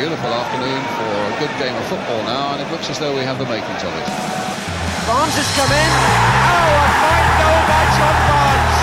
Beautiful 0.00 0.32
afternoon 0.32 0.80
for 0.96 1.12
a 1.12 1.36
good 1.36 1.52
game 1.60 1.76
of 1.76 1.84
football 1.84 2.24
now, 2.24 2.56
and 2.56 2.64
it 2.64 2.72
looks 2.72 2.88
as 2.88 2.96
though 2.96 3.12
we 3.12 3.20
have 3.20 3.36
the 3.36 3.44
makings 3.44 3.84
of 3.84 3.92
it. 3.92 4.08
Barnes 5.04 5.36
has 5.36 5.44
come 5.52 5.68
in. 5.68 5.90
Oh, 5.92 6.72
a 6.72 6.88
fine 7.04 7.28
goal 7.36 7.60
by 7.68 7.84
John 8.00 8.16
Barnes. 8.24 8.76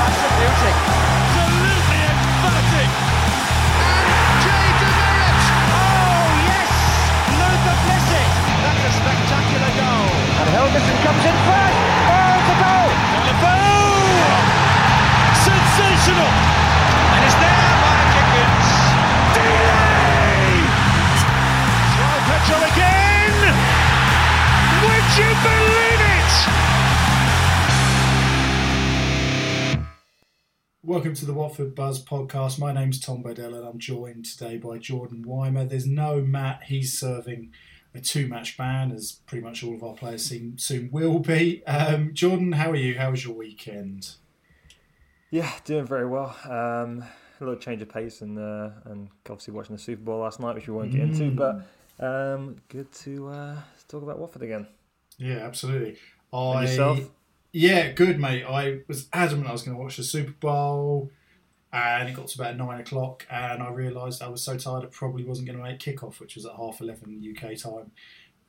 That's 0.00 0.24
a 0.24 0.30
beauty. 0.40 0.72
Absolutely 0.72 2.00
emphatic. 2.16 2.90
And 3.76 4.08
Jay 4.40 4.68
DeMerit. 4.80 5.40
Oh, 5.68 6.48
yes. 6.48 6.72
Luther 7.36 7.76
Blissett. 7.84 8.32
That's 8.56 8.80
a 8.88 8.92
spectacular 9.04 9.72
goal. 9.84 10.16
And 10.16 10.48
Helguson 10.48 10.96
comes 11.04 11.24
in 11.28 11.36
first. 11.44 11.69
Welcome 31.00 31.14
to 31.14 31.24
the 31.24 31.32
Watford 31.32 31.74
Buzz 31.74 32.04
podcast. 32.04 32.58
My 32.58 32.72
name's 32.72 33.00
Tom 33.00 33.22
Bedell 33.22 33.54
and 33.54 33.66
I'm 33.66 33.78
joined 33.78 34.26
today 34.26 34.58
by 34.58 34.76
Jordan 34.76 35.22
Weimer. 35.26 35.64
There's 35.64 35.86
no 35.86 36.20
Matt, 36.20 36.64
he's 36.64 36.92
serving 36.92 37.54
a 37.94 38.00
two 38.02 38.28
match 38.28 38.58
ban, 38.58 38.92
as 38.92 39.12
pretty 39.24 39.42
much 39.42 39.64
all 39.64 39.74
of 39.74 39.82
our 39.82 39.94
players 39.94 40.26
seem, 40.26 40.58
soon 40.58 40.90
will 40.92 41.18
be. 41.18 41.64
Um, 41.66 42.12
Jordan, 42.12 42.52
how 42.52 42.72
are 42.72 42.76
you? 42.76 42.98
How 42.98 43.12
was 43.12 43.24
your 43.24 43.34
weekend? 43.34 44.16
Yeah, 45.30 45.50
doing 45.64 45.86
very 45.86 46.06
well. 46.06 46.36
Um, 46.44 47.02
a 47.40 47.44
little 47.44 47.56
change 47.56 47.80
of 47.80 47.88
pace 47.88 48.20
and 48.20 48.38
uh, 48.38 48.68
and 48.84 49.08
obviously 49.24 49.54
watching 49.54 49.76
the 49.76 49.80
Super 49.80 50.02
Bowl 50.02 50.18
last 50.18 50.38
night, 50.38 50.54
which 50.54 50.68
we 50.68 50.74
won't 50.74 50.92
get 50.92 51.00
into, 51.00 51.30
but 51.30 51.62
um, 51.98 52.56
good 52.68 52.92
to 52.92 53.26
uh, 53.28 53.56
talk 53.88 54.02
about 54.02 54.18
Watford 54.18 54.42
again. 54.42 54.66
Yeah, 55.16 55.38
absolutely. 55.38 55.96
And 56.30 56.58
I, 56.58 56.62
yourself? 56.64 57.00
Yeah, 57.52 57.90
good, 57.92 58.20
mate. 58.20 58.44
I 58.44 58.80
was 58.86 59.08
adamant 59.12 59.48
I 59.48 59.52
was 59.52 59.62
going 59.62 59.76
to 59.76 59.82
watch 59.82 59.96
the 59.96 60.04
Super 60.04 60.32
Bowl, 60.32 61.10
and 61.72 62.08
it 62.08 62.14
got 62.14 62.28
to 62.28 62.40
about 62.40 62.56
nine 62.56 62.80
o'clock, 62.80 63.26
and 63.30 63.62
I 63.62 63.70
realised 63.70 64.22
I 64.22 64.28
was 64.28 64.42
so 64.42 64.56
tired 64.56 64.84
I 64.84 64.86
probably 64.86 65.24
wasn't 65.24 65.48
going 65.48 65.58
to 65.58 65.64
make 65.64 65.80
kickoff, 65.80 66.20
which 66.20 66.36
was 66.36 66.46
at 66.46 66.52
half 66.54 66.80
eleven 66.80 67.22
UK 67.22 67.56
time. 67.56 67.90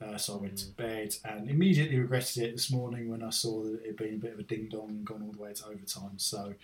Uh, 0.01 0.17
so 0.17 0.35
I 0.35 0.41
went 0.41 0.57
to 0.59 0.69
bed 0.71 1.15
and 1.23 1.47
immediately 1.49 1.99
regretted 1.99 2.43
it 2.43 2.53
this 2.53 2.71
morning 2.71 3.09
when 3.09 3.21
I 3.21 3.29
saw 3.29 3.63
that 3.63 3.81
it 3.81 3.87
had 3.87 3.97
been 3.97 4.15
a 4.15 4.17
bit 4.17 4.33
of 4.33 4.39
a 4.39 4.43
ding 4.43 4.67
dong 4.67 4.89
and 4.89 5.05
gone 5.05 5.21
all 5.21 5.31
the 5.31 5.37
way 5.37 5.53
to 5.53 5.65
overtime. 5.67 6.17
So 6.17 6.55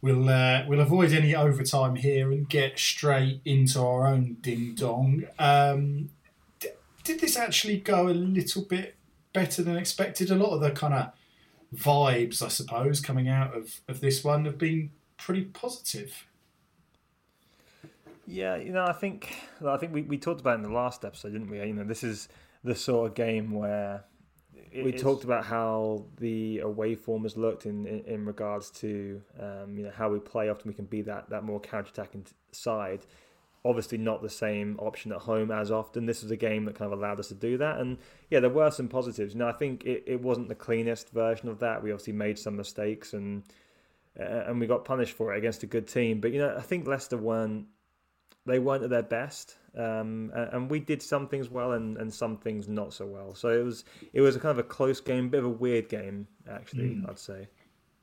we'll 0.00 0.28
uh, 0.28 0.64
we'll 0.68 0.80
avoid 0.80 1.12
any 1.12 1.34
overtime 1.34 1.96
here 1.96 2.30
and 2.32 2.48
get 2.48 2.78
straight 2.78 3.40
into 3.44 3.80
our 3.80 4.06
own 4.06 4.36
ding 4.40 4.74
dong. 4.74 5.24
Um, 5.38 6.10
d- 6.60 6.70
did 7.04 7.20
this 7.20 7.36
actually 7.36 7.78
go 7.78 8.08
a 8.08 8.10
little 8.10 8.62
bit 8.62 8.96
better 9.32 9.62
than 9.62 9.76
expected? 9.76 10.30
A 10.30 10.36
lot 10.36 10.54
of 10.54 10.60
the 10.60 10.70
kind 10.72 10.94
of 10.94 11.12
vibes, 11.74 12.42
I 12.42 12.48
suppose, 12.48 13.00
coming 13.00 13.28
out 13.28 13.56
of, 13.56 13.80
of 13.88 14.00
this 14.00 14.22
one 14.22 14.44
have 14.44 14.58
been 14.58 14.90
pretty 15.16 15.44
positive. 15.44 16.26
Yeah, 18.26 18.56
you 18.56 18.72
know, 18.72 18.84
I 18.84 18.92
think 18.92 19.34
I 19.66 19.76
think 19.76 19.92
we, 19.92 20.02
we 20.02 20.18
talked 20.18 20.40
about 20.40 20.52
it 20.52 20.62
in 20.64 20.70
the 20.70 20.76
last 20.76 21.04
episode, 21.04 21.32
didn't 21.32 21.50
we? 21.50 21.58
You 21.58 21.74
know, 21.74 21.84
this 21.84 22.04
is 22.04 22.28
the 22.62 22.74
sort 22.74 23.10
of 23.10 23.14
game 23.16 23.50
where 23.50 24.04
we 24.74 24.92
talked 24.92 25.24
about 25.24 25.44
how 25.44 26.04
the 26.18 26.60
away 26.60 26.94
form 26.94 27.24
has 27.24 27.36
looked 27.36 27.66
in, 27.66 27.86
in, 27.86 28.00
in 28.04 28.24
regards 28.24 28.70
to 28.70 29.20
um, 29.38 29.76
you 29.76 29.84
know 29.84 29.92
how 29.94 30.08
we 30.08 30.18
play. 30.18 30.48
Often 30.48 30.68
we 30.68 30.74
can 30.74 30.86
be 30.86 31.02
that 31.02 31.28
that 31.30 31.42
more 31.44 31.60
counter-attacking 31.60 32.26
side. 32.52 33.00
Obviously, 33.64 33.98
not 33.98 34.22
the 34.22 34.30
same 34.30 34.76
option 34.80 35.12
at 35.12 35.18
home 35.18 35.52
as 35.52 35.70
often. 35.70 36.06
This 36.06 36.22
was 36.22 36.32
a 36.32 36.36
game 36.36 36.64
that 36.64 36.74
kind 36.74 36.92
of 36.92 36.98
allowed 36.98 37.20
us 37.20 37.28
to 37.28 37.34
do 37.34 37.58
that, 37.58 37.78
and 37.78 37.98
yeah, 38.28 38.40
there 38.40 38.50
were 38.50 38.70
some 38.70 38.88
positives. 38.88 39.34
You 39.34 39.40
know, 39.40 39.48
I 39.48 39.52
think 39.52 39.84
it, 39.84 40.04
it 40.06 40.20
wasn't 40.20 40.48
the 40.48 40.54
cleanest 40.54 41.10
version 41.10 41.48
of 41.48 41.60
that. 41.60 41.82
We 41.82 41.92
obviously 41.92 42.14
made 42.14 42.38
some 42.38 42.56
mistakes 42.56 43.12
and 43.12 43.44
uh, 44.18 44.44
and 44.46 44.60
we 44.60 44.66
got 44.66 44.84
punished 44.84 45.14
for 45.14 45.32
it 45.32 45.38
against 45.38 45.62
a 45.62 45.66
good 45.66 45.86
team. 45.86 46.20
But 46.20 46.32
you 46.32 46.38
know, 46.38 46.54
I 46.56 46.60
think 46.60 46.86
Leicester 46.86 47.16
weren't 47.16 47.66
they 48.44 48.58
weren't 48.58 48.82
at 48.82 48.90
their 48.90 49.02
best, 49.02 49.56
um, 49.76 50.32
and 50.34 50.68
we 50.68 50.80
did 50.80 51.00
some 51.00 51.28
things 51.28 51.48
well 51.48 51.72
and, 51.72 51.96
and 51.96 52.12
some 52.12 52.36
things 52.36 52.68
not 52.68 52.92
so 52.92 53.06
well. 53.06 53.34
So 53.34 53.48
it 53.48 53.64
was 53.64 53.84
it 54.12 54.20
was 54.20 54.36
a 54.36 54.40
kind 54.40 54.50
of 54.50 54.58
a 54.58 54.68
close 54.68 55.00
game, 55.00 55.28
bit 55.28 55.38
of 55.38 55.44
a 55.44 55.50
weird 55.50 55.88
game 55.88 56.26
actually. 56.50 57.00
I'd 57.08 57.18
say. 57.18 57.48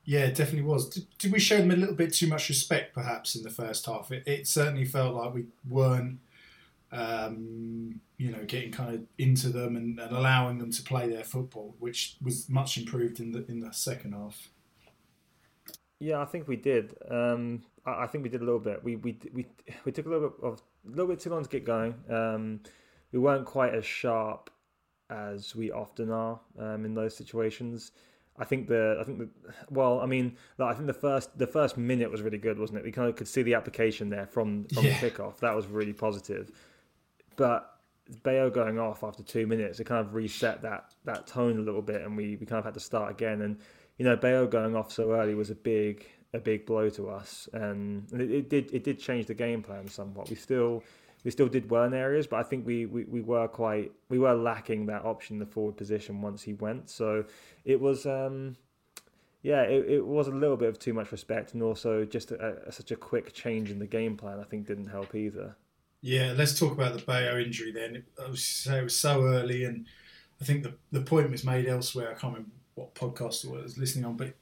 Yeah, 0.04 0.20
it 0.20 0.34
definitely 0.34 0.68
was. 0.68 0.88
Did, 0.88 1.06
did 1.18 1.32
we 1.32 1.38
show 1.38 1.58
them 1.58 1.70
a 1.70 1.76
little 1.76 1.94
bit 1.94 2.14
too 2.14 2.26
much 2.26 2.48
respect, 2.48 2.94
perhaps, 2.94 3.34
in 3.34 3.42
the 3.42 3.50
first 3.50 3.86
half? 3.86 4.10
It, 4.10 4.26
it 4.26 4.46
certainly 4.46 4.84
felt 4.84 5.14
like 5.14 5.34
we 5.34 5.46
weren't, 5.68 6.18
um, 6.90 8.00
you 8.16 8.30
know, 8.30 8.44
getting 8.44 8.72
kind 8.72 8.94
of 8.94 9.02
into 9.18 9.50
them 9.50 9.76
and, 9.76 9.98
and 10.00 10.16
allowing 10.16 10.58
them 10.58 10.72
to 10.72 10.82
play 10.82 11.08
their 11.08 11.24
football, 11.24 11.74
which 11.78 12.16
was 12.22 12.48
much 12.48 12.78
improved 12.78 13.20
in 13.20 13.32
the 13.32 13.46
in 13.46 13.60
the 13.60 13.72
second 13.72 14.14
half. 14.14 14.48
Yeah, 16.00 16.20
I 16.20 16.24
think 16.24 16.48
we 16.48 16.56
did. 16.56 16.94
Um, 17.10 17.62
I, 17.84 18.04
I 18.04 18.06
think 18.06 18.24
we 18.24 18.30
did 18.30 18.40
a 18.40 18.44
little 18.44 18.58
bit. 18.60 18.82
We 18.82 18.96
we 18.96 19.18
we 19.32 19.46
we 19.84 19.92
took 19.92 20.06
a 20.06 20.08
little 20.08 20.30
bit 20.30 20.38
of 20.42 20.62
a 20.86 20.90
little 20.90 21.08
bit 21.08 21.20
too 21.20 21.30
long 21.30 21.44
to 21.44 21.48
get 21.48 21.64
going. 21.64 21.94
Um, 22.08 22.60
we 23.12 23.18
weren't 23.18 23.44
quite 23.44 23.74
as 23.74 23.84
sharp 23.84 24.50
as 25.10 25.54
we 25.54 25.70
often 25.72 26.10
are 26.10 26.40
um, 26.58 26.84
in 26.84 26.94
those 26.94 27.16
situations. 27.16 27.92
I 28.40 28.44
think 28.44 28.66
the 28.68 28.96
I 29.00 29.04
think 29.04 29.18
the 29.18 29.28
well, 29.68 30.00
I 30.00 30.06
mean, 30.06 30.36
I 30.58 30.72
think 30.74 30.86
the 30.86 30.94
first 30.94 31.36
the 31.38 31.46
first 31.46 31.76
minute 31.76 32.10
was 32.10 32.22
really 32.22 32.38
good, 32.38 32.58
wasn't 32.58 32.78
it? 32.78 32.84
We 32.84 32.90
kind 32.90 33.08
of 33.08 33.14
could 33.14 33.28
see 33.28 33.42
the 33.42 33.54
application 33.54 34.08
there 34.08 34.26
from 34.26 34.64
from 34.74 34.84
Yeah. 34.84 34.98
the 34.98 35.10
kickoff. 35.10 35.38
That 35.40 35.54
was 35.54 35.66
really 35.66 35.92
positive. 35.92 36.50
But 37.36 37.72
Bayo 38.22 38.50
going 38.50 38.78
off 38.78 39.04
after 39.04 39.22
two 39.22 39.46
minutes, 39.46 39.78
it 39.78 39.84
kind 39.84 40.04
of 40.04 40.14
reset 40.14 40.62
that 40.62 40.94
that 41.04 41.26
tone 41.26 41.58
a 41.58 41.62
little 41.62 41.82
bit, 41.82 42.00
and 42.02 42.16
we, 42.16 42.36
we 42.36 42.46
kind 42.46 42.58
of 42.58 42.64
had 42.64 42.74
to 42.74 42.80
start 42.80 43.10
again. 43.10 43.42
And 43.42 43.58
you 43.98 44.04
know, 44.04 44.16
Bayo 44.16 44.46
going 44.46 44.74
off 44.74 44.90
so 44.90 45.12
early 45.12 45.34
was 45.34 45.50
a 45.50 45.54
big 45.54 46.06
a 46.32 46.38
big 46.38 46.64
blow 46.64 46.88
to 46.90 47.10
us, 47.10 47.48
and 47.52 48.10
it, 48.12 48.30
it 48.30 48.48
did 48.50 48.72
it 48.72 48.84
did 48.84 48.98
change 48.98 49.26
the 49.26 49.34
game 49.34 49.62
plan 49.62 49.86
somewhat. 49.88 50.30
We 50.30 50.36
still 50.36 50.82
we 51.24 51.30
still 51.30 51.48
did 51.48 51.70
well 51.70 51.84
in 51.84 51.94
areas, 51.94 52.26
but 52.26 52.36
I 52.36 52.42
think 52.42 52.66
we, 52.66 52.86
we, 52.86 53.04
we 53.04 53.20
were 53.20 53.48
quite 53.48 53.92
we 54.08 54.18
were 54.18 54.34
lacking 54.34 54.86
that 54.86 55.04
option 55.04 55.36
in 55.36 55.40
the 55.40 55.46
forward 55.46 55.76
position 55.76 56.22
once 56.22 56.42
he 56.42 56.54
went. 56.54 56.88
So 56.88 57.24
it 57.64 57.80
was 57.80 58.06
um, 58.06 58.56
yeah, 59.42 59.62
it, 59.62 59.88
it 59.88 60.06
was 60.06 60.28
a 60.28 60.32
little 60.32 60.56
bit 60.56 60.68
of 60.68 60.78
too 60.78 60.92
much 60.92 61.12
respect, 61.12 61.54
and 61.54 61.62
also 61.62 62.04
just 62.04 62.30
a, 62.30 62.58
a, 62.66 62.72
such 62.72 62.90
a 62.90 62.96
quick 62.96 63.32
change 63.32 63.70
in 63.70 63.78
the 63.78 63.86
game 63.86 64.16
plan. 64.16 64.38
I 64.40 64.44
think 64.44 64.66
didn't 64.66 64.88
help 64.88 65.14
either. 65.14 65.56
Yeah, 66.02 66.34
let's 66.36 66.58
talk 66.58 66.72
about 66.72 66.94
the 66.94 67.04
Bayo 67.04 67.38
injury 67.38 67.72
then. 67.72 68.02
I 68.22 68.30
was 68.30 68.44
say 68.44 68.78
it 68.78 68.84
was 68.84 68.96
so 68.96 69.24
early, 69.24 69.64
and 69.64 69.86
I 70.40 70.44
think 70.44 70.62
the 70.62 70.74
the 70.92 71.02
point 71.02 71.30
was 71.30 71.44
made 71.44 71.66
elsewhere. 71.66 72.10
I 72.10 72.14
can't 72.14 72.34
remember 72.34 72.50
what 72.74 72.94
podcast 72.94 73.46
I 73.46 73.62
was 73.62 73.78
listening 73.78 74.04
on, 74.04 74.16
but 74.16 74.34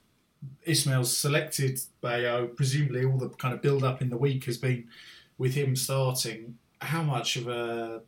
Ismaël's 0.67 1.17
selected 1.17 1.81
Bayo. 2.01 2.47
Presumably, 2.49 3.05
all 3.05 3.19
the 3.19 3.29
kind 3.31 3.55
of 3.55 3.63
build 3.63 3.85
up 3.85 4.03
in 4.03 4.11
the 4.11 4.17
week 4.17 4.45
has 4.45 4.59
been 4.59 4.89
with 5.37 5.55
him 5.55 5.77
starting. 5.77 6.59
How 6.81 7.03
much 7.03 7.37
of 7.37 7.49
a 7.49 8.03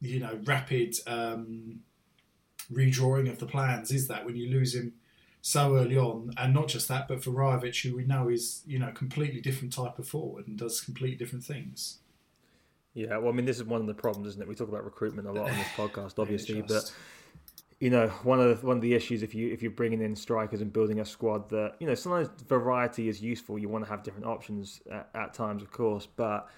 you 0.00 0.20
know 0.20 0.38
rapid 0.44 0.96
um, 1.06 1.80
redrawing 2.72 3.30
of 3.30 3.38
the 3.38 3.46
plans 3.46 3.90
is 3.90 4.08
that 4.08 4.24
when 4.24 4.36
you 4.36 4.50
lose 4.50 4.74
him 4.74 4.94
so 5.42 5.76
early 5.76 5.96
on, 5.96 6.32
and 6.36 6.52
not 6.52 6.68
just 6.68 6.88
that, 6.88 7.06
but 7.06 7.22
for 7.22 7.30
Rajovic, 7.30 7.82
who 7.82 7.96
we 7.96 8.04
know 8.04 8.28
is 8.28 8.62
you 8.66 8.78
know 8.78 8.90
completely 8.92 9.40
different 9.40 9.72
type 9.72 9.98
of 9.98 10.08
forward 10.08 10.46
and 10.46 10.58
does 10.58 10.80
completely 10.80 11.16
different 11.16 11.44
things. 11.44 11.98
Yeah, 12.94 13.18
well, 13.18 13.28
I 13.28 13.32
mean, 13.32 13.44
this 13.44 13.58
is 13.58 13.64
one 13.64 13.82
of 13.82 13.86
the 13.86 13.94
problems, 13.94 14.26
isn't 14.28 14.40
it? 14.42 14.48
We 14.48 14.54
talk 14.54 14.68
about 14.68 14.84
recruitment 14.84 15.28
a 15.28 15.32
lot 15.32 15.50
on 15.50 15.56
this 15.56 15.66
podcast, 15.76 16.18
obviously, 16.18 16.62
but 16.62 16.90
you 17.78 17.90
know, 17.90 18.08
one 18.22 18.40
of 18.40 18.60
the, 18.60 18.66
one 18.66 18.76
of 18.76 18.82
the 18.82 18.94
issues 18.94 19.22
if 19.22 19.34
you 19.34 19.52
if 19.52 19.62
you're 19.62 19.70
bringing 19.70 20.00
in 20.00 20.16
strikers 20.16 20.62
and 20.62 20.72
building 20.72 21.00
a 21.00 21.04
squad 21.04 21.48
that 21.50 21.74
you 21.78 21.86
know 21.86 21.94
sometimes 21.94 22.28
variety 22.48 23.08
is 23.08 23.20
useful. 23.20 23.58
You 23.58 23.68
want 23.68 23.84
to 23.84 23.90
have 23.90 24.02
different 24.02 24.26
options 24.26 24.80
at, 24.90 25.10
at 25.14 25.34
times, 25.34 25.62
of 25.62 25.70
course, 25.70 26.06
but 26.06 26.48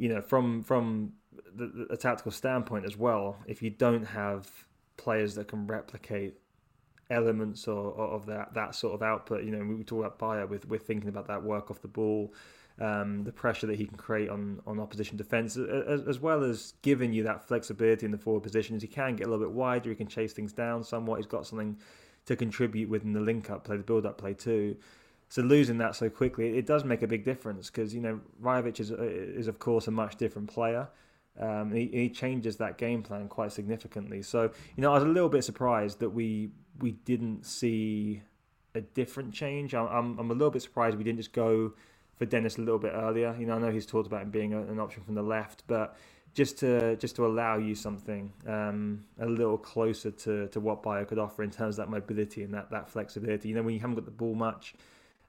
you 0.00 0.08
know, 0.08 0.20
from 0.20 0.62
from 0.62 1.12
the, 1.54 1.66
the, 1.66 1.86
a 1.90 1.96
tactical 1.96 2.32
standpoint 2.32 2.84
as 2.84 2.96
well, 2.96 3.36
if 3.46 3.62
you 3.62 3.70
don't 3.70 4.04
have 4.04 4.50
players 4.96 5.34
that 5.34 5.48
can 5.48 5.66
replicate 5.66 6.34
elements 7.10 7.66
or, 7.66 7.92
or 7.92 8.08
of 8.08 8.26
that 8.26 8.54
that 8.54 8.74
sort 8.74 8.94
of 8.94 9.02
output, 9.02 9.44
you 9.44 9.50
know, 9.50 9.64
we 9.64 9.84
talk 9.84 10.00
about 10.00 10.18
Bayo 10.18 10.46
with 10.46 10.66
we're 10.66 10.78
thinking 10.78 11.08
about 11.08 11.28
that 11.28 11.42
work 11.42 11.70
off 11.70 11.80
the 11.82 11.88
ball 11.88 12.32
um, 12.80 13.24
the 13.24 13.32
pressure 13.32 13.66
that 13.66 13.76
he 13.76 13.86
can 13.86 13.96
create 13.96 14.30
on, 14.30 14.60
on 14.66 14.80
opposition 14.80 15.16
defence, 15.16 15.56
as, 15.56 16.02
as, 16.08 16.18
well 16.18 16.42
as 16.42 16.72
giving 16.80 17.12
you 17.12 17.22
that 17.24 17.46
flexibility 17.46 18.06
in 18.06 18.12
the 18.12 18.18
forward 18.18 18.42
positions. 18.42 18.80
He 18.80 18.88
can 18.88 19.16
get 19.16 19.26
a 19.26 19.30
little 19.30 19.44
bit 19.44 19.52
wider, 19.52 19.90
he 19.90 19.96
can 19.96 20.06
chase 20.06 20.32
things 20.32 20.52
down 20.52 20.82
somewhat. 20.82 21.16
He's 21.16 21.26
got 21.26 21.46
something 21.46 21.76
to 22.24 22.36
contribute 22.36 22.88
within 22.88 23.12
the 23.12 23.20
link 23.20 23.50
up 23.50 23.64
play, 23.64 23.76
the 23.76 23.82
build 23.82 24.06
up 24.06 24.16
play 24.16 24.32
too. 24.32 24.76
So 25.30 25.42
losing 25.42 25.78
that 25.78 25.94
so 25.94 26.10
quickly, 26.10 26.58
it 26.58 26.66
does 26.66 26.84
make 26.84 27.02
a 27.02 27.06
big 27.06 27.24
difference 27.24 27.70
because 27.70 27.94
you 27.94 28.00
know 28.00 28.20
Rajovic 28.42 28.80
is 28.80 28.90
is 28.90 29.46
of 29.46 29.60
course 29.60 29.86
a 29.86 29.92
much 29.92 30.16
different 30.16 30.52
player. 30.52 30.88
Um, 31.38 31.70
he, 31.72 31.86
he, 31.86 32.08
changes 32.10 32.56
that 32.56 32.76
game 32.76 33.04
plan 33.04 33.28
quite 33.28 33.52
significantly. 33.52 34.22
So 34.22 34.50
you 34.76 34.82
know 34.82 34.90
I 34.90 34.94
was 34.94 35.04
a 35.04 35.08
little 35.08 35.28
bit 35.28 35.44
surprised 35.44 36.00
that 36.00 36.10
we 36.10 36.50
we 36.80 36.90
didn't 36.90 37.46
see 37.46 38.22
a 38.74 38.80
different 38.80 39.32
change. 39.32 39.72
I'm 39.72 40.18
I'm, 40.18 40.30
a 40.30 40.34
little 40.34 40.50
bit 40.50 40.62
surprised 40.62 40.98
we 40.98 41.04
didn't 41.04 41.20
just 41.20 41.32
go 41.32 41.74
for 42.16 42.26
Dennis 42.26 42.58
a 42.58 42.62
little 42.62 42.80
bit 42.80 42.92
earlier. 42.92 43.36
You 43.38 43.46
know, 43.46 43.54
I 43.54 43.58
know 43.58 43.70
he's 43.70 43.86
talked 43.86 44.08
about 44.08 44.22
him 44.22 44.30
being 44.30 44.52
a, 44.52 44.60
an 44.62 44.80
option 44.80 45.04
from 45.04 45.14
the 45.14 45.22
left, 45.22 45.62
but 45.68 45.96
just 46.34 46.58
to 46.58 46.96
just 46.96 47.14
to 47.16 47.24
allow 47.24 47.56
you 47.56 47.76
something 47.76 48.32
um, 48.48 49.04
a 49.20 49.26
little 49.26 49.56
closer 49.56 50.10
to, 50.10 50.48
to 50.48 50.58
what 50.58 50.82
Bayo 50.82 51.04
could 51.04 51.20
offer 51.20 51.44
in 51.44 51.52
terms 51.52 51.78
of 51.78 51.86
that 51.86 51.90
mobility 51.90 52.42
and 52.42 52.52
that, 52.52 52.68
that 52.72 52.90
flexibility. 52.90 53.48
You 53.48 53.54
know, 53.54 53.62
when 53.62 53.74
you 53.74 53.80
haven't 53.80 53.94
got 53.94 54.06
the 54.06 54.10
ball 54.10 54.34
much 54.34 54.74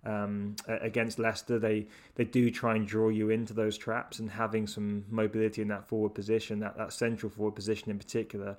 um, 0.06 0.56
against 0.68 1.20
Leicester, 1.20 1.60
they 1.60 1.88
they 2.16 2.26
do 2.26 2.50
try 2.50 2.76
and 2.76 2.88
draw 2.88 3.10
you 3.10 3.30
into 3.30 3.54
those 3.54 3.78
traps, 3.78 4.20
and 4.20 4.30
having 4.30 4.68
some 4.68 5.06
mobility 5.10 5.62
in 5.62 5.68
that 5.70 5.88
forward 5.88 6.14
position, 6.14 6.60
that, 6.60 6.78
that 6.78 6.94
central 6.94 7.30
forward 7.30 7.56
position 7.56 7.92
in 7.92 7.98
particular. 7.98 8.58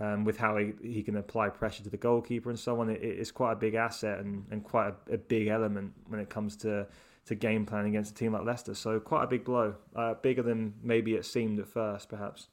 Um, 0.00 0.24
with 0.24 0.36
how 0.36 0.56
he, 0.56 0.72
he 0.82 1.04
can 1.04 1.16
apply 1.16 1.50
pressure 1.50 1.84
to 1.84 1.88
the 1.88 1.96
goalkeeper 1.96 2.50
and 2.50 2.58
so 2.58 2.80
on, 2.80 2.90
it, 2.90 3.00
it's 3.00 3.30
quite 3.30 3.52
a 3.52 3.56
big 3.56 3.74
asset 3.74 4.18
and, 4.18 4.44
and 4.50 4.64
quite 4.64 4.92
a, 5.08 5.14
a 5.14 5.18
big 5.18 5.46
element 5.46 5.92
when 6.08 6.18
it 6.18 6.28
comes 6.28 6.56
to 6.56 6.88
to 7.26 7.34
game 7.34 7.64
plan 7.64 7.86
against 7.86 8.10
a 8.10 8.14
team 8.14 8.32
like 8.32 8.44
Leicester. 8.44 8.74
So 8.74 9.00
quite 9.00 9.24
a 9.24 9.26
big 9.26 9.44
blow, 9.44 9.74
uh, 9.94 10.14
bigger 10.14 10.42
than 10.42 10.74
maybe 10.82 11.14
it 11.14 11.24
seemed 11.24 11.58
at 11.58 11.68
first, 11.68 12.08
perhaps. 12.08 12.48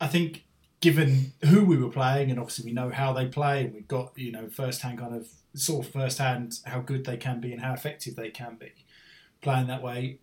I 0.00 0.06
think 0.06 0.44
given 0.80 1.32
who 1.46 1.64
we 1.64 1.76
were 1.76 1.90
playing, 1.90 2.30
and 2.30 2.38
obviously 2.38 2.66
we 2.66 2.72
know 2.72 2.90
how 2.90 3.12
they 3.12 3.26
play, 3.26 3.64
and 3.64 3.74
we've 3.74 3.88
got 3.88 4.12
you 4.16 4.32
know 4.32 4.48
first 4.48 4.82
hand 4.82 4.98
kind 4.98 5.14
of 5.14 5.28
sort 5.54 5.86
of 5.86 5.92
first 5.92 6.18
hand 6.18 6.58
how 6.64 6.80
good 6.80 7.04
they 7.04 7.16
can 7.16 7.40
be 7.40 7.52
and 7.52 7.62
how 7.62 7.72
effective 7.72 8.16
they 8.16 8.30
can 8.30 8.56
be 8.56 8.72
playing 9.40 9.66
that 9.68 9.82
way. 9.82 10.18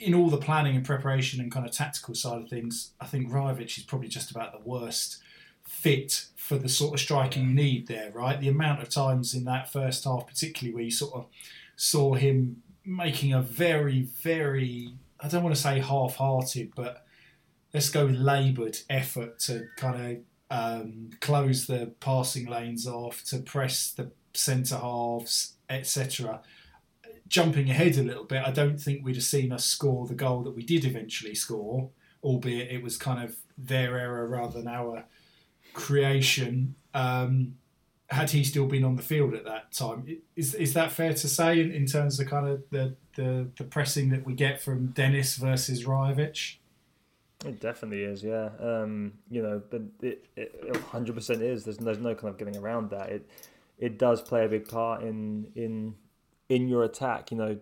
In 0.00 0.14
all 0.14 0.28
the 0.28 0.38
planning 0.38 0.76
and 0.76 0.84
preparation 0.84 1.40
and 1.40 1.50
kind 1.50 1.66
of 1.66 1.72
tactical 1.72 2.14
side 2.14 2.42
of 2.42 2.48
things, 2.48 2.92
I 3.00 3.06
think 3.06 3.30
Rajovic 3.30 3.78
is 3.78 3.84
probably 3.84 4.08
just 4.08 4.30
about 4.30 4.52
the 4.52 4.68
worst 4.68 5.18
fit 5.64 6.26
for 6.36 6.58
the 6.58 6.68
sort 6.68 6.94
of 6.94 7.00
striking 7.00 7.48
you 7.48 7.54
need 7.54 7.86
there, 7.86 8.10
right? 8.12 8.38
The 8.38 8.48
amount 8.48 8.82
of 8.82 8.88
times 8.88 9.32
in 9.34 9.44
that 9.44 9.72
first 9.72 10.04
half, 10.04 10.26
particularly 10.26 10.74
where 10.74 10.84
you 10.84 10.90
sort 10.90 11.14
of 11.14 11.26
saw 11.76 12.14
him 12.14 12.62
making 12.84 13.32
a 13.32 13.40
very, 13.40 14.02
very, 14.02 14.94
I 15.20 15.28
don't 15.28 15.42
want 15.42 15.54
to 15.54 15.60
say 15.60 15.78
half 15.78 16.16
hearted, 16.16 16.72
but 16.74 17.06
let's 17.72 17.90
go 17.90 18.06
with 18.06 18.16
laboured 18.16 18.78
effort 18.90 19.38
to 19.40 19.66
kind 19.76 20.24
of 20.50 20.58
um, 20.58 21.10
close 21.20 21.66
the 21.66 21.94
passing 22.00 22.46
lanes 22.46 22.86
off, 22.86 23.24
to 23.24 23.38
press 23.38 23.92
the 23.92 24.10
centre 24.34 24.76
halves, 24.76 25.54
etc. 25.68 26.40
Jumping 27.28 27.70
ahead 27.70 27.96
a 27.96 28.02
little 28.02 28.24
bit, 28.24 28.42
I 28.44 28.50
don't 28.50 28.80
think 28.80 29.04
we'd 29.04 29.16
have 29.16 29.24
seen 29.24 29.52
us 29.52 29.64
score 29.64 30.06
the 30.06 30.14
goal 30.14 30.42
that 30.42 30.56
we 30.56 30.62
did 30.62 30.84
eventually 30.84 31.34
score, 31.34 31.90
albeit 32.22 32.70
it 32.70 32.82
was 32.82 32.96
kind 32.96 33.22
of 33.22 33.36
their 33.56 33.98
error 33.98 34.26
rather 34.26 34.60
than 34.60 34.68
our 34.68 35.04
creation. 35.72 36.74
Um, 36.94 37.56
had 38.12 38.30
he 38.30 38.44
still 38.44 38.66
been 38.66 38.84
on 38.84 38.96
the 38.96 39.02
field 39.02 39.32
at 39.32 39.44
that 39.46 39.72
time. 39.72 40.06
Is 40.36 40.54
is 40.54 40.74
that 40.74 40.92
fair 40.92 41.14
to 41.14 41.28
say 41.28 41.60
in, 41.60 41.72
in 41.72 41.86
terms 41.86 42.20
of 42.20 42.28
kind 42.28 42.46
of 42.46 42.62
the, 42.70 42.94
the, 43.16 43.48
the 43.56 43.64
pressing 43.64 44.10
that 44.10 44.26
we 44.26 44.34
get 44.34 44.60
from 44.60 44.88
Dennis 44.88 45.36
versus 45.36 45.84
Rajovic? 45.84 46.56
It 47.44 47.58
definitely 47.58 48.04
is, 48.04 48.22
yeah. 48.22 48.50
Um, 48.60 49.14
you 49.30 49.42
know, 49.42 49.62
but 49.70 49.82
it, 50.00 50.26
it 50.36 50.72
100% 50.72 51.42
is. 51.42 51.64
There's 51.64 51.78
there's 51.78 51.98
no 51.98 52.14
kind 52.14 52.28
of 52.28 52.38
getting 52.38 52.56
around 52.56 52.90
that. 52.90 53.08
It 53.08 53.28
it 53.78 53.98
does 53.98 54.22
play 54.22 54.44
a 54.44 54.48
big 54.48 54.68
part 54.68 55.02
in 55.02 55.50
in 55.54 55.94
in 56.48 56.68
your 56.68 56.84
attack. 56.84 57.30
You 57.30 57.36
know, 57.36 57.58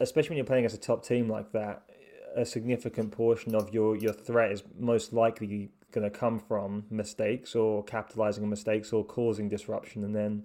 especially 0.00 0.30
when 0.30 0.36
you're 0.38 0.46
playing 0.46 0.64
as 0.64 0.74
a 0.74 0.78
top 0.78 1.04
team 1.04 1.28
like 1.28 1.52
that. 1.52 1.82
A 2.36 2.46
significant 2.46 3.10
portion 3.10 3.56
of 3.56 3.74
your, 3.74 3.96
your 3.96 4.12
threat 4.12 4.52
is 4.52 4.62
most 4.78 5.12
likely 5.12 5.72
going 5.90 6.08
to 6.08 6.16
come 6.16 6.38
from 6.38 6.84
mistakes 6.90 7.54
or 7.54 7.82
capitalizing 7.84 8.44
on 8.44 8.50
mistakes 8.50 8.92
or 8.92 9.04
causing 9.04 9.48
disruption 9.48 10.04
and 10.04 10.14
then 10.14 10.44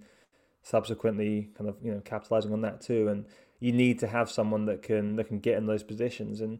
subsequently 0.63 1.49
kind 1.55 1.69
of 1.69 1.77
you 1.83 1.91
know 1.91 2.01
capitalizing 2.03 2.51
on 2.51 2.61
that 2.61 2.81
too 2.81 3.07
and 3.07 3.25
you 3.59 3.71
need 3.71 3.99
to 3.99 4.07
have 4.07 4.31
someone 4.31 4.65
that 4.65 4.81
can 4.81 5.15
that 5.15 5.27
can 5.27 5.39
get 5.39 5.57
in 5.57 5.67
those 5.67 5.83
positions 5.83 6.41
and 6.41 6.59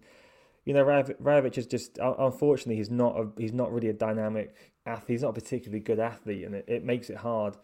you 0.65 0.73
know 0.73 0.83
Rajovic 0.83 1.57
is 1.57 1.67
just 1.67 1.97
unfortunately 2.01 2.75
he's 2.75 2.89
not 2.89 3.17
a, 3.19 3.27
he's 3.37 3.53
not 3.53 3.71
really 3.71 3.89
a 3.89 3.93
dynamic 3.93 4.55
athlete. 4.85 5.15
He's 5.15 5.21
not 5.21 5.29
a 5.29 5.33
particularly 5.33 5.79
good 5.79 5.99
athlete 5.99 6.43
and 6.45 6.55
it, 6.55 6.65
it 6.67 6.83
makes 6.83 7.09
it 7.09 7.17
hard. 7.17 7.55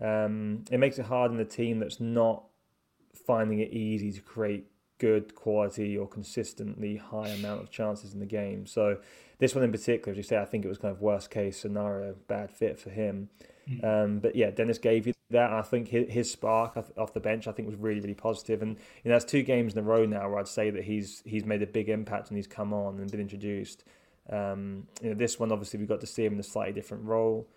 Um, 0.00 0.64
it 0.70 0.78
makes 0.78 0.98
it 0.98 1.06
hard 1.06 1.32
in 1.32 1.40
a 1.40 1.44
team 1.44 1.78
that's 1.78 2.00
not 2.00 2.44
finding 3.26 3.60
it 3.60 3.70
easy 3.72 4.12
to 4.12 4.20
create 4.20 4.66
good 4.98 5.34
quality 5.34 5.96
or 5.96 6.08
consistently 6.08 6.96
high 6.96 7.28
amount 7.28 7.62
of 7.62 7.70
chances 7.70 8.14
in 8.14 8.20
the 8.20 8.26
game. 8.26 8.66
So 8.66 8.98
this 9.38 9.54
one 9.54 9.64
in 9.64 9.72
particular, 9.72 10.12
as 10.12 10.16
you 10.16 10.22
say, 10.22 10.38
I 10.38 10.44
think 10.44 10.64
it 10.64 10.68
was 10.68 10.78
kind 10.78 10.92
of 10.92 11.00
worst 11.00 11.30
case 11.30 11.58
scenario, 11.58 12.14
bad 12.28 12.50
fit 12.50 12.78
for 12.78 12.90
him. 12.90 13.28
Mm. 13.68 13.84
Um, 13.84 14.18
but 14.20 14.36
yeah, 14.36 14.50
Dennis 14.50 14.78
gave 14.78 15.06
you 15.06 15.12
that. 15.30 15.52
I 15.52 15.62
think 15.62 15.88
his, 15.88 16.12
his 16.12 16.30
spark 16.30 16.76
off 16.96 17.12
the 17.12 17.20
bench, 17.20 17.48
I 17.48 17.52
think, 17.52 17.68
was 17.68 17.76
really, 17.76 18.00
really 18.00 18.14
positive. 18.14 18.62
And 18.62 18.76
you 19.02 19.10
know, 19.10 19.14
that's 19.14 19.24
two 19.24 19.42
games 19.42 19.72
in 19.72 19.78
a 19.78 19.82
row 19.82 20.04
now 20.06 20.28
where 20.28 20.38
I'd 20.38 20.48
say 20.48 20.70
that 20.70 20.84
he's 20.84 21.22
he's 21.24 21.44
made 21.44 21.62
a 21.62 21.66
big 21.66 21.88
impact 21.88 22.28
and 22.28 22.36
he's 22.36 22.46
come 22.46 22.72
on 22.72 22.98
and 22.98 23.10
been 23.10 23.20
introduced. 23.20 23.84
Um, 24.30 24.86
you 25.02 25.10
know, 25.10 25.14
this 25.14 25.38
one 25.38 25.52
obviously 25.52 25.80
we 25.80 25.86
got 25.86 26.00
to 26.00 26.06
see 26.06 26.24
him 26.24 26.34
in 26.34 26.40
a 26.40 26.44
slightly 26.44 26.72
different 26.72 27.04
role, 27.04 27.48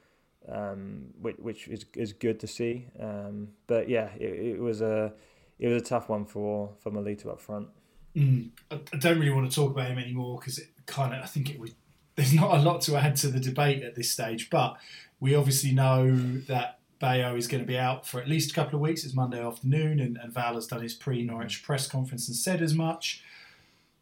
um, 0.48 1.08
which, 1.22 1.38
which 1.38 1.68
is 1.68 1.86
is 1.96 2.14
good 2.14 2.40
to 2.40 2.48
see. 2.48 2.88
Um, 3.00 3.50
but 3.68 3.90
yeah, 3.90 4.10
it, 4.20 4.56
it 4.56 4.60
was 4.60 4.82
a 4.82 5.14
it 5.60 5.68
was 5.68 5.82
a 5.82 5.86
tough 5.86 6.10
one 6.10 6.26
for 6.26 6.72
for 6.80 6.92
Mileta 6.92 7.28
up 7.28 7.42
front. 7.42 7.68
Mm. 8.16 8.50
I 8.72 8.98
don't 8.98 9.20
really 9.20 9.32
want 9.32 9.50
to 9.50 9.56
talk 9.56 9.72
about 9.72 9.92
him 9.92 10.00
anymore 10.00 10.40
because 10.40 10.58
it 10.58 10.70
kind 10.88 11.14
of 11.14 11.22
I 11.22 11.28
think 11.28 11.52
it 11.52 11.60
was 11.60 11.72
there's 12.20 12.34
not 12.34 12.54
a 12.54 12.62
lot 12.62 12.82
to 12.82 12.98
add 12.98 13.16
to 13.16 13.30
the 13.30 13.40
debate 13.40 13.82
at 13.82 13.96
this 13.96 14.12
stage, 14.12 14.50
but 14.50 14.76
we 15.22 15.36
obviously 15.36 15.72
know 15.72 16.14
that 16.50 16.80
Bayo 17.00 17.38
is 17.38 17.48
going 17.48 17.64
to 17.64 17.68
be 17.68 17.78
out 17.78 18.06
for 18.06 18.20
at 18.20 18.28
least 18.28 18.52
a 18.52 18.54
couple 18.54 18.76
of 18.76 18.82
weeks. 18.82 19.06
It's 19.06 19.14
Monday 19.14 19.42
afternoon, 19.42 20.02
and, 20.02 20.18
and 20.18 20.34
Val 20.34 20.56
has 20.56 20.68
done 20.68 20.82
his 20.82 20.94
pre 20.94 21.24
Norwich 21.24 21.64
press 21.64 21.88
conference 21.88 22.28
and 22.28 22.36
said 22.36 22.62
as 22.62 22.74
much. 22.74 23.24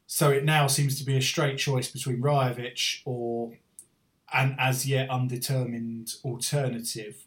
So 0.08 0.32
it 0.32 0.44
now 0.44 0.66
seems 0.66 0.98
to 0.98 1.06
be 1.06 1.16
a 1.16 1.22
straight 1.22 1.60
choice 1.60 1.92
between 1.92 2.20
Rajovic 2.20 3.02
or 3.06 3.54
an 4.34 4.56
as 4.58 4.88
yet 4.88 5.12
undetermined 5.12 6.16
alternative. 6.26 7.24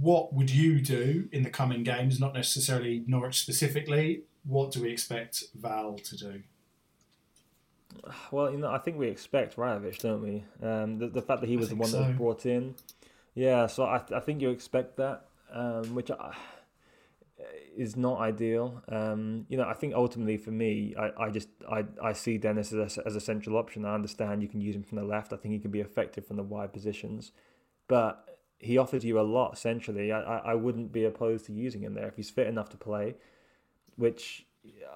What 0.00 0.32
would 0.32 0.50
you 0.50 0.80
do 0.80 1.28
in 1.30 1.44
the 1.44 1.50
coming 1.50 1.84
games? 1.84 2.18
Not 2.18 2.34
necessarily 2.34 3.04
Norwich 3.06 3.38
specifically. 3.38 4.22
What 4.44 4.72
do 4.72 4.82
we 4.82 4.90
expect 4.90 5.44
Val 5.54 5.94
to 5.94 6.16
do? 6.16 6.42
Well, 8.30 8.50
you 8.50 8.58
know, 8.58 8.70
I 8.70 8.78
think 8.78 8.98
we 8.98 9.08
expect 9.08 9.56
Rajovic, 9.56 9.98
don't 9.98 10.22
we? 10.22 10.44
Um, 10.66 10.98
the, 10.98 11.08
the 11.08 11.22
fact 11.22 11.40
that 11.40 11.48
he 11.48 11.56
was 11.56 11.68
the 11.68 11.76
one 11.76 11.88
so. 11.88 11.98
that 11.98 12.08
was 12.08 12.16
brought 12.16 12.46
in. 12.46 12.74
Yeah, 13.34 13.66
so 13.66 13.84
I, 13.84 14.02
I 14.14 14.20
think 14.20 14.40
you 14.40 14.50
expect 14.50 14.96
that, 14.96 15.26
um, 15.52 15.94
which 15.94 16.10
I, 16.10 16.34
is 17.76 17.96
not 17.96 18.20
ideal. 18.20 18.82
Um, 18.88 19.46
you 19.48 19.56
know, 19.56 19.64
I 19.64 19.74
think 19.74 19.94
ultimately 19.94 20.36
for 20.36 20.50
me, 20.50 20.94
I, 20.98 21.24
I 21.24 21.30
just 21.30 21.48
I, 21.68 21.84
I 22.02 22.12
see 22.12 22.38
Dennis 22.38 22.72
as 22.72 22.98
a, 22.98 23.06
as 23.06 23.16
a 23.16 23.20
central 23.20 23.56
option. 23.56 23.84
I 23.84 23.94
understand 23.94 24.42
you 24.42 24.48
can 24.48 24.60
use 24.60 24.74
him 24.74 24.82
from 24.82 24.98
the 24.98 25.04
left. 25.04 25.32
I 25.32 25.36
think 25.36 25.54
he 25.54 25.60
can 25.60 25.70
be 25.70 25.80
effective 25.80 26.26
from 26.26 26.36
the 26.36 26.42
wide 26.42 26.72
positions, 26.72 27.32
but 27.88 28.38
he 28.58 28.78
offers 28.78 29.04
you 29.04 29.20
a 29.20 29.22
lot 29.22 29.58
centrally. 29.58 30.12
I, 30.12 30.20
I, 30.20 30.36
I 30.36 30.54
wouldn't 30.54 30.92
be 30.92 31.04
opposed 31.04 31.46
to 31.46 31.52
using 31.52 31.82
him 31.82 31.94
there 31.94 32.06
if 32.06 32.16
he's 32.16 32.30
fit 32.30 32.46
enough 32.46 32.70
to 32.70 32.76
play, 32.76 33.14
which 33.96 34.46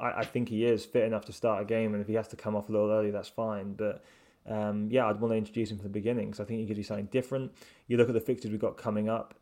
I, 0.00 0.20
I, 0.20 0.24
think 0.24 0.48
he 0.48 0.64
is 0.64 0.84
fit 0.84 1.04
enough 1.04 1.24
to 1.26 1.32
start 1.32 1.62
a 1.62 1.64
game, 1.64 1.94
and 1.94 2.00
if 2.00 2.08
he 2.08 2.14
has 2.14 2.28
to 2.28 2.36
come 2.36 2.56
off 2.56 2.68
a 2.68 2.72
little 2.72 2.90
early, 2.90 3.10
that's 3.10 3.28
fine. 3.28 3.74
But 3.74 4.04
um, 4.48 4.88
yeah, 4.90 5.06
I'd 5.06 5.20
want 5.20 5.32
to 5.32 5.36
introduce 5.36 5.70
him 5.70 5.78
from 5.78 5.84
the 5.84 5.90
beginning 5.90 6.26
because 6.26 6.40
I 6.40 6.44
think 6.44 6.60
he 6.60 6.66
gives 6.66 6.78
you 6.78 6.84
something 6.84 7.06
different. 7.06 7.52
You 7.86 7.96
look 7.96 8.08
at 8.08 8.14
the 8.14 8.20
fixtures 8.20 8.50
we've 8.50 8.60
got 8.60 8.76
coming 8.76 9.08
up. 9.08 9.34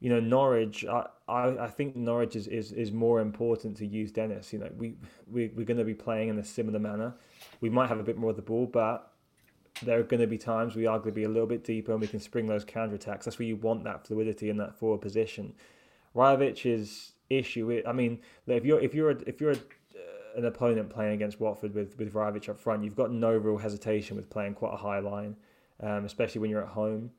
you 0.00 0.10
know, 0.10 0.20
Norwich, 0.20 0.84
I, 0.84 1.06
I, 1.28 1.64
I 1.64 1.68
think 1.68 1.96
Norwich 1.96 2.36
is, 2.36 2.46
is, 2.46 2.72
is 2.72 2.92
more 2.92 3.20
important 3.20 3.76
to 3.78 3.86
use 3.86 4.10
Dennis. 4.12 4.52
You 4.52 4.60
know, 4.60 4.70
we, 4.76 4.96
we, 5.30 5.48
we're 5.48 5.66
going 5.66 5.78
to 5.78 5.84
be 5.84 5.94
playing 5.94 6.28
in 6.28 6.38
a 6.38 6.44
similar 6.44 6.78
manner. 6.78 7.14
We 7.60 7.70
might 7.70 7.88
have 7.88 8.00
a 8.00 8.02
bit 8.02 8.16
more 8.16 8.30
of 8.30 8.36
the 8.36 8.42
ball, 8.42 8.66
but 8.66 9.12
there 9.82 9.98
are 9.98 10.02
going 10.02 10.20
to 10.20 10.26
be 10.26 10.38
times 10.38 10.76
we 10.76 10.86
are 10.86 10.98
going 10.98 11.10
to 11.10 11.14
be 11.14 11.24
a 11.24 11.28
little 11.28 11.46
bit 11.46 11.64
deeper 11.64 11.92
and 11.92 12.00
we 12.00 12.06
can 12.06 12.20
spring 12.20 12.46
those 12.46 12.64
counter 12.64 12.94
attacks. 12.94 13.24
That's 13.24 13.38
where 13.38 13.48
you 13.48 13.56
want 13.56 13.84
that 13.84 14.06
fluidity 14.06 14.50
in 14.50 14.56
that 14.58 14.78
forward 14.78 15.00
position. 15.00 15.54
Rajovic's 16.14 17.13
issue, 17.30 17.82
I 17.86 17.92
mean, 17.92 18.20
if 18.46 18.64
you're 18.64 18.80
if 18.80 18.94
you're 18.94 19.10
a, 19.10 19.16
if 19.26 19.40
you're 19.40 19.52
a, 19.52 19.56
uh, 19.56 20.38
an 20.38 20.44
opponent 20.44 20.90
playing 20.90 21.14
against 21.14 21.40
Watford 21.40 21.74
with 21.74 21.98
with 21.98 22.12
Rajovic 22.12 22.48
up 22.48 22.58
front, 22.58 22.84
you've 22.84 22.96
got 22.96 23.10
no 23.10 23.32
real 23.32 23.58
hesitation 23.58 24.16
with 24.16 24.30
playing 24.30 24.54
quite 24.54 24.74
a 24.74 24.76
high 24.76 24.98
line, 24.98 25.36
um, 25.80 26.04
especially 26.04 26.40
when 26.40 26.50
you're 26.50 26.62
at 26.62 26.68
home. 26.68 27.10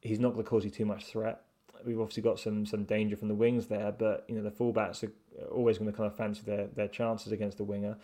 He's 0.00 0.20
not 0.20 0.32
going 0.32 0.44
to 0.44 0.50
cause 0.50 0.64
you 0.64 0.70
too 0.70 0.84
much 0.84 1.06
threat. 1.06 1.40
We've 1.84 2.00
obviously 2.00 2.22
got 2.22 2.38
some 2.38 2.64
some 2.66 2.84
danger 2.84 3.16
from 3.16 3.28
the 3.28 3.34
wings 3.34 3.66
there, 3.66 3.92
but 3.92 4.24
you 4.28 4.34
know 4.34 4.42
the 4.42 4.50
fullbacks 4.50 5.02
are 5.02 5.12
always 5.46 5.78
going 5.78 5.90
to 5.90 5.96
kind 5.96 6.06
of 6.06 6.16
fancy 6.16 6.42
their 6.44 6.66
their 6.68 6.88
chances 6.88 7.32
against 7.32 7.58
the 7.58 7.64
winger. 7.64 7.96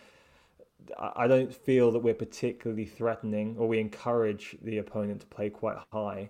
I 0.97 1.27
don't 1.27 1.53
feel 1.53 1.91
that 1.91 1.99
we're 1.99 2.13
particularly 2.13 2.85
threatening 2.85 3.55
or 3.57 3.67
we 3.67 3.79
encourage 3.79 4.57
the 4.63 4.79
opponent 4.79 5.21
to 5.21 5.27
play 5.27 5.49
quite 5.49 5.77
high. 5.91 6.29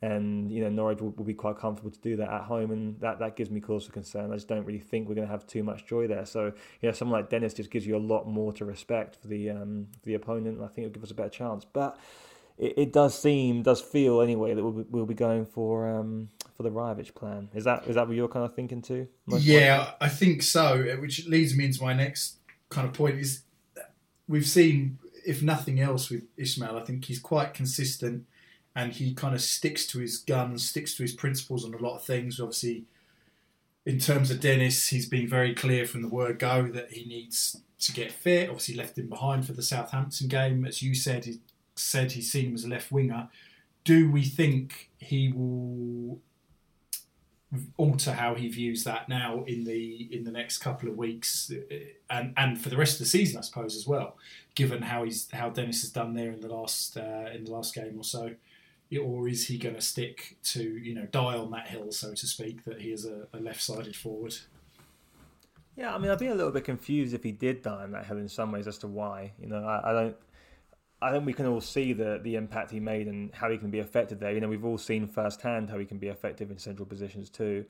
And 0.00 0.52
you 0.52 0.62
know 0.62 0.68
Norwich 0.68 1.00
will, 1.00 1.10
will, 1.10 1.24
be 1.24 1.34
quite 1.34 1.58
comfortable 1.58 1.90
to 1.90 2.00
do 2.00 2.14
that 2.16 2.30
at 2.30 2.42
home, 2.42 2.70
and 2.70 3.00
that, 3.00 3.18
that 3.18 3.34
gives 3.34 3.50
me 3.50 3.60
cause 3.60 3.84
for 3.84 3.92
concern. 3.92 4.30
I 4.30 4.36
just 4.36 4.46
don't 4.46 4.64
really 4.64 4.78
think 4.78 5.08
we're 5.08 5.16
going 5.16 5.26
to 5.26 5.32
have 5.32 5.44
too 5.44 5.64
much 5.64 5.86
joy 5.86 6.06
there. 6.06 6.24
So 6.24 6.52
you 6.80 6.88
know, 6.88 6.92
someone 6.92 7.20
like 7.20 7.30
Dennis 7.30 7.52
just 7.52 7.70
gives 7.70 7.84
you 7.84 7.96
a 7.96 7.98
lot 7.98 8.28
more 8.28 8.52
to 8.52 8.64
respect 8.64 9.16
for 9.16 9.26
the 9.26 9.50
um, 9.50 9.88
for 10.00 10.06
the 10.06 10.14
opponent, 10.14 10.58
and 10.58 10.64
I 10.64 10.68
think 10.68 10.86
it'll 10.86 10.94
give 10.94 11.02
us 11.02 11.10
a 11.10 11.14
better 11.14 11.30
chance. 11.30 11.64
But 11.64 11.98
it, 12.58 12.74
it 12.76 12.92
does 12.92 13.20
seem, 13.20 13.62
does 13.62 13.80
feel 13.80 14.20
anyway 14.20 14.54
that 14.54 14.62
we'll 14.62 14.72
be, 14.72 14.84
we'll 14.90 15.06
be 15.06 15.14
going 15.14 15.46
for 15.46 15.88
um, 15.88 16.28
for 16.56 16.62
the 16.62 16.70
Rajovic 16.70 17.14
plan. 17.14 17.48
Is 17.54 17.64
that 17.64 17.86
is 17.86 17.94
that 17.94 18.06
what 18.06 18.16
you're 18.16 18.28
kind 18.28 18.44
of 18.44 18.54
thinking 18.54 18.82
too? 18.82 19.08
yeah, 19.26 19.92
I 20.00 20.08
think 20.08 20.42
so. 20.42 20.84
Which 21.00 21.26
leads 21.26 21.56
me 21.56 21.66
into 21.66 21.82
my 21.82 21.92
next 21.92 22.36
kind 22.68 22.86
of 22.86 22.92
point 22.92 23.18
is 23.18 23.42
we've 24.26 24.46
seen, 24.46 24.98
if 25.26 25.42
nothing 25.42 25.80
else, 25.80 26.10
with 26.10 26.24
Ismaël, 26.36 26.80
I 26.80 26.84
think 26.84 27.04
he's 27.06 27.18
quite 27.18 27.54
consistent 27.54 28.26
and 28.74 28.92
he 28.92 29.14
kind 29.14 29.34
of 29.34 29.40
sticks 29.40 29.86
to 29.88 29.98
his 29.98 30.18
guns, 30.18 30.68
sticks 30.68 30.94
to 30.96 31.02
his 31.02 31.12
principles 31.12 31.64
on 31.64 31.74
a 31.74 31.78
lot 31.78 31.96
of 31.96 32.04
things. 32.04 32.40
Obviously, 32.40 32.84
in 33.84 33.98
terms 33.98 34.30
of 34.30 34.40
Dennis, 34.40 34.88
he's 34.88 35.08
been 35.08 35.28
very 35.28 35.54
clear 35.54 35.86
from 35.86 36.02
the 36.02 36.08
word 36.08 36.38
go 36.38 36.68
that 36.68 36.92
he 36.92 37.04
needs 37.04 37.60
to 37.80 37.92
get 37.92 38.12
fit. 38.12 38.48
Obviously, 38.48 38.74
left 38.74 38.98
him 38.98 39.08
behind 39.08 39.46
for 39.46 39.52
the 39.52 39.62
Southampton 39.62 40.28
game. 40.28 40.64
As 40.64 40.82
you 40.82 40.94
said, 40.94 41.24
he 41.24 41.40
said 41.74 42.12
he's 42.12 42.30
seen 42.30 42.46
him 42.46 42.54
as 42.54 42.64
a 42.64 42.68
left 42.68 42.92
winger. 42.92 43.28
Do 43.84 44.10
we 44.10 44.24
think 44.24 44.90
he 44.98 45.32
will 45.32 46.20
alter 47.78 48.12
how 48.12 48.34
he 48.34 48.46
views 48.48 48.84
that 48.84 49.08
now 49.08 49.42
in 49.44 49.64
the 49.64 50.06
in 50.12 50.22
the 50.22 50.30
next 50.30 50.58
couple 50.58 50.86
of 50.86 50.98
weeks 50.98 51.50
and 52.10 52.34
and 52.36 52.60
for 52.60 52.68
the 52.68 52.76
rest 52.76 52.94
of 52.94 52.98
the 52.98 53.06
season 53.06 53.38
I 53.38 53.40
suppose 53.40 53.74
as 53.74 53.86
well 53.86 54.18
given 54.54 54.82
how 54.82 55.04
he's 55.04 55.30
how 55.32 55.48
Dennis 55.48 55.80
has 55.80 55.90
done 55.90 56.12
there 56.12 56.30
in 56.30 56.40
the 56.40 56.48
last 56.48 56.98
uh, 56.98 57.30
in 57.34 57.44
the 57.44 57.50
last 57.50 57.74
game 57.74 57.94
or 57.96 58.04
so 58.04 58.34
or 58.96 59.28
is 59.28 59.48
he 59.48 59.58
going 59.58 59.74
to 59.74 59.80
stick 59.80 60.38
to 60.42 60.62
you 60.62 60.94
know 60.94 61.06
die 61.06 61.36
on 61.36 61.50
that 61.50 61.66
hill 61.66 61.90
so 61.92 62.14
to 62.14 62.26
speak 62.26 62.64
that 62.64 62.80
he 62.80 62.90
is 62.90 63.04
a, 63.04 63.26
a 63.34 63.38
left-sided 63.38 63.94
forward 63.94 64.34
yeah 65.76 65.94
I 65.94 65.98
mean 65.98 66.10
I'd 66.10 66.18
be 66.18 66.28
a 66.28 66.34
little 66.34 66.52
bit 66.52 66.64
confused 66.64 67.12
if 67.12 67.22
he 67.22 67.32
did 67.32 67.62
die 67.62 67.82
on 67.82 67.92
that 67.92 68.06
hill 68.06 68.18
in 68.18 68.28
some 68.28 68.52
ways 68.52 68.66
as 68.66 68.78
to 68.78 68.86
why 68.86 69.32
you 69.38 69.48
know 69.48 69.62
I, 69.64 69.90
I 69.90 69.92
don't 69.92 70.16
I 71.00 71.12
think 71.12 71.26
we 71.26 71.32
can 71.32 71.46
all 71.46 71.60
see 71.60 71.92
the 71.92 72.20
the 72.22 72.34
impact 72.34 72.70
he 72.70 72.80
made 72.80 73.06
and 73.06 73.32
how 73.32 73.50
he 73.50 73.58
can 73.58 73.70
be 73.70 73.78
effective 73.78 74.18
there. 74.18 74.32
You 74.32 74.40
know, 74.40 74.48
we've 74.48 74.64
all 74.64 74.78
seen 74.78 75.06
firsthand 75.06 75.70
how 75.70 75.78
he 75.78 75.84
can 75.84 75.98
be 75.98 76.08
effective 76.08 76.50
in 76.50 76.58
central 76.58 76.86
positions 76.86 77.30
too. 77.30 77.64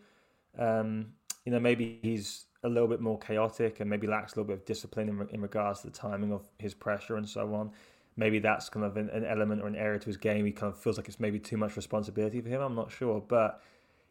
Um, 0.59 1.13
you 1.45 1.53
know, 1.53 1.61
maybe 1.61 1.99
he's 2.03 2.47
a 2.65 2.69
little 2.69 2.89
bit 2.89 3.01
more 3.01 3.19
chaotic 3.19 3.81
and 3.81 3.89
maybe 3.89 4.07
lacks 4.07 4.33
a 4.33 4.37
little 4.37 4.49
bit 4.49 4.61
of 4.61 4.65
discipline 4.65 5.09
in, 5.09 5.29
in 5.31 5.41
regards 5.41 5.81
to 5.81 5.89
the 5.89 5.93
timing 5.93 6.33
of 6.33 6.43
his 6.59 6.75
pressure 6.75 7.17
and 7.17 7.29
so 7.29 7.55
on. 7.55 7.71
Maybe 8.19 8.41
that's 8.41 8.69
kind 8.69 8.85
of 8.85 8.97
an, 8.97 9.09
an, 9.11 9.25
element 9.25 9.63
or 9.63 9.69
an 9.69 9.77
area 9.77 10.01
to 10.01 10.07
his 10.07 10.17
game. 10.17 10.45
He 10.45 10.51
kind 10.51 10.73
of 10.73 10.79
feels 10.79 10.97
like 10.97 11.07
it's 11.07 11.21
maybe 11.21 11.39
too 11.39 11.57
much 11.57 11.77
responsibility 11.77 12.41
for 12.41 12.49
him. 12.49 12.61
I'm 12.61 12.75
not 12.75 12.91
sure, 12.91 13.23
but 13.27 13.63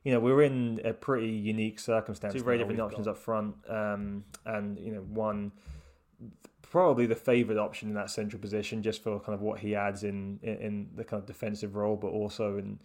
you 0.03 0.13
know, 0.13 0.21
we're 0.21 0.43
in 0.43 0.79
a 0.85 0.93
pretty 0.93 1.29
unique 1.29 1.77
circumstance. 1.77 2.33
Two 2.33 2.41
very 2.41 2.57
different 2.57 2.79
options 2.79 3.05
got. 3.05 3.11
up 3.11 3.17
front, 3.17 3.55
um, 3.67 4.23
and 4.45 4.79
you 4.79 4.93
know, 4.93 5.01
one 5.01 5.51
probably 6.61 7.05
the 7.05 7.15
favoured 7.15 7.57
option 7.57 7.89
in 7.89 7.95
that 7.95 8.09
central 8.09 8.41
position, 8.41 8.81
just 8.81 9.03
for 9.03 9.19
kind 9.19 9.33
of 9.33 9.41
what 9.41 9.59
he 9.59 9.75
adds 9.75 10.03
in 10.03 10.39
in, 10.41 10.55
in 10.57 10.89
the 10.95 11.03
kind 11.03 11.21
of 11.21 11.27
defensive 11.27 11.75
role, 11.75 11.97
but 11.97 12.07
also 12.07 12.57
in, 12.57 12.79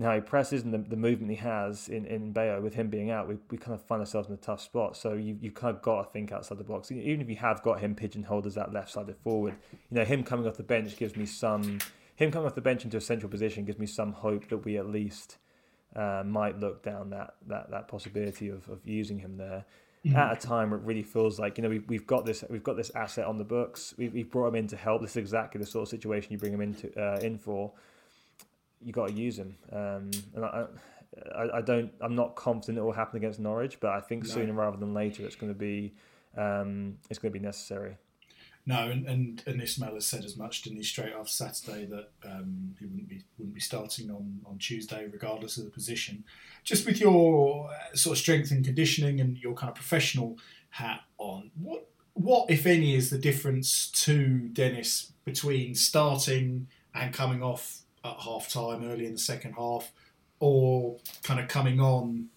in 0.00 0.06
how 0.06 0.14
he 0.14 0.20
presses 0.22 0.62
and 0.62 0.72
the, 0.72 0.78
the 0.78 0.96
movement 0.96 1.30
he 1.30 1.36
has 1.36 1.88
in 1.88 2.06
in 2.06 2.32
Bayo. 2.32 2.62
With 2.62 2.72
him 2.72 2.88
being 2.88 3.10
out, 3.10 3.28
we, 3.28 3.36
we 3.50 3.58
kind 3.58 3.74
of 3.74 3.82
find 3.82 4.00
ourselves 4.00 4.28
in 4.28 4.34
a 4.34 4.38
tough 4.38 4.62
spot. 4.62 4.96
So 4.96 5.12
you 5.12 5.36
you 5.42 5.50
kind 5.50 5.76
of 5.76 5.82
got 5.82 6.04
to 6.04 6.10
think 6.10 6.32
outside 6.32 6.56
the 6.56 6.64
box. 6.64 6.90
Even 6.90 7.20
if 7.20 7.28
you 7.28 7.36
have 7.36 7.62
got 7.62 7.80
him 7.80 7.94
pigeonholed 7.94 8.46
as 8.46 8.54
that 8.54 8.72
left-sided 8.72 9.16
forward, 9.18 9.54
you 9.72 9.98
know 9.98 10.04
him 10.04 10.24
coming 10.24 10.46
off 10.46 10.56
the 10.56 10.62
bench 10.62 10.96
gives 10.96 11.16
me 11.16 11.26
some. 11.26 11.78
Him 12.16 12.30
coming 12.30 12.46
off 12.46 12.54
the 12.54 12.62
bench 12.62 12.84
into 12.84 12.96
a 12.96 13.00
central 13.00 13.30
position 13.30 13.66
gives 13.66 13.78
me 13.78 13.86
some 13.86 14.12
hope 14.12 14.48
that 14.48 14.58
we 14.58 14.78
at 14.78 14.86
least 14.86 15.36
uh, 15.94 16.22
might 16.24 16.58
look 16.58 16.82
down 16.82 17.10
that 17.10 17.34
that 17.46 17.70
that 17.70 17.86
possibility 17.86 18.48
of, 18.48 18.66
of 18.70 18.86
using 18.86 19.18
him 19.18 19.36
there 19.36 19.66
mm-hmm. 20.06 20.16
at 20.16 20.32
a 20.32 20.46
time 20.46 20.70
where 20.70 20.80
it 20.80 20.86
really 20.86 21.02
feels 21.02 21.38
like 21.38 21.58
you 21.58 21.62
know 21.62 21.68
we've, 21.68 21.86
we've 21.88 22.06
got 22.06 22.24
this 22.24 22.42
we've 22.48 22.64
got 22.64 22.78
this 22.78 22.90
asset 22.94 23.26
on 23.26 23.36
the 23.36 23.44
books. 23.44 23.92
We've, 23.98 24.14
we've 24.14 24.30
brought 24.30 24.48
him 24.48 24.54
in 24.54 24.66
to 24.68 24.76
help. 24.76 25.02
This 25.02 25.10
is 25.10 25.16
exactly 25.18 25.58
the 25.58 25.66
sort 25.66 25.82
of 25.82 25.88
situation 25.88 26.32
you 26.32 26.38
bring 26.38 26.54
him 26.54 26.62
into 26.62 26.98
uh, 26.98 27.18
in 27.20 27.36
for. 27.36 27.72
You 28.82 28.92
got 28.92 29.08
to 29.08 29.14
use 29.14 29.38
him, 29.38 29.56
um, 29.72 30.10
and 30.34 30.44
I, 30.44 30.66
I, 31.36 31.58
I, 31.58 31.60
don't. 31.60 31.92
I'm 32.00 32.14
not 32.14 32.34
confident 32.34 32.78
it 32.78 32.82
will 32.82 32.92
happen 32.92 33.18
against 33.18 33.38
Norwich, 33.38 33.78
but 33.80 33.90
I 33.90 34.00
think 34.00 34.24
no. 34.24 34.30
sooner 34.30 34.52
rather 34.52 34.76
than 34.76 34.94
later 34.94 35.24
it's 35.24 35.36
going 35.36 35.52
to 35.52 35.58
be 35.58 35.92
um, 36.36 36.96
it's 37.10 37.18
going 37.18 37.32
to 37.32 37.38
be 37.38 37.44
necessary. 37.44 37.96
No, 38.66 38.90
and, 38.90 39.06
and, 39.06 39.42
and 39.46 39.60
Ismaël 39.60 39.94
has 39.94 40.06
said 40.06 40.24
as 40.24 40.36
much, 40.36 40.62
didn't 40.62 40.78
he, 40.78 40.84
straight 40.84 41.12
after 41.12 41.32
Saturday 41.32 41.86
that 41.86 42.10
um, 42.24 42.74
he 42.78 42.86
wouldn't 42.86 43.08
be 43.08 43.24
wouldn't 43.38 43.54
be 43.54 43.60
starting 43.60 44.10
on, 44.10 44.40
on 44.44 44.58
Tuesday, 44.58 45.08
regardless 45.10 45.56
of 45.56 45.64
the 45.64 45.70
position. 45.70 46.24
Just 46.62 46.86
with 46.86 47.00
your 47.00 47.70
uh, 47.70 47.96
sort 47.96 48.16
of 48.16 48.18
strength 48.18 48.50
and 48.50 48.64
conditioning 48.64 49.20
and 49.20 49.38
your 49.38 49.54
kind 49.54 49.70
of 49.70 49.74
professional 49.74 50.38
hat 50.70 51.00
on, 51.18 51.50
what 51.58 51.86
what 52.12 52.50
if 52.50 52.66
any 52.66 52.94
is 52.94 53.08
the 53.08 53.18
difference 53.18 53.90
to 53.90 54.48
Dennis 54.48 55.12
between 55.24 55.74
starting 55.74 56.68
and 56.94 57.14
coming 57.14 57.42
off 57.42 57.79
at 58.04 58.16
half 58.20 58.48
time 58.48 58.84
early 58.84 59.06
in 59.06 59.12
the 59.12 59.18
second 59.18 59.54
half, 59.54 59.92
or 60.38 60.96
kind 61.22 61.40
of 61.40 61.48
coming 61.48 61.80
on 61.80 62.28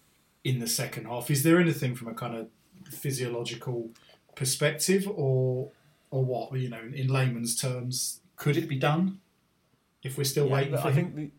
in 0.44 0.58
the 0.58 0.66
second 0.66 1.06
half? 1.06 1.30
Is 1.30 1.42
there 1.42 1.58
anything 1.58 1.94
from 1.94 2.08
a 2.08 2.14
kind 2.14 2.36
of 2.36 2.48
physiological 2.86 3.90
perspective, 4.34 5.08
or 5.08 5.70
or 6.10 6.24
what? 6.24 6.58
You 6.58 6.68
know, 6.68 6.82
in 6.92 7.08
layman's 7.08 7.56
terms, 7.56 8.20
could 8.36 8.56
it 8.56 8.68
be 8.68 8.78
done 8.78 9.20
if 10.02 10.18
we're 10.18 10.24
still 10.24 10.46
yeah, 10.46 10.54
waiting? 10.54 10.76
For 10.76 10.88
I 10.88 10.90
him? 10.90 10.94
think. 10.94 11.16
The, 11.16 11.30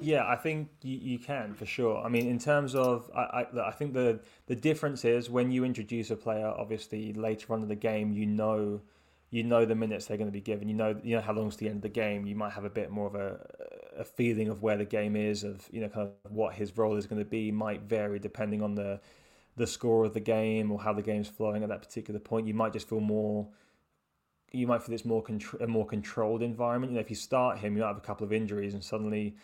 yeah, 0.00 0.26
I 0.26 0.36
think 0.36 0.68
you, 0.82 0.98
you 0.98 1.18
can 1.18 1.54
for 1.54 1.64
sure. 1.64 2.04
I 2.04 2.08
mean, 2.08 2.28
in 2.28 2.38
terms 2.38 2.74
of, 2.74 3.10
I, 3.16 3.46
I, 3.54 3.68
I 3.68 3.70
think 3.70 3.94
the 3.94 4.20
the 4.46 4.56
difference 4.56 5.04
is 5.04 5.30
when 5.30 5.50
you 5.50 5.64
introduce 5.64 6.10
a 6.10 6.16
player, 6.16 6.46
obviously 6.46 7.12
later 7.14 7.54
on 7.54 7.62
in 7.62 7.68
the 7.68 7.76
game, 7.76 8.12
you 8.12 8.26
know, 8.26 8.80
you 9.30 9.42
know 9.42 9.64
the 9.64 9.74
minutes 9.74 10.06
they're 10.06 10.16
going 10.16 10.28
to 10.28 10.32
be 10.32 10.40
given. 10.40 10.68
You 10.68 10.74
know, 10.74 11.00
you 11.02 11.16
know 11.16 11.22
how 11.22 11.32
long's 11.32 11.56
the 11.56 11.66
end 11.68 11.76
of 11.76 11.82
the 11.82 11.88
game. 11.88 12.26
You 12.26 12.34
might 12.34 12.52
have 12.52 12.64
a 12.64 12.70
bit 12.70 12.90
more 12.90 13.06
of 13.06 13.14
a 13.14 13.44
a 13.98 14.04
feeling 14.04 14.48
of 14.48 14.62
where 14.62 14.76
the 14.76 14.84
game 14.84 15.16
is, 15.16 15.42
of 15.42 15.66
you 15.70 15.80
know, 15.80 15.88
kind 15.88 16.10
of 16.24 16.32
what 16.32 16.54
his 16.54 16.76
role 16.76 16.96
is 16.96 17.06
going 17.06 17.20
to 17.20 17.28
be. 17.28 17.50
Might 17.50 17.82
vary 17.82 18.18
depending 18.18 18.62
on 18.62 18.74
the 18.74 19.00
the 19.56 19.66
score 19.66 20.04
of 20.04 20.14
the 20.14 20.20
game 20.20 20.70
or 20.70 20.80
how 20.80 20.92
the 20.92 21.02
game's 21.02 21.28
flowing 21.28 21.62
at 21.62 21.70
that 21.70 21.82
particular 21.82 22.20
point. 22.20 22.46
You 22.46 22.54
might 22.54 22.72
just 22.72 22.88
feel 22.88 23.00
more. 23.00 23.48
You 24.52 24.66
might 24.66 24.82
feel 24.82 24.94
it's 24.94 25.04
more 25.04 25.22
contr- 25.22 25.60
a 25.60 25.66
more 25.66 25.86
controlled 25.86 26.42
environment. 26.42 26.92
You 26.92 26.96
know, 26.96 27.00
if 27.00 27.10
you 27.10 27.16
start 27.16 27.58
him, 27.58 27.76
you 27.76 27.82
might 27.82 27.88
have 27.88 27.96
a 27.96 28.00
couple 28.00 28.24
of 28.24 28.32
injuries, 28.32 28.74
and 28.74 28.84
suddenly 28.84 29.36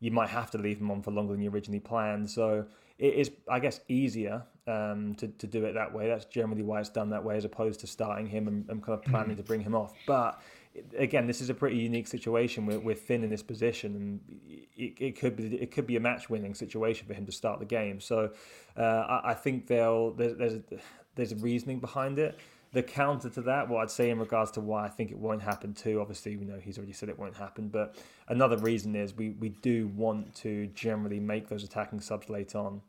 you 0.00 0.10
might 0.10 0.30
have 0.30 0.50
to 0.52 0.58
leave 0.58 0.78
him 0.80 0.90
on 0.90 1.02
for 1.02 1.10
longer 1.10 1.32
than 1.32 1.42
you 1.42 1.50
originally 1.50 1.80
planned. 1.80 2.30
So 2.30 2.66
it 2.98 3.14
is, 3.14 3.30
I 3.48 3.60
guess, 3.60 3.80
easier 3.88 4.42
um, 4.66 5.14
to, 5.16 5.28
to 5.28 5.46
do 5.46 5.64
it 5.64 5.74
that 5.74 5.92
way. 5.92 6.08
That's 6.08 6.24
generally 6.24 6.62
why 6.62 6.80
it's 6.80 6.88
done 6.88 7.10
that 7.10 7.22
way, 7.22 7.36
as 7.36 7.44
opposed 7.44 7.80
to 7.80 7.86
starting 7.86 8.26
him 8.26 8.48
and, 8.48 8.68
and 8.68 8.82
kind 8.82 8.98
of 8.98 9.04
planning 9.04 9.36
to 9.36 9.42
bring 9.42 9.60
him 9.60 9.74
off. 9.74 9.94
But 10.06 10.40
again, 10.96 11.26
this 11.26 11.40
is 11.40 11.50
a 11.50 11.54
pretty 11.54 11.76
unique 11.76 12.06
situation. 12.06 12.66
We're, 12.66 12.80
we're 12.80 12.94
thin 12.94 13.24
in 13.24 13.30
this 13.30 13.42
position, 13.42 13.94
and 13.94 14.40
it, 14.76 14.94
it 15.00 15.18
could 15.18 15.36
be 15.36 15.56
it 15.56 15.70
could 15.70 15.86
be 15.86 15.96
a 15.96 16.00
match 16.00 16.28
winning 16.28 16.54
situation 16.54 17.06
for 17.06 17.14
him 17.14 17.26
to 17.26 17.32
start 17.32 17.60
the 17.60 17.66
game. 17.66 18.00
So 18.00 18.30
uh, 18.76 18.80
I, 18.82 19.30
I, 19.30 19.34
think 19.34 19.66
they'll 19.66 20.12
there's 20.12 20.36
there's 20.36 20.60
there's 21.14 21.32
a 21.32 21.36
reasoning 21.36 21.80
behind 21.80 22.18
it. 22.18 22.38
The 22.72 22.82
counter 22.82 23.30
to 23.30 23.42
that, 23.42 23.68
what 23.68 23.82
I'd 23.82 23.90
say 23.90 24.10
in 24.10 24.18
regards 24.18 24.50
to 24.52 24.60
why 24.60 24.84
I 24.84 24.88
think 24.88 25.10
it 25.10 25.18
won't 25.18 25.42
happen 25.42 25.72
too, 25.72 26.00
obviously, 26.00 26.32
you 26.32 26.44
know, 26.44 26.58
he's 26.58 26.76
already 26.76 26.92
said 26.92 27.08
it 27.08 27.18
won't 27.18 27.36
happen, 27.36 27.68
but 27.68 27.96
another 28.28 28.58
reason 28.58 28.94
is 28.94 29.16
we, 29.16 29.30
we 29.30 29.48
do 29.48 29.88
want 29.96 30.34
to 30.36 30.66
generally 30.74 31.18
make 31.18 31.48
those 31.48 31.64
attacking 31.64 32.00
subs 32.00 32.28
late 32.28 32.54
on. 32.54 32.82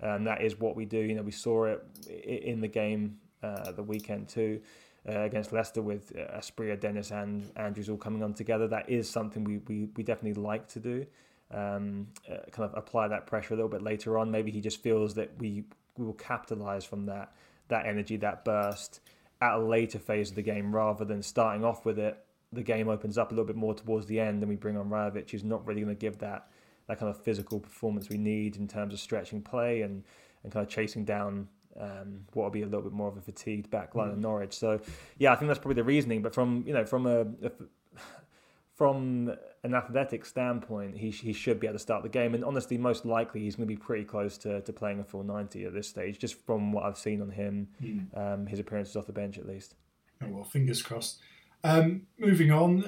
And 0.00 0.26
that 0.26 0.42
is 0.42 0.58
what 0.58 0.74
we 0.76 0.84
do. 0.86 0.98
You 0.98 1.14
know, 1.14 1.22
we 1.22 1.32
saw 1.32 1.64
it 1.64 1.84
in 2.06 2.60
the 2.60 2.68
game 2.68 3.18
uh, 3.42 3.72
the 3.72 3.82
weekend 3.82 4.28
too 4.28 4.60
uh, 5.08 5.20
against 5.20 5.52
Leicester 5.52 5.82
with 5.82 6.12
uh, 6.16 6.38
Asprilla, 6.38 6.78
Dennis, 6.78 7.10
and 7.10 7.50
Andrews 7.56 7.88
all 7.88 7.96
coming 7.98 8.22
on 8.22 8.34
together. 8.34 8.68
That 8.68 8.88
is 8.88 9.08
something 9.08 9.44
we, 9.44 9.58
we, 9.68 9.88
we 9.96 10.02
definitely 10.02 10.42
like 10.42 10.66
to 10.68 10.80
do. 10.80 11.06
um, 11.52 12.08
uh, 12.30 12.38
kind 12.50 12.68
of 12.70 12.76
apply 12.76 13.08
that 13.08 13.26
pressure 13.26 13.54
a 13.54 13.56
little 13.56 13.70
bit 13.70 13.82
later 13.82 14.18
on. 14.18 14.30
Maybe 14.30 14.50
he 14.50 14.60
just 14.60 14.82
feels 14.82 15.14
that 15.14 15.30
we 15.38 15.64
we 15.96 16.04
will 16.04 16.14
capitalize 16.14 16.84
from 16.84 17.06
that 17.06 17.32
that 17.68 17.86
energy, 17.86 18.16
that 18.18 18.44
burst 18.44 19.00
at 19.40 19.54
a 19.54 19.58
later 19.58 19.98
phase 19.98 20.30
of 20.30 20.36
the 20.36 20.42
game 20.42 20.74
rather 20.74 21.04
than 21.04 21.22
starting 21.22 21.64
off 21.64 21.84
with 21.84 21.98
it. 21.98 22.18
The 22.52 22.62
game 22.62 22.88
opens 22.88 23.18
up 23.18 23.30
a 23.30 23.34
little 23.34 23.46
bit 23.46 23.56
more 23.56 23.74
towards 23.74 24.06
the 24.06 24.20
end, 24.20 24.42
and 24.42 24.48
we 24.48 24.56
bring 24.56 24.76
on 24.76 24.88
Rajovic, 24.88 25.30
who's 25.30 25.44
not 25.44 25.66
really 25.66 25.82
going 25.82 25.94
to 25.94 26.00
give 26.00 26.18
that 26.18 26.48
that 26.86 27.00
kind 27.00 27.10
of 27.10 27.20
physical 27.22 27.58
performance 27.58 28.08
we 28.08 28.16
need 28.16 28.56
in 28.56 28.68
terms 28.68 28.94
of 28.94 29.00
stretching 29.00 29.42
play 29.42 29.82
and, 29.82 30.04
and 30.44 30.52
kind 30.52 30.64
of 30.64 30.70
chasing 30.70 31.04
down 31.04 31.48
um, 31.80 32.20
what 32.32 32.44
will 32.44 32.50
be 32.50 32.62
a 32.62 32.66
little 32.66 32.82
bit 32.82 32.92
more 32.92 33.08
of 33.08 33.16
a 33.16 33.20
fatigued 33.20 33.70
backline 33.70 34.08
mm. 34.08 34.12
of 34.12 34.18
Norwich. 34.18 34.54
So, 34.54 34.80
yeah, 35.18 35.32
I 35.32 35.36
think 35.36 35.48
that's 35.48 35.58
probably 35.58 35.74
the 35.74 35.84
reasoning. 35.84 36.22
But 36.22 36.34
from 36.34 36.64
you 36.66 36.72
know 36.72 36.84
from 36.84 37.06
a, 37.06 37.22
a 37.22 37.50
from 38.76 39.34
an 39.64 39.74
athletic 39.74 40.26
standpoint, 40.26 40.96
he, 40.96 41.10
he 41.10 41.32
should 41.32 41.58
be 41.58 41.66
able 41.66 41.74
to 41.74 41.82
start 41.82 42.02
the 42.02 42.10
game. 42.10 42.34
And 42.34 42.44
honestly, 42.44 42.76
most 42.76 43.06
likely 43.06 43.40
he's 43.40 43.56
going 43.56 43.66
to 43.66 43.74
be 43.74 43.80
pretty 43.80 44.04
close 44.04 44.36
to, 44.38 44.60
to 44.60 44.72
playing 44.72 45.00
a 45.00 45.04
full 45.04 45.24
90 45.24 45.64
at 45.64 45.72
this 45.72 45.88
stage, 45.88 46.18
just 46.18 46.44
from 46.44 46.72
what 46.72 46.84
I've 46.84 46.98
seen 46.98 47.22
on 47.22 47.30
him, 47.30 47.68
mm. 47.82 48.06
um, 48.16 48.46
his 48.46 48.60
appearances 48.60 48.94
off 48.94 49.06
the 49.06 49.12
bench 49.12 49.38
at 49.38 49.46
least. 49.46 49.74
Oh, 50.22 50.28
well, 50.28 50.44
fingers 50.44 50.82
crossed. 50.82 51.20
Um, 51.64 52.02
moving 52.18 52.50
on, 52.50 52.84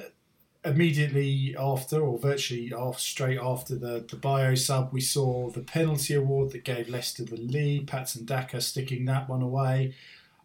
immediately 0.62 1.56
after, 1.58 2.00
or 2.00 2.18
virtually 2.18 2.70
off, 2.72 3.00
straight 3.00 3.38
after 3.40 3.74
the, 3.74 4.04
the 4.06 4.16
Bayo 4.16 4.54
sub, 4.54 4.92
we 4.92 5.00
saw 5.00 5.48
the 5.48 5.62
penalty 5.62 6.14
award 6.14 6.50
that 6.50 6.64
gave 6.64 6.90
Leicester 6.90 7.24
the 7.24 7.36
lead. 7.36 7.88
Patson 7.88 8.26
Daka 8.26 8.60
sticking 8.60 9.06
that 9.06 9.28
one 9.28 9.42
away. 9.42 9.94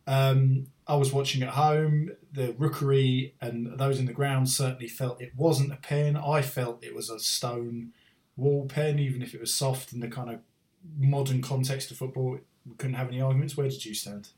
Um, 0.05 0.67
I 0.87 0.95
was 0.95 1.13
watching 1.13 1.43
at 1.43 1.49
home. 1.49 2.11
The 2.31 2.53
rookery 2.57 3.35
and 3.39 3.77
those 3.77 3.99
in 3.99 4.05
the 4.05 4.13
ground 4.13 4.49
certainly 4.49 4.87
felt 4.87 5.21
it 5.21 5.33
wasn't 5.35 5.71
a 5.71 5.77
pen. 5.77 6.17
I 6.17 6.41
felt 6.41 6.83
it 6.83 6.95
was 6.95 7.09
a 7.09 7.19
stone 7.19 7.93
wall 8.35 8.65
pen, 8.65 8.99
even 8.99 9.21
if 9.21 9.33
it 9.33 9.39
was 9.39 9.53
soft 9.53 9.93
in 9.93 9.99
the 9.99 10.07
kind 10.07 10.29
of 10.29 10.39
modern 10.97 11.41
context 11.41 11.91
of 11.91 11.97
football. 11.97 12.39
We 12.65 12.75
couldn't 12.77 12.95
have 12.95 13.07
any 13.07 13.21
arguments. 13.21 13.55
Where 13.55 13.69
did 13.69 13.85
you 13.85 13.93
stand? 13.93 14.29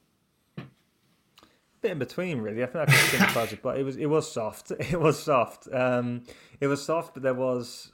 bit 1.86 1.92
in 1.92 2.00
between, 2.00 2.40
really. 2.40 2.64
I 2.64 2.66
think 2.66 2.82
I 2.82 2.86
could 2.86 3.10
sympathise 3.12 3.52
with, 3.52 3.62
but 3.62 3.78
it 3.78 3.84
was 3.84 3.96
it 3.98 4.08
was 4.08 4.32
soft. 4.32 4.72
It 4.80 5.00
was 5.00 5.22
soft. 5.22 5.68
Um, 5.72 6.24
it 6.60 6.68
was 6.68 6.84
soft, 6.84 7.14
but 7.14 7.22
there 7.22 7.36
was 7.36 7.92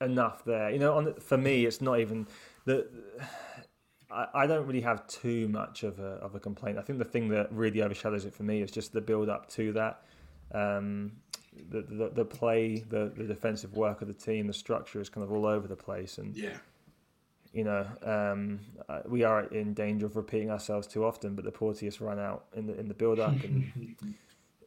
enough 0.00 0.44
there. 0.44 0.70
You 0.70 0.78
know, 0.78 0.94
on 0.94 1.14
for 1.20 1.36
me, 1.36 1.66
it's 1.66 1.80
not 1.80 2.00
even 2.00 2.26
the. 2.64 2.88
I, 4.10 4.26
I 4.34 4.46
don't 4.46 4.66
really 4.66 4.80
have 4.80 5.06
too 5.06 5.48
much 5.48 5.82
of 5.82 5.98
a 5.98 6.14
of 6.22 6.34
a 6.34 6.40
complaint. 6.40 6.78
I 6.78 6.82
think 6.82 6.98
the 6.98 7.04
thing 7.04 7.28
that 7.28 7.52
really 7.52 7.82
overshadows 7.82 8.24
it 8.24 8.34
for 8.34 8.42
me 8.42 8.62
is 8.62 8.70
just 8.70 8.92
the 8.92 9.00
build 9.00 9.28
up 9.28 9.48
to 9.50 9.72
that. 9.72 10.02
Um, 10.52 11.12
the, 11.70 11.82
the 11.82 12.10
the 12.10 12.24
play, 12.24 12.84
the 12.88 13.12
the 13.16 13.24
defensive 13.24 13.76
work 13.76 14.02
of 14.02 14.08
the 14.08 14.14
team, 14.14 14.46
the 14.46 14.52
structure 14.52 15.00
is 15.00 15.08
kind 15.08 15.24
of 15.24 15.32
all 15.32 15.46
over 15.46 15.66
the 15.66 15.76
place, 15.76 16.18
and 16.18 16.36
yeah 16.36 16.58
you 17.52 17.64
know, 17.64 17.86
um, 18.04 18.60
we 19.06 19.24
are 19.24 19.44
in 19.44 19.74
danger 19.74 20.06
of 20.06 20.16
repeating 20.16 20.50
ourselves 20.50 20.86
too 20.86 21.04
often. 21.04 21.34
But 21.34 21.44
the 21.44 21.50
Porteous 21.50 22.00
run 22.00 22.18
out 22.18 22.44
in 22.54 22.66
the 22.66 22.78
in 22.78 22.88
the 22.88 22.94
build 22.94 23.18
up 23.18 23.42
and 23.42 23.72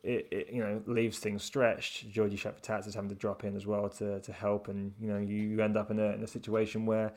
it, 0.03 0.27
it, 0.31 0.49
you 0.51 0.61
know 0.61 0.81
leaves 0.87 1.19
things 1.19 1.43
stretched. 1.43 2.11
Giorgi 2.11 2.33
Chakvetadze 2.33 2.87
is 2.87 2.95
having 2.95 3.09
to 3.09 3.15
drop 3.15 3.43
in 3.43 3.55
as 3.55 3.65
well 3.65 3.87
to, 3.89 4.19
to 4.21 4.33
help, 4.33 4.67
and 4.67 4.93
you 4.99 5.07
know 5.07 5.19
you 5.19 5.61
end 5.61 5.77
up 5.77 5.91
in 5.91 5.99
a 5.99 6.13
in 6.13 6.23
a 6.23 6.27
situation 6.27 6.85
where 6.85 7.13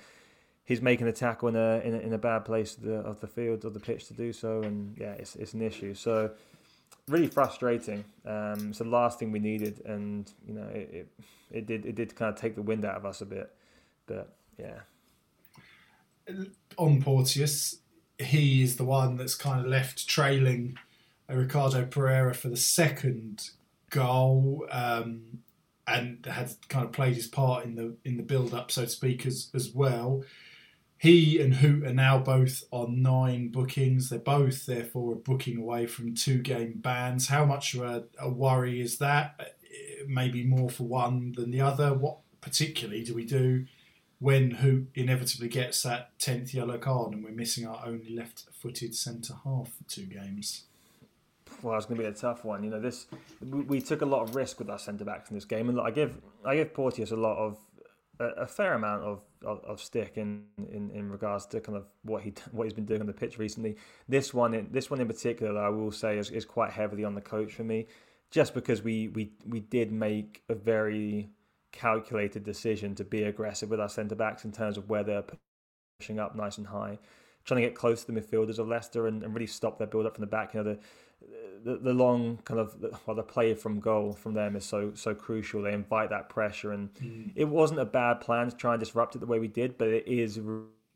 he's 0.65 0.83
making 0.83 1.07
a 1.07 1.13
tackle 1.13 1.49
in 1.49 1.57
a 1.57 1.81
in 1.81 1.95
a, 1.95 1.99
in 1.99 2.13
a 2.13 2.19
bad 2.19 2.45
place 2.45 2.77
of 2.77 2.83
the, 2.83 2.97
of 2.97 3.21
the 3.21 3.27
field 3.27 3.65
or 3.65 3.71
the 3.71 3.81
pitch 3.81 4.09
to 4.09 4.15
do 4.15 4.33
so, 4.33 4.63
and 4.63 4.97
yeah, 4.99 5.13
it's 5.13 5.37
it's 5.37 5.55
an 5.55 5.63
issue. 5.63 5.95
So 5.95 6.31
really 7.09 7.29
frustrating. 7.29 8.05
Um, 8.25 8.71
it's 8.71 8.79
the 8.79 8.85
last 8.85 9.19
thing 9.19 9.33
we 9.33 9.39
needed, 9.39 9.83
and 9.85 10.31
you 10.47 10.55
know 10.55 10.67
it, 10.73 10.91
it 10.93 11.09
it 11.51 11.67
did 11.67 11.87
it 11.87 11.95
did 11.95 12.15
kind 12.17 12.35
of 12.35 12.41
take 12.41 12.55
the 12.55 12.63
wind 12.63 12.85
out 12.85 12.97
of 12.97 13.07
us 13.07 13.21
a 13.21 13.27
bit, 13.27 13.55
but 14.07 14.37
yeah 14.59 14.81
on 16.77 17.03
Porteous, 17.03 17.79
he 18.19 18.63
is 18.63 18.77
the 18.77 18.85
one 18.85 19.17
that's 19.17 19.35
kind 19.35 19.61
of 19.61 19.67
left 19.67 20.09
trailing 20.09 20.79
Ricardo 21.29 21.85
Pereira 21.85 22.35
for 22.35 22.49
the 22.49 22.57
second 22.57 23.51
goal, 23.91 24.67
um, 24.71 25.41
and 25.87 26.25
had 26.27 26.53
kind 26.69 26.85
of 26.85 26.93
played 26.93 27.15
his 27.15 27.27
part 27.27 27.65
in 27.65 27.75
the 27.75 27.95
in 28.05 28.17
the 28.17 28.23
build 28.23 28.55
up, 28.55 28.71
so 28.71 28.85
to 28.85 28.91
speak, 28.91 29.27
as 29.27 29.51
as 29.55 29.71
well. 29.71 30.23
He 31.05 31.39
and 31.39 31.53
Hoedt 31.53 31.87
are 31.87 31.93
now 31.93 32.17
both 32.17 32.65
on 32.71 33.03
nine 33.03 33.49
bookings. 33.49 34.09
They're 34.09 34.19
both, 34.19 34.65
therefore, 34.65 35.13
a 35.13 35.17
booking 35.17 35.59
away 35.59 35.85
from 35.85 36.15
two 36.15 36.39
game 36.39 36.77
bans. 36.77 37.29
How 37.29 37.45
much 37.45 37.75
of 37.75 37.83
a, 37.83 38.05
a 38.19 38.31
worry 38.31 38.81
is 38.81 38.97
that? 39.01 39.55
Maybe 40.09 40.45
more 40.45 40.71
for 40.71 40.85
one 40.85 41.33
than 41.33 41.51
the 41.51 41.61
other. 41.61 41.93
What 41.93 42.21
particularly 42.41 43.05
do 43.05 43.13
we 43.13 43.27
do 43.27 43.67
when 44.19 44.51
who 44.53 44.87
inevitably 44.95 45.49
gets 45.49 45.83
that 45.83 46.19
10th 46.21 46.55
yellow 46.55 46.79
card 46.79 47.13
and 47.13 47.23
we're 47.23 47.33
missing 47.33 47.67
our 47.67 47.83
only 47.85 48.09
left 48.09 48.47
footed 48.51 48.95
centre 48.95 49.35
half 49.45 49.75
for 49.75 49.85
two 49.87 50.07
games. 50.07 50.63
Well, 51.61 51.77
it's 51.77 51.85
going 51.85 51.99
to 51.99 52.03
be 52.03 52.09
a 52.09 52.15
tough 52.15 52.47
one. 52.47 52.65
You 52.65 52.71
know, 52.71 52.81
this 52.81 53.09
we, 53.43 53.61
we 53.61 53.81
took 53.83 54.01
a 54.01 54.07
lot 54.07 54.23
of 54.23 54.35
risk 54.35 54.59
with 54.59 54.71
our 54.71 54.79
centre 54.79 55.05
backs 55.05 55.29
in 55.29 55.37
this 55.37 55.45
game, 55.45 55.69
and 55.69 55.79
I 55.79 55.91
give 55.91 56.17
I 56.47 56.57
give 56.57 56.73
Porteous 56.73 57.11
a 57.11 57.17
lot 57.17 57.37
of 57.37 57.59
a, 58.21 58.47
fair 58.47 58.75
amount 58.75 59.03
of, 59.03 59.23
of, 59.45 59.65
of, 59.65 59.81
stick 59.81 60.13
in, 60.17 60.45
in, 60.71 60.91
in 60.91 61.11
regards 61.11 61.47
to 61.47 61.61
kind 61.61 61.77
of 61.77 61.87
what 62.03 62.23
he 62.23 62.33
what 62.53 62.65
he's 62.65 62.73
been 62.73 62.85
doing 62.85 63.01
on 63.01 63.07
the 63.07 63.13
pitch 63.13 63.39
recently. 63.39 63.77
This 64.09 64.33
one, 64.33 64.55
in, 64.55 64.69
this 64.71 64.91
one 64.91 65.01
in 65.01 65.07
particular, 65.07 65.61
I 65.61 65.69
will 65.69 65.93
say 65.93 66.19
is, 66.19 66.31
is 66.31 66.45
quite 66.45 66.71
heavily 66.71 67.05
on 67.05 67.15
the 67.15 67.21
coach 67.21 67.55
for 67.55 67.65
me, 67.65 67.87
just 68.31 68.55
because 68.55 68.83
we 68.83 69.09
we 69.09 69.33
we 69.47 69.61
did 69.61 69.93
make 69.93 70.43
a 70.49 70.55
very 70.55 71.31
calculated 71.73 72.45
decision 72.45 72.95
to 72.95 73.05
be 73.05 73.25
aggressive 73.25 73.69
with 73.69 73.81
our 73.81 73.89
centre 73.89 74.15
backs 74.15 74.45
in 74.45 74.53
terms 74.53 74.77
of 74.77 74.89
where 74.89 75.03
they're 75.03 75.25
pushing 75.99 76.21
up 76.21 76.37
nice 76.37 76.57
and 76.57 76.69
high, 76.69 76.99
trying 77.45 77.61
to 77.61 77.67
get 77.67 77.75
close 77.75 78.05
to 78.05 78.13
the 78.13 78.21
midfielders 78.21 78.59
of 78.59 78.69
Leicester 78.69 79.09
and, 79.09 79.25
and 79.25 79.35
really 79.35 79.47
stop 79.47 79.79
their 79.79 79.89
build 79.89 80.07
up 80.07 80.15
from 80.15 80.23
the 80.23 80.31
back. 80.31 80.55
You 80.55 80.63
know, 80.63 80.75
the 80.75 80.79
the, 81.65 81.77
the 81.79 81.95
long 81.95 82.39
kind 82.45 82.61
of 82.61 82.77
well, 83.07 83.17
the 83.17 83.23
play 83.23 83.55
from 83.55 83.81
goal 83.81 84.13
from 84.13 84.35
them 84.35 84.57
is 84.57 84.65
so 84.65 84.93
so 84.95 85.15
crucial. 85.15 85.63
They 85.63 85.73
invite 85.73 86.11
that 86.11 86.29
pressure, 86.29 86.73
and 86.73 86.93
mm. 86.95 87.33
it 87.35 87.49
wasn't 87.49 87.81
a 87.81 87.85
bad 87.85 88.21
plan 88.21 88.51
to 88.51 88.57
try 88.57 88.75
and 88.75 88.81
disrupt 88.81 89.17
it 89.17 89.19
the 89.19 89.27
way 89.27 89.39
we 89.39 89.49
did, 89.49 89.79
but 89.79 89.89
it 89.89 90.07
is 90.07 90.39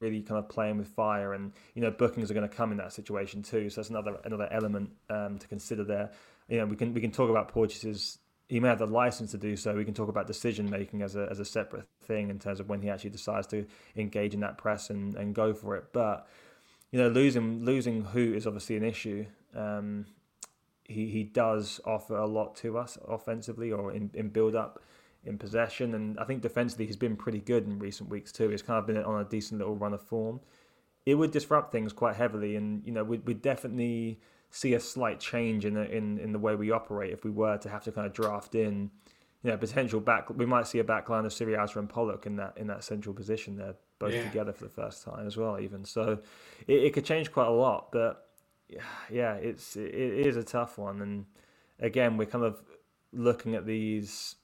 really 0.00 0.22
kind 0.22 0.38
of 0.38 0.48
playing 0.48 0.78
with 0.78 0.86
fire 0.86 1.32
and 1.32 1.52
you 1.74 1.82
know 1.82 1.90
bookings 1.90 2.30
are 2.30 2.34
going 2.34 2.48
to 2.48 2.56
come 2.56 2.70
in 2.70 2.78
that 2.78 2.92
situation 2.92 3.42
too 3.42 3.68
so 3.68 3.80
that's 3.80 3.90
another 3.90 4.16
another 4.22 4.46
element 4.52 4.88
um, 5.10 5.36
to 5.36 5.48
consider 5.48 5.82
there 5.82 6.08
you 6.48 6.56
know 6.56 6.64
we 6.64 6.76
can 6.76 6.94
we 6.94 7.00
can 7.00 7.10
talk 7.10 7.28
about 7.28 7.48
Porteous's 7.48 8.18
he 8.48 8.60
may 8.60 8.68
have 8.68 8.78
the 8.78 8.86
license 8.86 9.30
to 9.32 9.38
do 9.38 9.56
so. 9.56 9.74
We 9.74 9.84
can 9.84 9.94
talk 9.94 10.08
about 10.08 10.26
decision 10.26 10.68
making 10.70 11.02
as 11.02 11.16
a 11.16 11.28
as 11.30 11.38
a 11.38 11.44
separate 11.44 11.86
thing 12.02 12.30
in 12.30 12.38
terms 12.38 12.60
of 12.60 12.68
when 12.68 12.80
he 12.80 12.88
actually 12.88 13.10
decides 13.10 13.46
to 13.48 13.66
engage 13.96 14.34
in 14.34 14.40
that 14.40 14.56
press 14.58 14.90
and, 14.90 15.14
and 15.16 15.34
go 15.34 15.52
for 15.52 15.76
it. 15.76 15.92
But 15.92 16.26
you 16.90 16.98
know, 16.98 17.08
losing 17.08 17.64
losing 17.64 18.02
Hoedt 18.02 18.34
is 18.34 18.46
obviously 18.46 18.76
an 18.76 18.84
issue. 18.84 19.26
Um, 19.54 20.06
he 20.88 21.06
he 21.08 21.22
does 21.22 21.80
offer 21.84 22.16
a 22.16 22.26
lot 22.26 22.56
to 22.56 22.78
us 22.78 22.98
offensively 23.06 23.70
or 23.70 23.92
in, 23.92 24.10
in 24.14 24.30
build 24.30 24.56
up, 24.56 24.82
in 25.24 25.38
possession, 25.38 25.94
and 25.94 26.18
I 26.18 26.24
think 26.24 26.42
defensively 26.42 26.86
he's 26.86 26.96
been 26.96 27.16
pretty 27.16 27.40
good 27.40 27.66
in 27.66 27.78
recent 27.78 28.08
weeks 28.08 28.32
too. 28.32 28.48
He's 28.48 28.62
kind 28.62 28.78
of 28.78 28.86
been 28.86 28.96
on 28.96 29.20
a 29.20 29.24
decent 29.24 29.60
little 29.60 29.76
run 29.76 29.92
of 29.92 30.02
form. 30.02 30.40
It 31.04 31.14
would 31.14 31.30
disrupt 31.30 31.70
things 31.70 31.92
quite 31.92 32.16
heavily, 32.16 32.56
and 32.56 32.82
you 32.84 32.92
know 32.92 33.04
we 33.04 33.18
we 33.18 33.34
definitely 33.34 34.18
see 34.50 34.72
a 34.72 34.80
slight 34.80 35.20
change 35.20 35.66
in 35.66 35.74
the, 35.74 35.94
in 35.94 36.18
in 36.18 36.32
the 36.32 36.38
way 36.38 36.54
we 36.54 36.70
operate 36.70 37.12
if 37.12 37.22
we 37.22 37.30
were 37.30 37.58
to 37.58 37.68
have 37.68 37.84
to 37.84 37.92
kind 37.92 38.06
of 38.06 38.14
draft 38.14 38.54
in, 38.54 38.90
you 39.42 39.50
know, 39.50 39.56
potential 39.58 40.00
back. 40.00 40.30
We 40.30 40.46
might 40.46 40.66
see 40.66 40.78
a 40.78 40.84
backline 40.84 41.26
of 41.26 41.32
Sierralta 41.32 41.76
and 41.76 41.88
Pollock 41.88 42.24
in 42.24 42.36
that 42.36 42.54
in 42.56 42.66
that 42.68 42.82
central 42.82 43.14
position 43.14 43.56
there, 43.56 43.74
both 43.98 44.14
yeah. 44.14 44.24
together 44.24 44.54
for 44.54 44.64
the 44.64 44.70
first 44.70 45.04
time 45.04 45.26
as 45.26 45.36
well. 45.36 45.60
Even 45.60 45.84
so, 45.84 46.20
it, 46.66 46.84
it 46.84 46.92
could 46.94 47.04
change 47.04 47.30
quite 47.30 47.48
a 47.48 47.52
lot. 47.52 47.92
But 47.92 48.27
yeah, 49.10 49.34
it's 49.34 49.76
it 49.76 49.94
is 49.94 50.36
a 50.36 50.44
tough 50.44 50.78
one, 50.78 51.00
and 51.02 51.26
again, 51.80 52.16
we're 52.16 52.26
kind 52.26 52.44
of 52.44 52.62
looking 53.12 53.54
at 53.54 53.66
these 53.66 54.36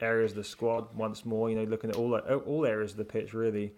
areas 0.00 0.32
of 0.32 0.38
the 0.38 0.44
squad 0.44 0.94
once 0.94 1.24
more. 1.24 1.50
You 1.50 1.56
know, 1.56 1.64
looking 1.64 1.90
at 1.90 1.96
all 1.96 2.14
all 2.16 2.66
areas 2.66 2.92
of 2.92 2.96
the 2.96 3.04
pitch 3.04 3.34
really 3.34 3.72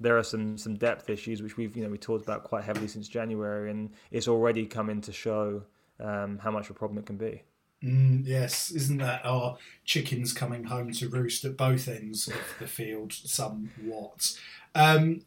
there 0.00 0.18
are 0.18 0.22
some 0.22 0.58
some 0.58 0.74
depth 0.74 1.08
issues 1.08 1.42
which 1.42 1.56
we've 1.56 1.76
you 1.76 1.82
know 1.82 1.88
we 1.88 1.98
talked 1.98 2.24
about 2.24 2.44
quite 2.44 2.64
heavily 2.64 2.88
since 2.88 3.08
January, 3.08 3.70
and 3.70 3.90
it's 4.10 4.28
already 4.28 4.66
coming 4.66 5.00
to 5.00 5.12
show 5.12 5.62
um, 6.00 6.38
how 6.38 6.50
much 6.50 6.66
of 6.66 6.76
a 6.76 6.78
problem 6.78 6.98
it 6.98 7.06
can 7.06 7.16
be. 7.16 7.42
Mm, 7.82 8.26
yes, 8.26 8.70
isn't 8.70 8.98
that 8.98 9.24
our 9.24 9.58
chickens 9.84 10.32
coming 10.32 10.64
home 10.64 10.92
to 10.92 11.08
roost 11.08 11.44
at 11.44 11.56
both 11.56 11.86
ends 11.86 12.28
of 12.28 12.34
the 12.58 12.66
field 12.66 13.12
somewhat? 13.12 14.38
Um, 14.74 15.22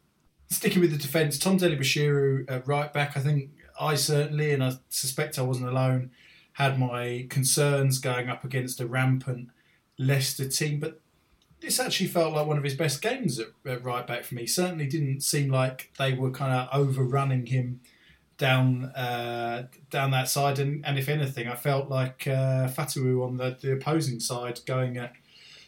sticking 0.49 0.81
with 0.81 0.91
the 0.91 0.97
defence, 0.97 1.37
Tom 1.37 1.57
Dele-Bashiru, 1.57 2.67
right 2.67 2.91
back. 2.91 3.15
I 3.15 3.19
think 3.19 3.51
I 3.79 3.95
certainly, 3.95 4.51
and 4.51 4.63
I 4.63 4.73
suspect 4.89 5.39
I 5.39 5.43
wasn't 5.43 5.69
alone, 5.69 6.11
had 6.53 6.79
my 6.79 7.27
concerns 7.29 7.99
going 7.99 8.29
up 8.29 8.43
against 8.43 8.81
a 8.81 8.87
rampant 8.87 9.49
Leicester 9.97 10.47
team, 10.47 10.79
but 10.79 10.99
this 11.59 11.79
actually 11.79 12.07
felt 12.07 12.33
like 12.33 12.45
one 12.45 12.57
of 12.57 12.63
his 12.63 12.75
best 12.75 13.01
games 13.01 13.39
at, 13.39 13.47
at 13.65 13.83
right 13.83 14.05
back 14.05 14.23
for 14.23 14.35
me. 14.35 14.45
Certainly 14.45 14.87
didn't 14.87 15.21
seem 15.21 15.51
like 15.51 15.91
they 15.97 16.13
were 16.13 16.31
kind 16.31 16.53
of 16.53 16.69
overrunning 16.71 17.47
him 17.47 17.79
down 18.37 18.85
uh, 18.95 19.67
down 19.89 20.11
that 20.11 20.29
side, 20.29 20.59
and, 20.59 20.85
and 20.85 20.99
if 20.99 21.09
anything, 21.09 21.47
I 21.47 21.55
felt 21.55 21.89
like 21.89 22.27
uh, 22.27 22.67
Fatawu 22.67 23.25
on 23.25 23.37
the, 23.37 23.57
the 23.59 23.73
opposing 23.73 24.19
side 24.19 24.59
going 24.65 24.97
at 24.97 25.13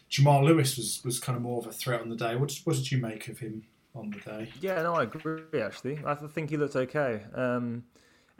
Jamal 0.08 0.44
Lewis 0.44 0.76
was, 0.76 1.00
was 1.04 1.18
kind 1.18 1.36
of 1.36 1.42
more 1.42 1.58
of 1.58 1.66
a 1.66 1.72
threat 1.72 2.00
on 2.00 2.08
the 2.08 2.16
day. 2.16 2.36
What 2.36 2.56
what 2.64 2.76
did 2.76 2.90
you 2.90 2.98
make 2.98 3.28
of 3.28 3.38
him 3.38 3.64
on 3.94 4.10
the 4.10 4.18
day? 4.18 4.52
Yeah, 4.60 4.82
no, 4.82 4.94
I 4.94 5.04
agree. 5.04 5.42
Actually, 5.60 6.00
I 6.04 6.14
think 6.14 6.50
he 6.50 6.56
looked 6.56 6.76
okay. 6.76 7.22
Um, 7.34 7.84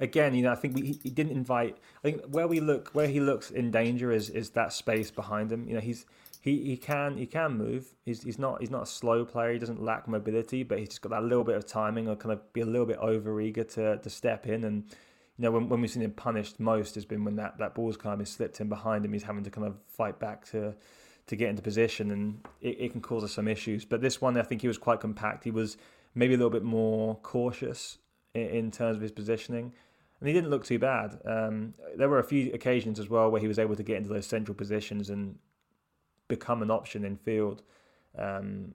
again, 0.00 0.34
you 0.34 0.42
know, 0.42 0.50
I 0.50 0.56
think 0.56 0.74
we, 0.74 0.98
he 1.02 1.10
didn't 1.10 1.32
invite. 1.32 1.76
I 1.98 2.10
think 2.10 2.24
where 2.26 2.48
we 2.48 2.58
look, 2.58 2.90
where 2.92 3.06
he 3.06 3.20
looks 3.20 3.50
in 3.50 3.70
danger 3.70 4.10
is 4.10 4.30
is 4.30 4.50
that 4.50 4.72
space 4.72 5.10
behind 5.10 5.52
him. 5.52 5.68
You 5.68 5.74
know, 5.74 5.80
he's 5.80 6.06
he, 6.40 6.64
he 6.64 6.76
can 6.76 7.18
he 7.18 7.26
can 7.26 7.56
move. 7.56 7.94
He's 8.04 8.22
he's 8.22 8.38
not 8.38 8.60
he's 8.60 8.70
not 8.70 8.82
a 8.82 8.86
slow 8.86 9.24
player. 9.24 9.52
He 9.52 9.58
doesn't 9.58 9.82
lack 9.82 10.08
mobility, 10.08 10.62
but 10.62 10.78
he's 10.78 10.88
just 10.88 11.02
got 11.02 11.10
that 11.10 11.22
little 11.22 11.44
bit 11.44 11.54
of 11.54 11.66
timing 11.66 12.08
or 12.08 12.16
kind 12.16 12.32
of 12.32 12.52
be 12.52 12.62
a 12.62 12.66
little 12.66 12.86
bit 12.86 12.98
over 12.98 13.40
eager 13.40 13.64
to 13.64 13.98
to 13.98 14.10
step 14.10 14.46
in. 14.46 14.64
And 14.64 14.84
you 15.36 15.44
know, 15.44 15.52
when, 15.52 15.68
when 15.68 15.80
we've 15.80 15.90
seen 15.90 16.02
him 16.02 16.12
punished 16.12 16.58
most 16.58 16.94
has 16.94 17.04
been 17.04 17.24
when 17.24 17.36
that 17.36 17.58
that 17.58 17.74
ball's 17.74 17.96
kind 17.96 18.14
of 18.14 18.18
been 18.18 18.26
slipped 18.26 18.60
in 18.60 18.68
behind 18.68 19.04
him. 19.04 19.12
He's 19.12 19.22
having 19.22 19.44
to 19.44 19.50
kind 19.50 19.66
of 19.66 19.76
fight 19.86 20.18
back 20.18 20.46
to 20.50 20.74
to 21.26 21.36
get 21.36 21.50
into 21.50 21.62
position, 21.62 22.10
and 22.10 22.40
it, 22.60 22.80
it 22.80 22.92
can 22.92 23.02
cause 23.02 23.22
us 23.22 23.32
some 23.32 23.46
issues. 23.46 23.84
But 23.84 24.00
this 24.00 24.20
one, 24.20 24.36
I 24.38 24.42
think 24.42 24.62
he 24.62 24.68
was 24.68 24.78
quite 24.78 25.00
compact. 25.00 25.44
He 25.44 25.50
was 25.50 25.76
maybe 26.14 26.34
a 26.34 26.36
little 26.38 26.50
bit 26.50 26.64
more 26.64 27.16
cautious 27.16 27.98
in, 28.34 28.46
in 28.46 28.70
terms 28.70 28.96
of 28.96 29.02
his 29.02 29.12
positioning 29.12 29.72
and 30.20 30.28
he 30.28 30.34
didn't 30.34 30.50
look 30.50 30.64
too 30.64 30.78
bad. 30.78 31.18
Um, 31.24 31.74
there 31.96 32.08
were 32.08 32.18
a 32.18 32.24
few 32.24 32.52
occasions 32.52 33.00
as 33.00 33.08
well 33.08 33.30
where 33.30 33.40
he 33.40 33.48
was 33.48 33.58
able 33.58 33.74
to 33.76 33.82
get 33.82 33.96
into 33.96 34.10
those 34.10 34.26
central 34.26 34.54
positions 34.54 35.10
and 35.10 35.38
become 36.28 36.62
an 36.62 36.70
option 36.70 37.04
in 37.04 37.16
field. 37.16 37.62
Um, 38.18 38.74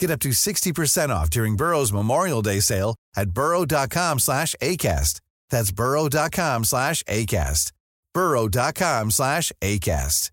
Get 0.00 0.10
up 0.10 0.20
to 0.20 0.30
60% 0.30 1.10
off 1.10 1.28
during 1.28 1.56
Burrow's 1.56 1.92
Memorial 1.92 2.40
Day 2.40 2.60
sale 2.60 2.96
at 3.14 3.30
burrow.com 3.32 4.18
slash 4.18 4.54
ACAST. 4.62 5.20
That's 5.50 5.70
burrow.com 5.72 6.64
slash 6.64 7.02
ACAST. 7.02 7.72
burrow.com 8.14 9.10
slash 9.10 9.52
ACAST. 9.60 10.30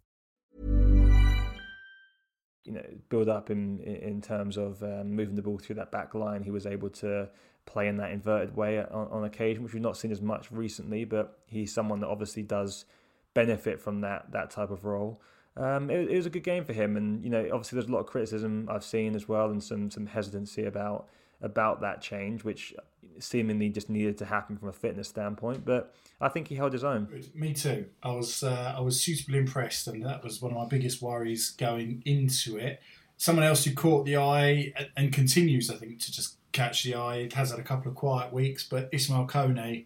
You 2.63 2.73
know, 2.73 2.84
build 3.10 3.30
up 3.30 3.49
in 3.49 3.80
in 3.80 4.21
terms 4.21 4.58
of 4.58 4.82
um, 4.84 5.15
moving 5.15 5.36
the 5.36 5.41
ball 5.41 5.58
through 5.58 5.75
that 5.75 5.91
back 5.91 6.13
line. 6.15 6.43
He 6.43 6.51
was 6.51 6.65
able 6.65 6.89
to 7.01 7.30
play 7.65 7.88
in 7.88 7.97
that 7.97 8.12
inverted 8.12 8.56
way 8.56 8.80
on, 8.80 9.08
on 9.10 9.23
occasion, 9.25 9.63
which 9.63 9.73
we've 9.73 9.82
not 9.82 9.97
seen 9.97 10.12
as 10.12 10.21
much 10.21 10.51
recently, 10.51 11.03
but 11.03 11.39
he's 11.45 11.73
someone 11.73 12.01
that 12.01 12.08
obviously 12.08 12.43
does 12.43 12.86
benefit 13.34 13.80
from 13.82 14.01
that 14.01 14.32
that 14.32 14.49
type 14.49 14.69
of 14.69 14.86
role. 14.86 15.21
Um, 15.58 15.89
it, 15.89 16.10
it, 16.12 16.15
was 16.15 16.26
a 16.26 16.30
good 16.30 16.43
game 16.43 16.63
for 16.63 16.74
him, 16.74 16.98
and 16.98 17.24
you 17.24 17.30
know, 17.30 17.41
obviously, 17.52 17.78
there's 17.78 17.89
a 17.89 17.91
lot 17.91 18.00
of 18.00 18.06
criticism 18.06 18.67
I've 18.72 18.84
seen 18.84 19.15
as 19.15 19.28
well, 19.28 19.50
and 19.50 19.63
some 19.63 19.89
some 19.89 20.06
hesitancy 20.06 20.65
about 20.65 21.08
about 21.41 21.82
that 21.82 22.02
change, 22.02 22.43
which 22.43 22.74
seemingly 23.20 23.70
just 23.70 23.89
needed 23.89 24.17
to 24.20 24.26
happen 24.26 24.58
from 24.58 24.70
a 24.70 24.74
fitness 24.74 25.08
standpoint. 25.08 25.65
But 25.65 25.93
I 26.22 26.30
think 26.30 26.48
he 26.48 26.56
held 26.56 26.74
his 26.74 26.84
own. 26.84 27.08
Me 27.34 27.54
too. 27.54 27.88
I 28.04 28.12
was 28.12 28.43
uh, 28.43 28.76
I 28.78 28.82
was 28.82 29.02
suitably 29.02 29.39
impressed, 29.39 29.88
and 29.88 30.06
that 30.06 30.24
was 30.24 30.41
one 30.41 30.52
of 30.52 30.58
my 30.58 30.67
biggest 30.67 31.02
worries 31.02 31.52
going 31.52 32.04
into 32.06 32.58
it. 32.58 32.80
Someone 33.17 33.46
else 33.46 33.63
who 33.63 33.74
caught 33.74 34.06
the 34.06 34.17
eye 34.17 34.74
and 34.96 35.12
continues, 35.12 35.72
I 35.72 35.76
think, 35.76 36.00
to 36.02 36.12
just 36.12 36.36
catch 36.52 36.84
the 36.84 36.93
eye. 36.93 37.17
It 37.17 37.34
has 37.34 37.50
had 37.50 37.60
a 37.60 37.63
couple 37.63 37.89
of 37.89 37.96
quiet 37.96 38.32
weeks, 38.32 38.63
but 38.63 38.91
Ismaël 38.91 39.28
Koné, 39.28 39.86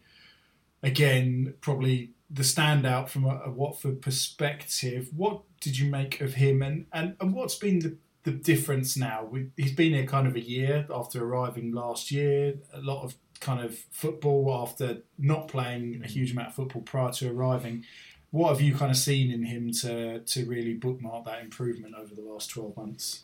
again, 0.84 1.54
probably 1.62 2.12
the 2.34 2.44
standout 2.44 3.10
from 3.10 3.26
a, 3.26 3.41
a 3.46 3.52
Watford 3.52 4.02
perspective. 4.02 5.10
What 5.15 5.41
did 5.60 5.78
you 5.78 5.89
make 5.89 6.22
of 6.22 6.36
him, 6.36 6.62
and 6.62 6.86
and, 6.94 7.15
and 7.20 7.34
what's 7.34 7.56
been 7.56 7.80
the 7.80 7.98
the 8.24 8.32
difference 8.32 8.96
now? 8.96 9.26
We, 9.26 9.50
he's 9.58 9.74
been 9.74 9.94
here 9.94 10.06
kind 10.06 10.28
of 10.28 10.36
a 10.36 10.39
year 10.39 10.88
after 10.94 11.24
arriving 11.24 11.72
last 11.72 12.12
year. 12.12 12.56
A 12.74 12.82
lot 12.82 13.04
of 13.04 13.15
kind 13.39 13.63
of 13.65 13.78
football 13.91 14.56
after 14.63 15.02
not 15.17 15.48
playing 15.48 16.02
a 16.04 16.08
huge 16.08 16.32
amount 16.32 16.50
of 16.50 16.56
football 16.56 16.84
prior 16.84 17.12
to 17.12 17.32
arriving. 17.32 17.84
What 18.30 18.50
have 18.50 18.62
you 18.62 18.76
kind 18.76 18.91
of 18.91 18.98
seen 18.98 19.32
in 19.32 19.44
him 19.44 19.72
to 19.82 20.20
to 20.20 20.46
really 20.46 20.76
bookmark 20.76 21.26
that 21.26 21.41
improvement 21.41 21.96
over 22.00 22.15
the 22.15 22.22
last 22.22 22.50
twelve 22.50 22.78
months? 22.78 23.24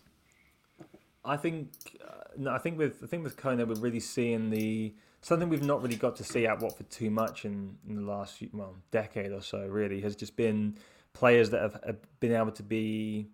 I 1.23 1.35
think, 1.35 1.71
uh, 2.01 2.23
no, 2.37 2.51
I 2.51 2.57
think 2.57 2.77
with 2.77 3.03
I 3.03 3.07
think 3.07 3.23
with 3.23 3.37
Kone, 3.37 3.65
we're 3.67 3.75
really 3.75 3.99
seeing 3.99 4.49
the 4.49 4.93
something 5.27 5.49
we've 5.49 5.61
not 5.61 5.83
really 5.83 5.97
got 5.97 6.15
to 6.15 6.23
see 6.23 6.47
at 6.47 6.61
Watford 6.61 6.89
too 6.89 7.11
much 7.11 7.43
in, 7.43 7.77
in 7.87 7.95
the 7.95 8.01
last 8.01 8.41
well 8.53 8.75
decade 8.91 9.31
or 9.31 9.41
so. 9.41 9.67
Really, 9.67 9.99
has 10.01 10.15
just 10.15 10.37
been 10.37 10.77
players 11.13 11.49
that 11.49 11.61
have, 11.61 11.79
have 11.85 12.19
been 12.19 12.33
able 12.33 12.51
to 12.51 12.63
be 12.63 13.27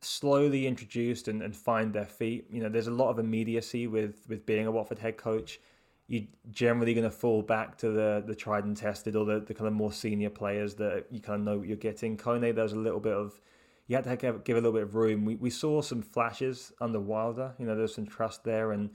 slowly 0.00 0.66
introduced 0.66 1.28
and, 1.28 1.42
and 1.42 1.54
find 1.54 1.92
their 1.92 2.06
feet. 2.06 2.46
You 2.50 2.62
know, 2.62 2.68
there's 2.68 2.88
a 2.88 2.92
lot 2.92 3.10
of 3.10 3.18
immediacy 3.18 3.86
with 3.86 4.26
with 4.28 4.44
being 4.44 4.66
a 4.66 4.72
Watford 4.72 4.98
head 4.98 5.16
coach. 5.16 5.60
You're 6.08 6.24
generally 6.50 6.92
going 6.92 7.04
to 7.04 7.10
fall 7.10 7.42
back 7.42 7.78
to 7.78 7.90
the 7.90 8.24
the 8.26 8.34
tried 8.34 8.64
and 8.64 8.76
tested 8.76 9.14
or 9.14 9.24
the, 9.24 9.40
the 9.40 9.54
kind 9.54 9.68
of 9.68 9.74
more 9.74 9.92
senior 9.92 10.30
players 10.30 10.74
that 10.74 11.06
you 11.10 11.20
kind 11.20 11.40
of 11.40 11.44
know 11.46 11.58
what 11.58 11.68
you're 11.68 11.76
getting. 11.76 12.16
Kone, 12.16 12.52
there's 12.52 12.72
a 12.72 12.78
little 12.78 13.00
bit 13.00 13.14
of 13.14 13.40
you 13.86 13.94
had 13.96 14.04
to 14.04 14.16
give, 14.16 14.42
give 14.44 14.56
a 14.56 14.60
little 14.60 14.72
bit 14.72 14.82
of 14.82 14.96
room. 14.96 15.24
We 15.24 15.36
we 15.36 15.50
saw 15.50 15.82
some 15.82 16.02
flashes 16.02 16.72
under 16.80 16.98
Wilder. 16.98 17.54
You 17.60 17.66
know, 17.66 17.76
there's 17.76 17.94
some 17.94 18.06
trust 18.06 18.42
there, 18.42 18.72
and 18.72 18.90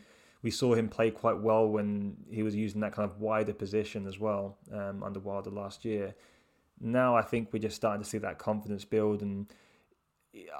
we 0.47 0.51
saw 0.51 0.73
him 0.73 0.87
play 0.87 1.11
quite 1.11 1.37
well 1.37 1.67
when 1.67 2.15
he 2.31 2.41
was 2.41 2.55
using 2.55 2.79
that 2.79 2.93
kind 2.93 3.03
of 3.03 3.19
wider 3.19 3.51
position 3.51 4.07
as 4.07 4.17
well 4.17 4.57
um, 4.71 5.03
under 5.03 5.19
Wilder 5.19 5.49
last 5.49 5.83
year. 5.83 6.15
Now 6.79 7.17
I 7.17 7.21
think 7.21 7.51
we're 7.51 7.59
just 7.59 7.75
starting 7.75 8.01
to 8.01 8.09
see 8.09 8.19
that 8.19 8.39
confidence 8.39 8.85
build 8.85 9.21
and 9.21 9.47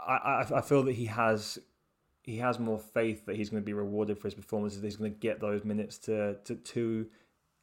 I, 0.05 0.11
I, 0.11 0.57
I 0.57 0.61
feel 0.61 0.83
that 0.83 0.95
he 0.95 1.05
has 1.05 1.57
he 2.21 2.35
has 2.39 2.59
more 2.59 2.77
faith 2.77 3.25
that 3.27 3.37
he's 3.37 3.49
going 3.49 3.63
to 3.63 3.65
be 3.65 3.71
rewarded 3.71 4.17
for 4.19 4.27
his 4.27 4.33
performances. 4.35 4.83
He's 4.83 4.97
going 4.97 5.13
to 5.13 5.17
get 5.17 5.39
those 5.39 5.63
minutes 5.63 5.97
to 5.99 6.35
to, 6.43 6.55
to 6.55 7.07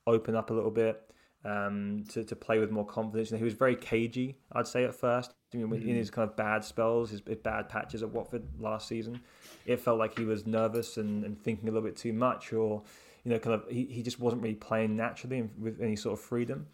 open 0.07 0.35
up 0.35 0.49
a 0.49 0.55
little 0.55 0.71
bit, 0.71 1.03
um, 1.45 2.05
to 2.09 2.25
to 2.25 2.37
play 2.37 2.59
with 2.59 2.71
more 2.71 2.87
confidence. 2.87 3.31
And 3.31 3.39
he 3.39 3.45
was 3.45 3.55
very 3.55 3.77
cagey, 3.77 4.37
I'd 4.53 4.67
say 4.67 4.85
at 4.85 4.95
first. 4.95 5.35
I 5.53 5.59
mean, 5.59 5.69
mm-hmm. 5.69 5.89
in 5.89 5.97
his 5.97 6.11
kind 6.11 6.29
of 6.29 6.37
bad 6.37 6.65
spells, 6.65 7.11
his 7.11 7.21
bad 7.21 7.69
patches 7.69 8.03
at 8.03 8.11
Watford 8.11 8.43
last 8.59 8.89
season, 8.89 9.21
it 9.67 9.79
felt 9.79 9.99
like 9.99 10.19
he 10.19 10.25
was 10.25 10.47
nervous 10.47 10.97
and, 10.97 11.25
and 11.25 11.41
thinking 11.41 11.69
a 11.69 11.73
little 11.73 11.89
bit 11.89 11.97
too 11.97 12.13
much, 12.13 12.53
or 12.53 12.83
you 13.25 13.31
know, 13.31 13.39
kind 13.39 13.55
of 13.55 13.69
he, 13.69 13.85
he 13.85 14.03
just 14.03 14.21
wasn't 14.21 14.43
really 14.43 14.55
playing 14.55 14.97
naturally 14.97 15.39
and 15.39 15.51
with 15.59 15.81
any 15.81 15.97
sort 15.97 16.19
of 16.19 16.25
freedom. 16.25 16.67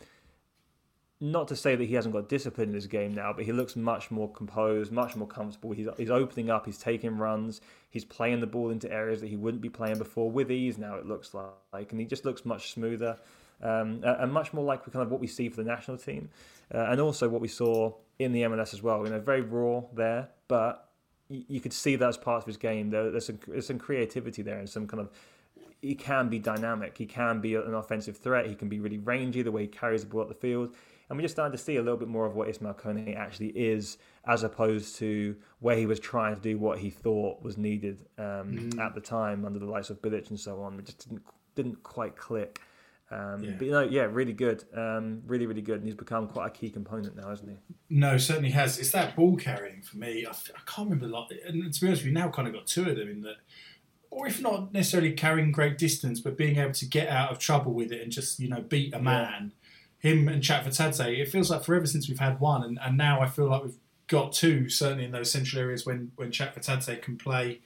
Not 1.23 1.49
to 1.49 1.57
say 1.57 1.77
that 1.77 1.85
he 1.85 1.95
hasn't 1.95 2.15
got 2.15 2.31
discipline 2.31 2.71
in 2.71 2.75
his 2.75 2.87
game 2.87 3.13
now, 3.13 3.35
but 3.35 3.45
he 3.45 3.53
looks 3.53 3.77
much 3.77 4.11
more 4.11 4.33
composed, 4.33 4.91
much 4.91 5.17
more 5.17 5.29
comfortable. 5.29 5.73
He's, 5.73 5.87
he's 5.99 6.11
opening 6.11 6.49
up, 6.49 6.65
he's 6.65 6.79
taking 6.79 7.19
runs, 7.19 7.61
he's 7.91 8.07
playing 8.07 8.41
the 8.41 8.47
ball 8.47 8.71
into 8.71 8.91
areas 8.91 9.21
that 9.21 9.27
he 9.27 9.37
wouldn't 9.37 9.61
be 9.61 9.69
playing 9.69 9.99
before 9.99 10.31
with 10.31 10.51
ease 10.51 10.79
now, 10.79 10.95
it 10.95 11.05
looks 11.05 11.35
like. 11.35 11.91
And 11.91 12.01
he 12.01 12.07
just 12.07 12.25
looks 12.25 12.47
much 12.47 12.73
smoother 12.73 13.19
um, 13.63 14.01
and 14.03 14.33
much 14.33 14.53
more 14.53 14.65
like 14.65 14.85
kind 14.85 15.03
of 15.03 15.11
what 15.11 15.21
we 15.21 15.27
see 15.27 15.49
for 15.49 15.63
the 15.63 15.69
national 15.69 15.99
team. 15.99 16.31
Uh, 16.73 16.87
and 16.91 17.01
also 17.01 17.29
what 17.29 17.41
we 17.41 17.49
saw 17.49 17.93
in 18.19 18.33
the 18.33 18.43
MLS 18.43 18.73
as 18.73 18.83
well. 18.83 19.05
You 19.05 19.11
know, 19.11 19.21
very 19.21 19.41
raw 19.41 19.83
there, 19.93 20.29
but 20.49 20.89
you 21.29 21.61
could 21.61 21.73
see 21.73 21.97
that 21.97 22.09
as 22.09 22.17
part 22.17 22.43
of 22.43 22.47
his 22.47 22.57
game. 22.57 22.91
there's, 22.91 23.27
some, 23.27 23.39
there's 23.47 23.67
some 23.67 23.79
creativity 23.79 24.43
there 24.43 24.59
and 24.59 24.69
some 24.69 24.87
kind 24.87 25.01
of 25.01 25.11
he 25.83 25.95
can 25.95 26.29
be 26.29 26.39
dynamic. 26.39 26.97
He 26.99 27.07
can 27.07 27.41
be 27.41 27.55
an 27.55 27.75
offensive 27.75 28.17
threat. 28.17 28.47
He 28.47 28.55
can 28.55 28.69
be 28.69 28.81
really 28.81 28.99
rangy 28.99 29.43
the 29.43 29.51
way 29.51 29.63
he 29.63 29.69
carries 29.69 30.03
the 30.03 30.09
ball 30.09 30.23
up 30.23 30.29
the 30.29 30.35
field. 30.35 30.75
And 31.09 31.19
we're 31.19 31.23
just 31.23 31.35
starting 31.35 31.57
to 31.57 31.63
see 31.63 31.77
a 31.77 31.83
little 31.83 31.99
bit 31.99 32.09
more 32.09 32.27
of 32.27 32.37
what 32.37 32.49
Ismaël 32.49 32.79
Koné 32.79 33.17
actually 33.17 33.49
is, 33.49 33.99
as 34.27 34.45
opposed 34.45 34.97
to 34.97 35.35
where 35.59 35.77
he 35.77 35.87
was 35.87 35.99
trying 35.99 36.37
to 36.37 36.41
do 36.41 36.59
what 36.59 36.79
he 36.79 36.91
thought 36.91 37.43
was 37.43 37.59
needed 37.59 38.07
um, 38.19 38.71
mm. 38.71 38.79
at 38.79 38.95
the 38.95 39.01
time 39.01 39.45
under 39.45 39.59
the 39.59 39.67
lights 39.67 39.91
of 39.91 40.01
Bilic 40.03 40.31
and 40.31 40.39
so 40.39 40.63
on. 40.63 40.79
It 40.79 40.87
just 40.87 41.09
didn't 41.09 41.23
didn't 41.57 41.83
quite 41.83 42.17
click. 42.17 42.61
Um, 43.11 43.43
yeah. 43.43 43.51
But 43.59 43.65
you 43.67 43.73
know, 43.73 43.81
yeah, 43.83 44.07
really 44.11 44.33
good, 44.33 44.65
um, 44.75 45.23
really, 45.27 45.47
really 45.47 45.63
good, 45.63 45.77
and 45.77 45.85
he's 45.85 45.97
become 45.97 46.29
quite 46.29 46.47
a 46.47 46.51
key 46.51 46.71
component 46.71 47.17
now, 47.17 47.29
hasn't 47.29 47.51
he? 47.51 47.57
No, 47.89 48.17
certainly 48.19 48.51
has. 48.51 48.79
It's 48.79 48.93
that 48.93 49.17
ball 49.17 49.37
carrying 49.37 49.83
for 49.83 49.99
me. 49.99 50.25
I, 50.25 50.31
I 50.31 50.61
can't 50.67 50.89
remember 50.89 51.07
a 51.07 51.09
lot, 51.09 51.33
and 51.47 51.73
to 51.73 51.81
be 51.81 51.87
honest, 51.89 52.05
we 52.05 52.13
now 52.13 52.29
kind 52.29 52.47
of 52.47 52.55
got 52.55 52.67
two 52.67 52.89
of 52.89 52.97
them 52.97 53.09
in 53.09 53.23
that, 53.23 53.37
or 54.11 54.29
if 54.29 54.41
not 54.41 54.73
necessarily 54.73 55.13
carrying 55.13 55.51
great 55.51 55.77
distance, 55.77 56.21
but 56.21 56.37
being 56.37 56.57
able 56.57 56.73
to 56.75 56.87
get 56.87 57.09
out 57.09 57.33
of 57.33 57.39
trouble 57.39 57.73
with 57.73 57.91
it 57.91 58.01
and 58.01 58.13
just 58.13 58.39
you 58.39 58.49
know 58.49 58.61
beat 58.61 58.95
a 58.95 59.01
man. 59.01 59.53
Yeah. 60.03 60.11
Him 60.11 60.29
and 60.29 60.43
Chakvetadze, 60.43 61.19
it 61.19 61.29
feels 61.29 61.51
like 61.51 61.63
forever 61.63 61.85
since 61.85 62.09
we've 62.09 62.19
had 62.19 62.41
one, 62.41 62.63
and, 62.63 62.79
and 62.81 62.97
now 62.97 63.21
I 63.21 63.27
feel 63.27 63.51
like 63.51 63.65
we've 63.65 63.79
got 64.07 64.33
two, 64.33 64.69
certainly 64.69 65.05
in 65.05 65.11
those 65.11 65.31
central 65.31 65.61
areas 65.61 65.85
when 65.85 66.13
when 66.15 66.31
Chakvetadze 66.31 67.03
can 67.03 67.19
play 67.19 67.61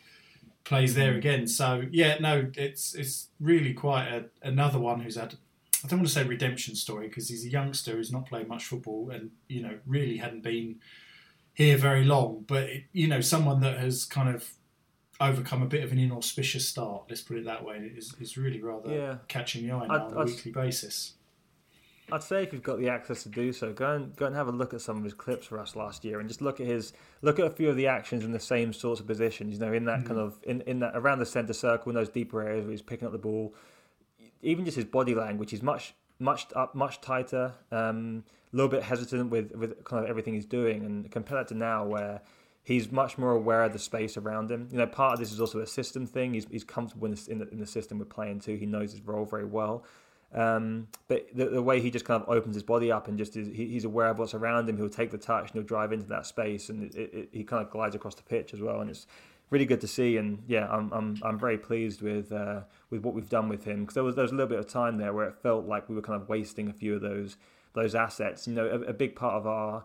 plays 0.65 0.95
there 0.95 1.13
mm. 1.13 1.19
again. 1.19 1.47
So 1.47 1.85
yeah, 1.91 2.17
no, 2.21 2.51
it's 2.57 2.95
it's 2.95 3.29
really 3.41 3.75
quite 3.75 4.09
a, 4.09 4.25
another 4.43 4.79
one 4.79 5.01
who's 5.01 5.17
had. 5.17 5.35
I 5.85 5.87
don't 5.87 5.99
want 6.01 6.09
to 6.09 6.15
say 6.15 6.25
redemption 6.25 6.75
story 6.77 7.09
because 7.09 7.29
he's 7.29 7.45
a 7.45 7.51
youngster 7.51 7.93
who's 7.93 8.11
not 8.11 8.27
played 8.27 8.49
much 8.49 8.65
football 8.65 9.11
and 9.11 9.31
you 9.49 9.63
know 9.63 9.79
really 9.87 10.17
hadn't 10.17 10.43
been 10.43 10.77
here 11.53 11.77
very 11.77 12.05
long. 12.05 12.45
But 12.47 12.65
it, 12.65 12.85
you 12.93 13.07
know, 13.07 13.21
someone 13.21 13.61
that 13.61 13.79
has 13.79 14.05
kind 14.05 14.35
of 14.35 14.51
overcome 15.21 15.63
a 15.63 15.67
bit 15.67 15.85
of 15.85 15.93
an 15.93 15.99
inauspicious 15.99 16.67
start. 16.67 17.05
Let's 17.09 17.23
put 17.23 17.37
it 17.37 17.45
that 17.45 17.65
way. 17.65 17.93
Is 17.97 18.15
is 18.21 18.37
really 18.37 18.63
rather 18.63 18.93
yeah. 18.93 19.17
catching 19.29 19.67
the 19.67 19.73
eye 19.73 19.87
now 19.87 19.95
I'd, 19.95 20.01
on 20.01 20.15
a 20.15 20.21
I'd, 20.21 20.27
weekly 20.27 20.53
basis. 20.53 21.15
I'd 22.13 22.23
say 22.23 22.43
if 22.43 22.53
you've 22.53 22.63
got 22.63 22.79
the 22.79 22.89
access 22.89 23.23
to 23.23 23.29
do 23.29 23.53
so, 23.53 23.73
go 23.73 23.93
and 23.93 24.15
go 24.17 24.27
and 24.27 24.35
have 24.35 24.49
a 24.49 24.53
look 24.53 24.75
at 24.75 24.81
some 24.81 24.99
of 24.99 25.05
his 25.05 25.15
clips 25.15 25.47
for 25.47 25.59
us 25.59 25.75
last 25.75 26.05
year, 26.05 26.21
and 26.21 26.29
just 26.29 26.43
look 26.43 26.61
at 26.61 26.67
his 26.67 26.93
look 27.23 27.39
at 27.39 27.47
a 27.47 27.51
few 27.51 27.71
of 27.71 27.77
the 27.77 27.87
actions 27.87 28.25
in 28.25 28.33
the 28.33 28.41
same 28.41 28.73
sorts 28.73 29.01
of 29.01 29.07
positions. 29.07 29.55
You 29.55 29.61
know, 29.61 29.73
in 29.73 29.85
that 29.87 30.01
mm. 30.01 30.07
kind 30.07 30.21
of 30.21 30.39
in, 30.43 30.61
in 30.63 30.81
that 30.81 30.93
around 30.95 31.19
the 31.19 31.27
centre 31.27 31.55
circle, 31.55 31.91
in 31.91 31.97
those 31.97 32.11
deeper 32.11 32.43
areas 32.43 32.65
where 32.65 32.73
he's 32.73 32.83
picking 32.83 33.07
up 33.07 33.13
the 33.13 33.19
ball. 33.19 33.55
Even 34.43 34.67
just 34.67 34.77
his 34.77 34.85
body 34.85 35.15
language, 35.15 35.51
he's 35.51 35.63
much 35.63 35.95
much 36.19 36.47
up, 36.55 36.75
much 36.75 37.01
tighter, 37.01 37.55
um, 37.73 38.25
a 38.53 38.57
little 38.57 38.71
bit 38.71 38.83
hesitant 38.83 39.31
with 39.31 39.53
with 39.53 39.83
kind 39.85 40.05
of 40.05 40.11
everything 40.11 40.35
he's 40.35 40.45
doing, 40.45 40.85
and 40.85 41.11
compare 41.11 41.39
that 41.39 41.49
to 41.49 41.55
now 41.55 41.87
where 41.87 42.21
he's 42.65 42.91
much 42.91 43.17
more 43.19 43.31
aware 43.31 43.63
of 43.63 43.73
the 43.73 43.79
space 43.79 44.17
around 44.17 44.51
him. 44.51 44.69
You 44.73 44.79
know, 44.79 44.87
part 44.87 45.15
of 45.15 45.19
this 45.21 45.33
is 45.33 45.41
also 45.41 45.61
a 45.61 45.67
system 45.67 46.07
thing. 46.07 46.35
He's, 46.35 46.47
he's 46.51 46.65
comfortable 46.65 47.07
in 47.07 47.15
the, 47.15 47.31
in 47.31 47.39
the, 47.39 47.49
in 47.51 47.61
the 47.61 47.67
system 47.67 47.99
we're 47.99 48.07
playing 48.07 48.41
too. 48.41 48.57
He 48.57 48.67
knows 48.67 48.93
his 48.93 49.03
role 49.03 49.27
very 49.27 49.45
well. 49.45 49.85
Um, 50.35 50.89
but 51.07 51.29
the, 51.33 51.47
the, 51.47 51.63
way 51.63 51.81
he 51.81 51.93
just 51.93 52.05
kind 52.05 52.21
of 52.21 52.29
opens 52.29 52.57
his 52.57 52.65
body 52.65 52.91
up 52.91 53.07
and 53.07 53.17
just 53.17 53.37
is, 53.37 53.47
he, 53.55 53.69
he's 53.69 53.85
aware 53.85 54.09
of 54.09 54.19
what's 54.19 54.35
around 54.35 54.69
him. 54.69 54.77
He'll 54.77 54.89
take 54.89 55.13
the 55.13 55.19
touch 55.19 55.45
and 55.45 55.53
he'll 55.53 55.63
drive 55.63 55.93
into 55.93 56.07
that 56.09 56.27
space, 56.27 56.71
and 56.71 56.93
it, 56.95 57.15
it, 57.15 57.29
he 57.31 57.45
kind 57.45 57.65
of 57.65 57.71
glides 57.71 57.95
across 57.95 58.17
the 58.17 58.25
pitch 58.25 58.53
as 58.53 58.61
well. 58.61 58.81
And 58.81 58.91
it's 58.91 59.07
really 59.51 59.65
good 59.65 59.81
to 59.83 59.87
see. 59.87 60.17
And 60.17 60.43
yeah, 60.49 60.67
I'm 60.69 60.93
I'm, 60.93 61.21
I'm 61.23 61.39
very 61.39 61.57
pleased 61.57 62.03
with 62.03 62.33
uh, 62.33 62.63
with 62.91 63.03
what 63.03 63.15
we've 63.15 63.29
done 63.29 63.49
with 63.49 63.65
him 63.65 63.83
because 63.83 63.95
there 63.95 64.03
was 64.03 64.17
there 64.17 64.23
was 64.23 64.33
a 64.33 64.35
little 64.35 64.49
bit 64.49 64.59
of 64.59 64.67
time 64.67 64.99
there 64.99 65.13
where 65.13 65.29
it 65.29 65.37
felt 65.41 65.67
like 65.67 65.89
we 65.89 65.95
were 65.95 66.03
kind 66.03 66.21
of 66.21 66.29
wasting 66.29 66.69
a 66.69 66.73
few 66.73 66.97
of 66.97 67.01
those 67.01 67.37
those 67.75 67.95
assets. 67.95 68.49
You 68.49 68.55
know, 68.55 68.67
a, 68.67 68.91
a 68.91 68.93
big 68.93 69.15
part 69.15 69.35
of 69.35 69.47
our 69.47 69.85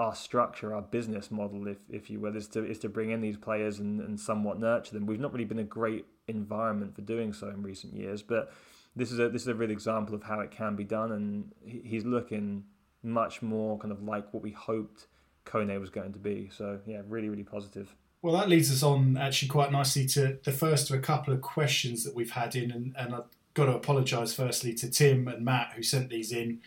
our 0.00 0.14
structure, 0.14 0.74
our 0.74 0.82
business 0.82 1.30
model, 1.30 1.68
if 1.68 1.78
if 1.88 2.10
you 2.10 2.18
will, 2.18 2.36
is 2.36 2.48
to 2.48 2.64
is 2.64 2.80
to 2.80 2.88
bring 2.88 3.10
in 3.10 3.20
these 3.20 3.36
players 3.36 3.78
and, 3.78 4.00
and 4.00 4.18
somewhat 4.18 4.58
nurture 4.58 4.94
them. 4.94 5.06
We've 5.06 5.20
not 5.20 5.32
really 5.32 5.44
been 5.44 5.60
a 5.60 5.64
great 5.64 6.06
environment 6.26 6.94
for 6.94 7.02
doing 7.02 7.32
so 7.32 7.48
in 7.48 7.62
recent 7.62 7.94
years, 7.94 8.22
but 8.22 8.52
this 8.98 9.12
is 9.12 9.18
a 9.18 9.28
this 9.28 9.42
is 9.42 9.48
a 9.48 9.54
real 9.54 9.70
example 9.70 10.14
of 10.14 10.22
how 10.22 10.40
it 10.40 10.50
can 10.50 10.76
be 10.76 10.84
done, 10.84 11.12
and 11.12 11.52
he's 11.64 12.04
looking 12.04 12.64
much 13.02 13.40
more 13.42 13.78
kind 13.78 13.92
of 13.92 14.02
like 14.02 14.34
what 14.34 14.42
we 14.42 14.50
hoped 14.50 15.06
Kone 15.46 15.80
was 15.80 15.88
going 15.88 16.12
to 16.12 16.18
be. 16.18 16.50
So 16.52 16.80
yeah, 16.86 17.02
really 17.06 17.28
really 17.28 17.44
positive. 17.44 17.94
Well, 18.20 18.34
that 18.34 18.48
leads 18.48 18.72
us 18.72 18.82
on 18.82 19.16
actually 19.16 19.48
quite 19.48 19.70
nicely 19.70 20.04
to 20.06 20.38
the 20.42 20.50
first 20.50 20.90
of 20.90 20.98
a 20.98 21.00
couple 21.00 21.32
of 21.32 21.40
questions 21.40 22.02
that 22.02 22.16
we've 22.16 22.32
had 22.32 22.56
in, 22.56 22.72
and, 22.72 22.94
and 22.98 23.14
I've 23.14 23.30
got 23.54 23.66
to 23.66 23.76
apologise 23.76 24.34
firstly 24.34 24.74
to 24.74 24.90
Tim 24.90 25.28
and 25.28 25.44
Matt 25.44 25.72
who 25.76 25.82
sent 25.82 26.10
these 26.10 26.32
in. 26.32 26.60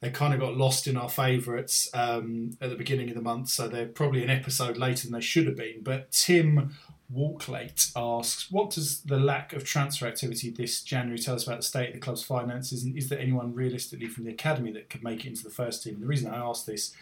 They 0.00 0.10
kind 0.10 0.32
of 0.32 0.38
got 0.38 0.56
lost 0.56 0.86
in 0.86 0.96
our 0.96 1.08
favourites 1.08 1.90
um, 1.92 2.56
at 2.60 2.70
the 2.70 2.76
beginning 2.76 3.08
of 3.08 3.16
the 3.16 3.22
month, 3.22 3.48
so 3.48 3.66
they're 3.66 3.86
probably 3.86 4.22
an 4.22 4.30
episode 4.30 4.76
later 4.76 5.06
than 5.06 5.14
they 5.14 5.20
should 5.20 5.46
have 5.46 5.56
been. 5.56 5.82
But 5.82 6.12
Tim 6.12 6.76
Walklate 7.14 7.90
asks, 7.96 8.50
what 8.50 8.70
does 8.70 9.00
the 9.00 9.18
lack 9.18 9.52
of 9.52 9.64
transfer 9.64 10.06
activity 10.06 10.50
this 10.50 10.82
January 10.82 11.18
tell 11.18 11.34
us 11.34 11.46
about 11.46 11.60
the 11.60 11.66
state 11.66 11.88
of 11.88 11.94
the 11.94 12.00
club's 12.00 12.22
finances, 12.22 12.84
and 12.84 12.96
is 12.96 13.08
there 13.08 13.18
anyone 13.18 13.54
realistically 13.54 14.08
from 14.08 14.24
the 14.24 14.30
academy 14.30 14.72
that 14.72 14.90
could 14.90 15.02
make 15.02 15.24
it 15.24 15.28
into 15.28 15.44
the 15.44 15.50
first 15.50 15.82
team? 15.82 16.00
The 16.00 16.06
reason 16.06 16.30
I 16.30 16.36
ask 16.36 16.66
this 16.66 16.94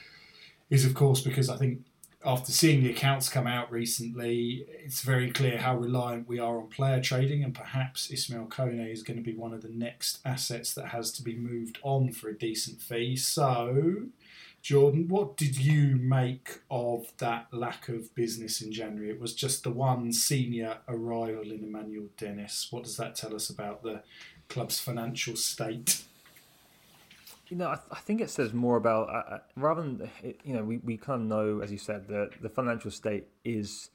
is, 0.70 0.84
of 0.84 0.94
course, 0.94 1.20
because 1.20 1.48
I 1.50 1.56
think 1.56 1.80
after 2.24 2.50
seeing 2.50 2.82
the 2.82 2.90
accounts 2.90 3.28
come 3.28 3.46
out 3.46 3.70
recently, 3.70 4.66
it's 4.84 5.02
very 5.02 5.30
clear 5.30 5.58
how 5.58 5.76
reliant 5.76 6.28
we 6.28 6.38
are 6.38 6.58
on 6.58 6.68
player 6.68 7.00
trading, 7.00 7.44
and 7.44 7.54
perhaps 7.54 8.08
Ismaël 8.08 8.48
Koné 8.48 8.92
is 8.92 9.02
going 9.02 9.16
to 9.16 9.22
be 9.22 9.34
one 9.34 9.52
of 9.52 9.62
the 9.62 9.68
next 9.68 10.20
assets 10.24 10.74
that 10.74 10.86
has 10.88 11.12
to 11.12 11.22
be 11.22 11.36
moved 11.36 11.78
on 11.82 12.12
for 12.12 12.28
a 12.28 12.36
decent 12.36 12.80
fee. 12.80 13.16
So, 13.16 14.06
Jordan, 14.66 15.06
what 15.06 15.36
did 15.36 15.56
you 15.56 15.94
make 15.94 16.58
of 16.72 17.12
that 17.18 17.46
lack 17.52 17.88
of 17.88 18.12
business 18.16 18.60
in 18.60 18.72
January? 18.72 19.10
It 19.10 19.20
was 19.20 19.32
just 19.32 19.62
the 19.62 19.70
one 19.70 20.12
senior 20.12 20.78
arrival 20.88 21.52
in 21.52 21.62
Emmanuel 21.62 22.08
Dennis. 22.16 22.66
What 22.72 22.82
does 22.82 22.96
that 22.96 23.14
tell 23.14 23.32
us 23.32 23.48
about 23.48 23.84
the 23.84 24.02
club's 24.48 24.80
financial 24.80 25.36
state? 25.36 26.02
You 27.46 27.56
know, 27.56 27.68
I, 27.68 27.76
th- 27.76 27.86
I 27.92 28.00
think 28.00 28.20
it 28.20 28.28
says 28.28 28.52
more 28.52 28.76
about 28.76 29.08
uh, 29.08 29.34
uh 29.34 29.38
rather 29.54 29.82
than 29.82 30.10
you 30.42 30.54
know 30.54 30.64
we, 30.64 30.78
we 30.78 30.96
kind 30.96 31.22
of 31.22 31.28
know, 31.28 31.60
as 31.60 31.70
you 31.70 31.78
said, 31.78 32.08
that 32.08 32.30
the 32.42 32.48
financial 32.48 32.90
state 32.90 33.28
is 33.44 33.90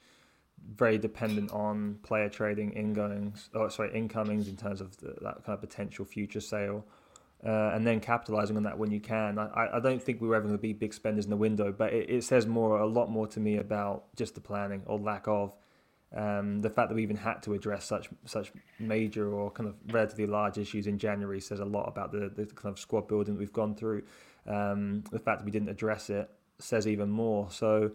very 0.77 0.97
dependent 0.97 1.51
on 1.51 1.99
player 2.01 2.29
trading 2.29 2.71
ingoings, 2.71 3.49
or 3.53 3.69
sorry, 3.69 3.93
incomings 3.93 4.47
in 4.47 4.55
terms 4.55 4.79
of 4.79 4.95
the, 5.01 5.15
that 5.21 5.43
kind 5.43 5.49
of 5.49 5.59
potential 5.59 6.05
future 6.05 6.39
sale 6.39 6.85
uh, 7.45 7.71
and 7.73 7.85
then 7.85 7.99
capitalizing 7.99 8.55
on 8.55 8.63
that 8.63 8.77
when 8.77 8.91
you 8.91 8.99
can. 8.99 9.39
I, 9.39 9.69
I 9.73 9.79
don't 9.79 10.01
think 10.01 10.21
we 10.21 10.27
were 10.27 10.35
ever 10.35 10.45
going 10.45 10.57
to 10.57 10.61
be 10.61 10.73
big 10.73 10.93
spenders 10.93 11.25
in 11.25 11.31
the 11.31 11.37
window, 11.37 11.71
but 11.71 11.91
it, 11.93 12.09
it 12.09 12.23
says 12.23 12.45
more, 12.45 12.79
a 12.79 12.85
lot 12.85 13.09
more 13.09 13.27
to 13.27 13.39
me 13.39 13.57
about 13.57 14.15
just 14.15 14.35
the 14.35 14.41
planning 14.41 14.83
or 14.85 14.99
lack 14.99 15.27
of. 15.27 15.55
Um, 16.13 16.59
the 16.59 16.69
fact 16.69 16.89
that 16.89 16.95
we 16.95 17.03
even 17.03 17.15
had 17.15 17.41
to 17.43 17.53
address 17.53 17.85
such 17.85 18.09
such 18.25 18.51
major 18.79 19.33
or 19.33 19.49
kind 19.49 19.69
of 19.69 19.75
relatively 19.93 20.25
large 20.25 20.57
issues 20.57 20.85
in 20.85 20.97
January 20.97 21.39
says 21.39 21.61
a 21.61 21.65
lot 21.65 21.87
about 21.87 22.11
the, 22.11 22.29
the 22.35 22.45
kind 22.47 22.73
of 22.73 22.77
squad 22.77 23.07
building 23.07 23.37
we've 23.37 23.53
gone 23.53 23.75
through. 23.75 24.03
Um, 24.45 25.05
the 25.11 25.19
fact 25.19 25.39
that 25.39 25.45
we 25.45 25.51
didn't 25.51 25.69
address 25.69 26.09
it 26.09 26.29
says 26.59 26.85
even 26.85 27.09
more. 27.09 27.49
So, 27.49 27.91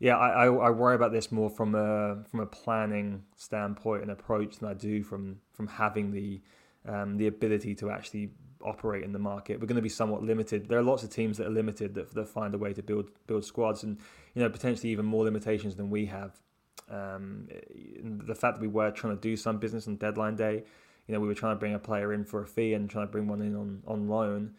yeah, 0.00 0.16
I, 0.16 0.46
I, 0.46 0.46
I, 0.46 0.70
worry 0.70 0.96
about 0.96 1.12
this 1.12 1.30
more 1.30 1.48
from 1.48 1.76
a 1.76 2.24
from 2.28 2.40
a 2.40 2.46
planning 2.46 3.22
standpoint 3.36 4.02
and 4.02 4.10
approach 4.10 4.58
than 4.58 4.68
I 4.68 4.74
do 4.74 5.04
from 5.04 5.40
from 5.52 5.68
having 5.68 6.10
the 6.10 6.40
um, 6.88 7.18
the 7.18 7.28
ability 7.28 7.76
to 7.76 7.90
actually 7.90 8.30
operate 8.64 9.04
in 9.04 9.12
the 9.12 9.18
market. 9.18 9.60
We're 9.60 9.66
going 9.66 9.76
to 9.76 9.82
be 9.82 9.88
somewhat 9.88 10.22
limited. 10.22 10.68
There 10.68 10.78
are 10.78 10.82
lots 10.82 11.02
of 11.02 11.10
teams 11.10 11.38
that 11.38 11.46
are 11.46 11.50
limited 11.50 11.94
that, 11.94 12.14
that 12.14 12.28
find 12.28 12.54
a 12.54 12.58
way 12.58 12.72
to 12.72 12.82
build 12.82 13.10
build 13.26 13.44
squads, 13.44 13.82
and 13.82 13.98
you 14.34 14.42
know 14.42 14.48
potentially 14.48 14.90
even 14.90 15.06
more 15.06 15.24
limitations 15.24 15.76
than 15.76 15.90
we 15.90 16.06
have. 16.06 16.40
Um, 16.90 17.48
the 18.02 18.34
fact 18.34 18.56
that 18.56 18.60
we 18.60 18.68
were 18.68 18.90
trying 18.90 19.14
to 19.14 19.20
do 19.20 19.36
some 19.36 19.58
business 19.58 19.86
on 19.86 19.96
deadline 19.96 20.34
day, 20.34 20.64
you 21.06 21.14
know, 21.14 21.20
we 21.20 21.28
were 21.28 21.34
trying 21.34 21.54
to 21.54 21.60
bring 21.60 21.74
a 21.74 21.78
player 21.78 22.12
in 22.12 22.24
for 22.24 22.42
a 22.42 22.46
fee 22.46 22.74
and 22.74 22.90
trying 22.90 23.06
to 23.06 23.12
bring 23.12 23.28
one 23.28 23.42
in 23.42 23.54
on 23.54 23.82
on 23.86 24.08
loan. 24.08 24.54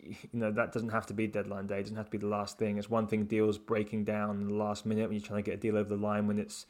You 0.00 0.16
know 0.32 0.52
that 0.52 0.72
doesn't 0.72 0.88
have 0.88 1.06
to 1.06 1.14
be 1.14 1.26
deadline 1.26 1.66
day. 1.66 1.80
It 1.80 1.82
doesn't 1.82 1.96
have 1.96 2.06
to 2.06 2.10
be 2.10 2.18
the 2.18 2.26
last 2.26 2.58
thing. 2.58 2.78
It's 2.78 2.88
one 2.88 3.06
thing 3.06 3.24
deals 3.24 3.58
breaking 3.58 4.04
down 4.04 4.40
in 4.40 4.48
the 4.48 4.54
last 4.54 4.86
minute 4.86 5.08
when 5.08 5.18
you're 5.18 5.26
trying 5.26 5.42
to 5.42 5.50
get 5.50 5.58
a 5.58 5.60
deal 5.60 5.76
over 5.76 5.88
the 5.88 6.00
line 6.00 6.26
when 6.26 6.38
it's 6.38 6.66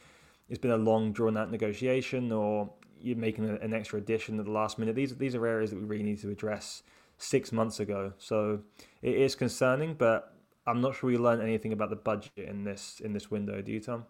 it's 0.48 0.58
been 0.58 0.70
a 0.70 0.76
long 0.76 1.12
drawn 1.12 1.36
out 1.36 1.50
negotiation 1.50 2.32
or 2.32 2.70
you're 3.00 3.16
making 3.16 3.48
an 3.48 3.74
extra 3.74 3.98
addition 3.98 4.38
at 4.38 4.44
the 4.44 4.50
last 4.50 4.78
minute. 4.78 4.94
These 4.94 5.16
these 5.16 5.34
are 5.34 5.46
areas 5.46 5.70
that 5.70 5.76
we 5.76 5.84
really 5.84 6.04
need 6.04 6.20
to 6.20 6.30
address 6.30 6.82
six 7.18 7.52
months 7.52 7.80
ago. 7.80 8.12
So 8.18 8.60
it 9.02 9.16
is 9.16 9.34
concerning, 9.34 9.94
but 9.94 10.34
I'm 10.66 10.80
not 10.80 10.96
sure 10.96 11.08
we 11.08 11.16
learned 11.16 11.42
anything 11.42 11.72
about 11.72 11.90
the 11.90 11.96
budget 11.96 12.32
in 12.36 12.64
this 12.64 13.00
in 13.02 13.12
this 13.12 13.30
window. 13.30 13.62
Do 13.62 13.72
you, 13.72 13.80
Tom? 13.80 14.06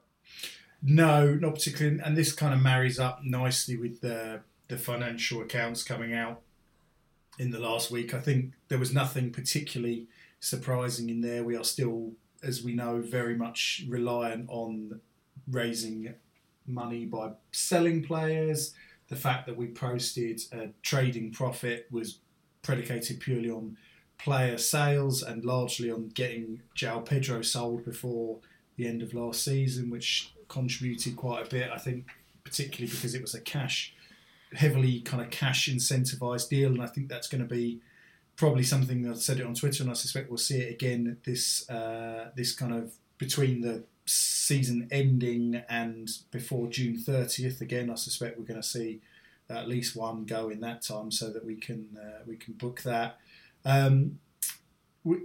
No, 0.83 1.35
not 1.35 1.55
particularly. 1.55 2.01
And 2.05 2.17
this 2.17 2.33
kind 2.33 2.55
of 2.55 2.61
marries 2.61 2.99
up 2.99 3.21
nicely 3.25 3.77
with 3.77 4.01
the 4.01 4.41
the 4.69 4.79
financial 4.79 5.43
accounts 5.43 5.83
coming 5.83 6.13
out 6.13 6.41
in 7.39 7.51
the 7.51 7.59
last 7.59 7.91
week. 7.91 8.15
I 8.15 8.21
think 8.21 8.53
there 8.69 8.79
was 8.79 8.93
nothing 8.93 9.31
particularly 9.31 10.09
surprising 10.41 11.09
in 11.09 11.21
there. 11.21 11.45
We 11.45 11.57
are 11.57 11.65
still, 11.65 12.13
as 12.43 12.63
we 12.63 12.75
know, 12.75 13.01
very 13.01 13.37
much 13.37 13.85
reliant 13.89 14.47
on 14.49 15.01
raising 15.49 16.15
money 16.67 17.05
by 17.05 17.33
selling 17.53 18.03
players. 18.03 18.75
The 19.09 19.17
fact 19.17 19.47
that 19.47 19.57
we 19.57 19.69
posted 19.69 20.41
a 20.53 20.69
trading 20.83 21.31
profit 21.31 21.87
was 21.91 22.19
predicated 22.63 23.21
purely 23.21 23.51
on 23.51 23.77
player 24.19 24.59
sales 24.59 25.23
and 25.23 25.45
largely 25.45 25.91
on 25.91 26.09
getting 26.09 26.63
João 26.77 27.05
Pedro 27.05 27.43
sold 27.43 27.85
before 27.85 28.39
the 28.77 28.87
end 28.87 29.03
of 29.03 29.15
last 29.15 29.45
season, 29.45 29.91
which 29.91 30.33
contributed 30.49 31.17
quite 31.17 31.47
a 31.47 31.49
bit. 31.49 31.71
I 31.71 31.79
think, 31.79 32.09
particularly 32.45 32.91
because 32.91 33.15
it 33.15 33.23
was 33.23 33.35
a 33.35 33.41
cash, 33.41 33.95
heavily 34.55 35.01
kind 35.01 35.23
of 35.23 35.31
cash 35.31 35.69
incentivized 35.69 36.49
deal, 36.49 36.73
and 36.73 36.83
I 36.83 36.87
think 36.87 37.09
that's 37.09 37.29
going 37.29 37.47
to 37.47 37.55
be 37.55 37.81
probably 38.37 38.65
something. 38.65 39.09
I 39.09 39.15
said 39.15 39.41
it 39.41 39.47
on 39.47 39.55
Twitter, 39.55 39.83
and 39.83 39.91
I 39.91 39.95
suspect 39.95 40.29
we'll 40.29 40.39
see 40.39 40.59
it 40.59 40.73
again. 40.73 41.19
This 41.25 41.69
uh, 41.71 42.31
this 42.35 42.55
kind 42.55 42.75
of 42.75 42.95
between 43.19 43.61
the 43.61 43.85
season 44.07 44.89
ending 44.91 45.63
and 45.69 46.09
before 46.31 46.69
June 46.69 46.97
30th. 46.97 47.61
Again, 47.61 47.91
I 47.91 47.95
suspect 47.95 48.39
we're 48.39 48.45
going 48.45 48.61
to 48.61 48.67
see 48.67 49.01
at 49.49 49.69
least 49.69 49.95
one 49.95 50.25
go 50.25 50.49
in 50.49 50.61
that 50.61 50.83
time, 50.83 51.11
so 51.11 51.31
that 51.31 51.45
we 51.45 51.57
can 51.57 51.99
uh, 52.01 52.23
we 52.27 52.37
can 52.37 52.55
book 52.55 52.83
that. 52.83 53.19
Um, 53.65 54.19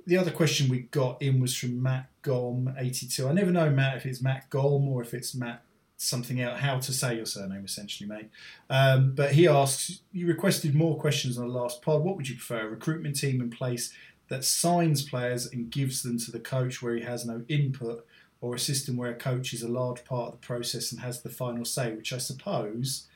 the 0.06 0.18
other 0.18 0.30
question 0.30 0.70
we 0.70 0.82
got 0.82 1.20
in 1.22 1.40
was 1.40 1.56
from 1.56 1.82
Matt 1.82 2.08
Gom 2.22 2.74
eighty 2.78 3.08
two. 3.08 3.28
I 3.28 3.34
never 3.34 3.52
know 3.52 3.70
Matt 3.70 3.98
if 3.98 4.06
it's 4.06 4.22
Matt 4.22 4.50
Gom 4.50 4.88
or 4.88 5.02
if 5.02 5.14
it's 5.14 5.34
Matt 5.34 5.64
something 6.02 6.42
else. 6.42 6.60
How 6.60 6.80
to 6.80 6.92
say 6.92 7.16
your 7.16 7.26
surname, 7.26 7.64
essentially, 7.64 8.10
mate. 8.10 8.30
Um, 8.70 9.14
but 9.14 9.34
he 9.34 9.48
asks, 9.48 10.02
you 10.12 10.26
requested 10.28 10.74
more 10.74 11.00
questions 11.00 11.38
on 11.38 11.48
the 11.48 11.54
last 11.54 11.82
pod. 11.84 12.02
What 12.02 12.16
would 12.16 12.28
you 12.28 12.36
prefer? 12.36 12.62
A 12.62 12.70
recruitment 12.70 13.16
team 13.16 13.40
in 13.40 13.52
place 13.52 13.94
that 14.30 14.44
signs 14.44 15.04
players 15.04 15.46
and 15.46 15.70
gives 15.70 16.02
them 16.02 16.18
to 16.18 16.32
the 16.32 16.40
coach 16.40 16.82
where 16.82 16.96
he 16.96 17.04
has 17.04 17.26
no 17.26 17.44
input, 17.50 18.06
or 18.42 18.56
a 18.56 18.60
system 18.60 18.98
where 18.98 19.12
a 19.12 19.16
coach 19.16 19.54
is 19.54 19.62
a 19.62 19.68
large 19.68 20.04
part 20.04 20.34
of 20.34 20.42
the 20.42 20.46
process 20.46 20.92
and 20.92 21.02
has 21.02 21.22
the 21.22 21.30
final 21.30 21.64
say, 21.64 21.94
which 21.94 22.12
I 22.12 22.18
suppose 22.18 23.08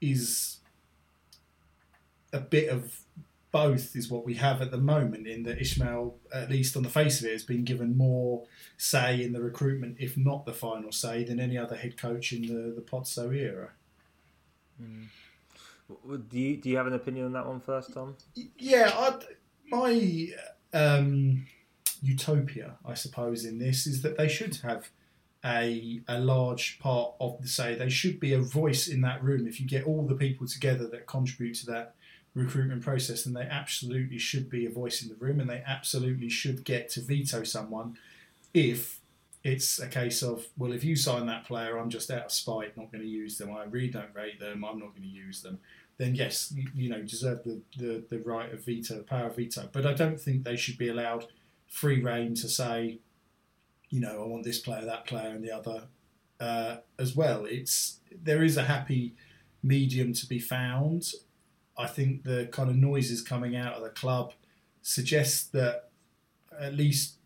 is 0.00 0.58
a 2.32 2.38
bit 2.38 2.68
of 2.68 3.00
both 3.50 3.96
is 3.96 4.10
what 4.10 4.26
we 4.26 4.34
have 4.34 4.60
at 4.60 4.70
the 4.70 4.78
moment 4.78 5.26
in 5.26 5.42
that 5.44 5.58
Ismaël, 5.58 6.12
at 6.32 6.50
least 6.50 6.76
on 6.76 6.82
the 6.82 6.90
face 6.90 7.20
of 7.20 7.26
it, 7.26 7.32
has 7.32 7.44
been 7.44 7.64
given 7.64 7.96
more 7.96 8.44
say 8.76 9.22
in 9.22 9.32
the 9.32 9.40
recruitment, 9.40 9.96
if 9.98 10.18
not 10.18 10.44
the 10.44 10.52
final 10.52 10.92
say, 10.92 11.24
than 11.24 11.40
any 11.40 11.56
other 11.56 11.74
head 11.74 11.96
coach 11.96 12.32
in 12.32 12.42
the, 12.42 12.74
the 12.74 12.82
Pozzo 12.82 13.34
era. 13.34 13.70
Mm. 14.80 15.06
Do 16.30 16.38
you 16.38 16.58
do 16.58 16.68
you 16.68 16.76
have 16.76 16.86
an 16.86 16.92
opinion 16.92 17.24
on 17.24 17.32
that 17.32 17.46
one 17.46 17.60
first, 17.60 17.94
Tom? 17.94 18.14
Yeah, 18.58 18.92
I'd, 18.94 19.24
my 19.70 20.28
um, 20.74 21.46
utopia, 22.02 22.76
I 22.84 22.94
suppose, 22.94 23.44
in 23.44 23.58
this 23.58 23.86
is 23.86 24.02
that 24.02 24.16
they 24.16 24.28
should 24.28 24.56
have 24.56 24.90
a 25.44 26.00
a 26.08 26.18
large 26.18 26.78
part 26.78 27.14
of 27.20 27.40
the 27.40 27.48
say. 27.48 27.74
They 27.74 27.88
should 27.88 28.18
be 28.18 28.32
a 28.32 28.40
voice 28.40 28.88
in 28.88 29.00
that 29.02 29.22
room. 29.22 29.46
If 29.46 29.60
you 29.60 29.66
get 29.66 29.86
all 29.86 30.06
the 30.06 30.14
people 30.14 30.46
together 30.46 30.86
that 30.88 31.06
contribute 31.06 31.54
to 31.56 31.66
that 31.66 31.94
recruitment 32.34 32.82
process, 32.82 33.24
then 33.24 33.34
they 33.34 33.42
absolutely 33.42 34.18
should 34.18 34.50
be 34.50 34.66
a 34.66 34.70
voice 34.70 35.02
in 35.02 35.08
the 35.08 35.14
room, 35.14 35.40
and 35.40 35.48
they 35.48 35.62
absolutely 35.66 36.28
should 36.28 36.64
get 36.64 36.88
to 36.90 37.00
veto 37.00 37.44
someone 37.44 37.96
if 38.54 39.00
it's 39.44 39.78
a 39.78 39.86
case 39.86 40.22
of 40.22 40.46
well, 40.56 40.72
if 40.72 40.84
you 40.84 40.96
sign 40.96 41.26
that 41.26 41.44
player, 41.44 41.78
I'm 41.78 41.90
just 41.90 42.10
out 42.10 42.26
of 42.26 42.32
spite, 42.32 42.76
not 42.76 42.90
going 42.90 43.02
to 43.02 43.08
use 43.08 43.38
them. 43.38 43.52
I 43.52 43.64
really 43.64 43.88
don't 43.88 44.14
rate 44.14 44.40
them. 44.40 44.64
I'm 44.64 44.78
not 44.78 44.90
going 44.90 45.02
to 45.02 45.08
use 45.08 45.42
them. 45.42 45.58
Then 45.96 46.14
yes, 46.14 46.54
you, 46.74 46.88
know, 46.88 47.02
deserve 47.02 47.42
the, 47.44 47.60
the 47.76 48.04
the 48.08 48.18
right 48.20 48.52
of 48.52 48.64
veto, 48.64 49.02
power 49.02 49.26
of 49.26 49.36
veto. 49.36 49.68
But 49.72 49.86
I 49.86 49.94
don't 49.94 50.20
think 50.20 50.44
they 50.44 50.56
should 50.56 50.78
be 50.78 50.88
allowed 50.88 51.26
free 51.68 52.02
reign 52.02 52.34
to 52.34 52.48
say, 52.48 52.98
you 53.90 54.00
know, 54.00 54.22
I 54.22 54.26
want 54.26 54.44
this 54.44 54.58
player, 54.58 54.84
that 54.84 55.06
player, 55.06 55.30
and 55.30 55.44
the 55.44 55.50
other 55.50 55.84
uh, 56.40 56.76
as 56.98 57.14
well. 57.16 57.44
It's 57.44 58.00
there 58.22 58.42
is 58.42 58.56
a 58.56 58.64
happy 58.64 59.14
medium 59.62 60.12
to 60.14 60.26
be 60.26 60.38
found. 60.38 61.12
I 61.76 61.86
think 61.86 62.24
the 62.24 62.48
kind 62.50 62.70
of 62.70 62.76
noises 62.76 63.22
coming 63.22 63.56
out 63.56 63.74
of 63.74 63.82
the 63.82 63.90
club 63.90 64.32
suggest 64.82 65.52
that 65.52 65.90
at 66.58 66.74
least 66.74 67.16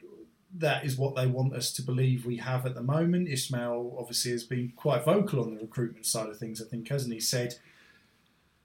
that 0.54 0.84
is 0.84 0.96
what 0.96 1.14
they 1.16 1.26
want 1.26 1.54
us 1.54 1.72
to 1.72 1.82
believe 1.82 2.26
we 2.26 2.36
have 2.36 2.66
at 2.66 2.74
the 2.74 2.82
moment. 2.82 3.28
Ismaël 3.28 3.98
obviously 3.98 4.32
has 4.32 4.44
been 4.44 4.72
quite 4.76 5.04
vocal 5.04 5.40
on 5.40 5.54
the 5.54 5.60
recruitment 5.60 6.04
side 6.04 6.28
of 6.28 6.36
things, 6.38 6.60
I 6.60 6.66
think, 6.66 6.88
hasn't 6.88 7.14
he? 7.14 7.20
Said, 7.20 7.54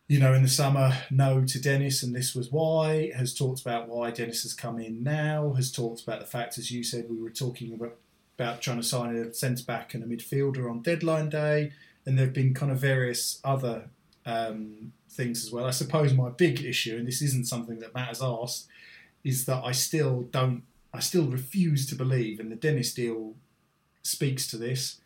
you 0.08 0.20
know, 0.20 0.34
in 0.34 0.42
the 0.42 0.48
summer, 0.48 0.94
no 1.12 1.44
to 1.44 1.62
Dennis, 1.62 2.02
and 2.02 2.16
this 2.16 2.34
was 2.34 2.50
why, 2.50 3.12
has 3.16 3.34
talked 3.34 3.60
about 3.62 3.90
why 3.90 4.10
Dennis 4.10 4.44
has 4.44 4.54
come 4.54 4.80
in 4.80 5.04
now, 5.04 5.54
has 5.54 5.70
talked 5.70 6.02
about 6.02 6.22
the 6.22 6.26
fact, 6.26 6.58
as 6.58 6.72
you 6.72 6.84
said, 6.84 7.10
we 7.10 7.22
were 7.22 7.30
talking 7.30 7.74
about, 7.74 7.98
about 8.40 8.62
trying 8.62 8.78
to 8.78 8.84
sign 8.84 9.16
a 9.16 9.34
centre 9.34 9.66
back 9.66 9.94
and 9.94 10.04
a 10.04 10.08
midfielder 10.08 10.70
on 10.70 10.82
deadline 10.82 11.30
day, 11.30 11.74
and 12.06 12.18
there 12.18 12.26
have 12.26 12.34
been 12.34 12.54
kind 12.54 12.72
of 12.72 12.80
various 12.80 13.42
other 13.44 13.90
um, 14.26 14.94
things 15.10 15.44
as 15.44 15.52
well. 15.52 15.66
I 15.66 15.72
suppose 15.72 16.14
my 16.14 16.30
big 16.30 16.64
issue, 16.64 16.96
and 16.96 17.06
this 17.06 17.22
isn't 17.22 17.48
something 17.48 17.80
that 17.80 17.94
Matt 17.94 18.08
has 18.08 18.22
asked, 18.22 18.68
is 19.26 19.46
that 19.46 19.62
I 19.66 19.74
still 19.74 20.22
don't, 20.32 20.64
I 20.94 21.02
still 21.02 21.26
refuse 21.26 21.86
to 21.88 21.96
believe, 21.96 22.40
and 22.40 22.50
the 22.50 22.56
Dennis 22.56 22.94
deal 22.94 23.34
speaks 24.04 24.48
to 24.52 24.58
this, 24.58 25.02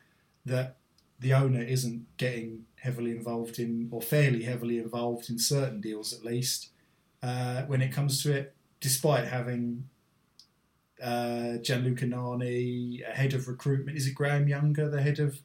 that 0.45 0.77
the 1.19 1.33
owner 1.33 1.63
isn't 1.63 2.05
getting 2.17 2.65
heavily 2.81 3.11
involved 3.11 3.59
in, 3.59 3.87
or 3.91 4.01
fairly 4.01 4.43
heavily 4.43 4.79
involved 4.79 5.29
in 5.29 5.37
certain 5.37 5.79
deals 5.79 6.13
at 6.13 6.25
least, 6.25 6.69
uh, 7.21 7.61
when 7.63 7.81
it 7.81 7.91
comes 7.91 8.23
to 8.23 8.33
it, 8.33 8.55
despite 8.79 9.27
having 9.27 9.87
uh, 11.01 11.57
Gianluca 11.57 12.05
Nani, 12.05 13.03
head 13.11 13.33
of 13.33 13.47
recruitment. 13.47 13.97
Is 13.97 14.07
it 14.07 14.15
Graham 14.15 14.47
Younger, 14.47 14.89
the 14.89 15.01
head 15.01 15.19
of 15.19 15.41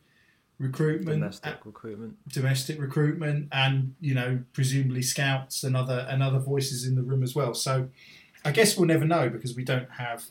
recruitment, 0.58 1.20
domestic 1.20 1.52
uh, 1.52 1.58
recruitment, 1.64 2.28
domestic 2.28 2.80
recruitment, 2.80 3.48
and 3.52 3.94
you 4.00 4.14
know 4.14 4.40
presumably 4.52 5.02
scouts 5.02 5.64
and 5.64 5.76
other 5.76 6.06
and 6.10 6.22
other 6.22 6.38
voices 6.38 6.86
in 6.86 6.94
the 6.94 7.02
room 7.02 7.22
as 7.22 7.34
well. 7.34 7.54
So 7.54 7.88
I 8.44 8.52
guess 8.52 8.76
we'll 8.76 8.88
never 8.88 9.04
know 9.04 9.28
because 9.28 9.54
we 9.54 9.64
don't 9.64 9.90
have 9.90 10.24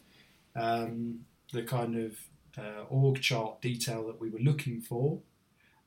um, 0.55 1.25
the 1.53 1.63
kind 1.63 1.97
of 1.97 2.17
uh, 2.57 2.83
org 2.89 3.21
chart 3.21 3.61
detail 3.61 4.07
that 4.07 4.19
we 4.19 4.29
were 4.29 4.39
looking 4.39 4.81
for. 4.81 5.19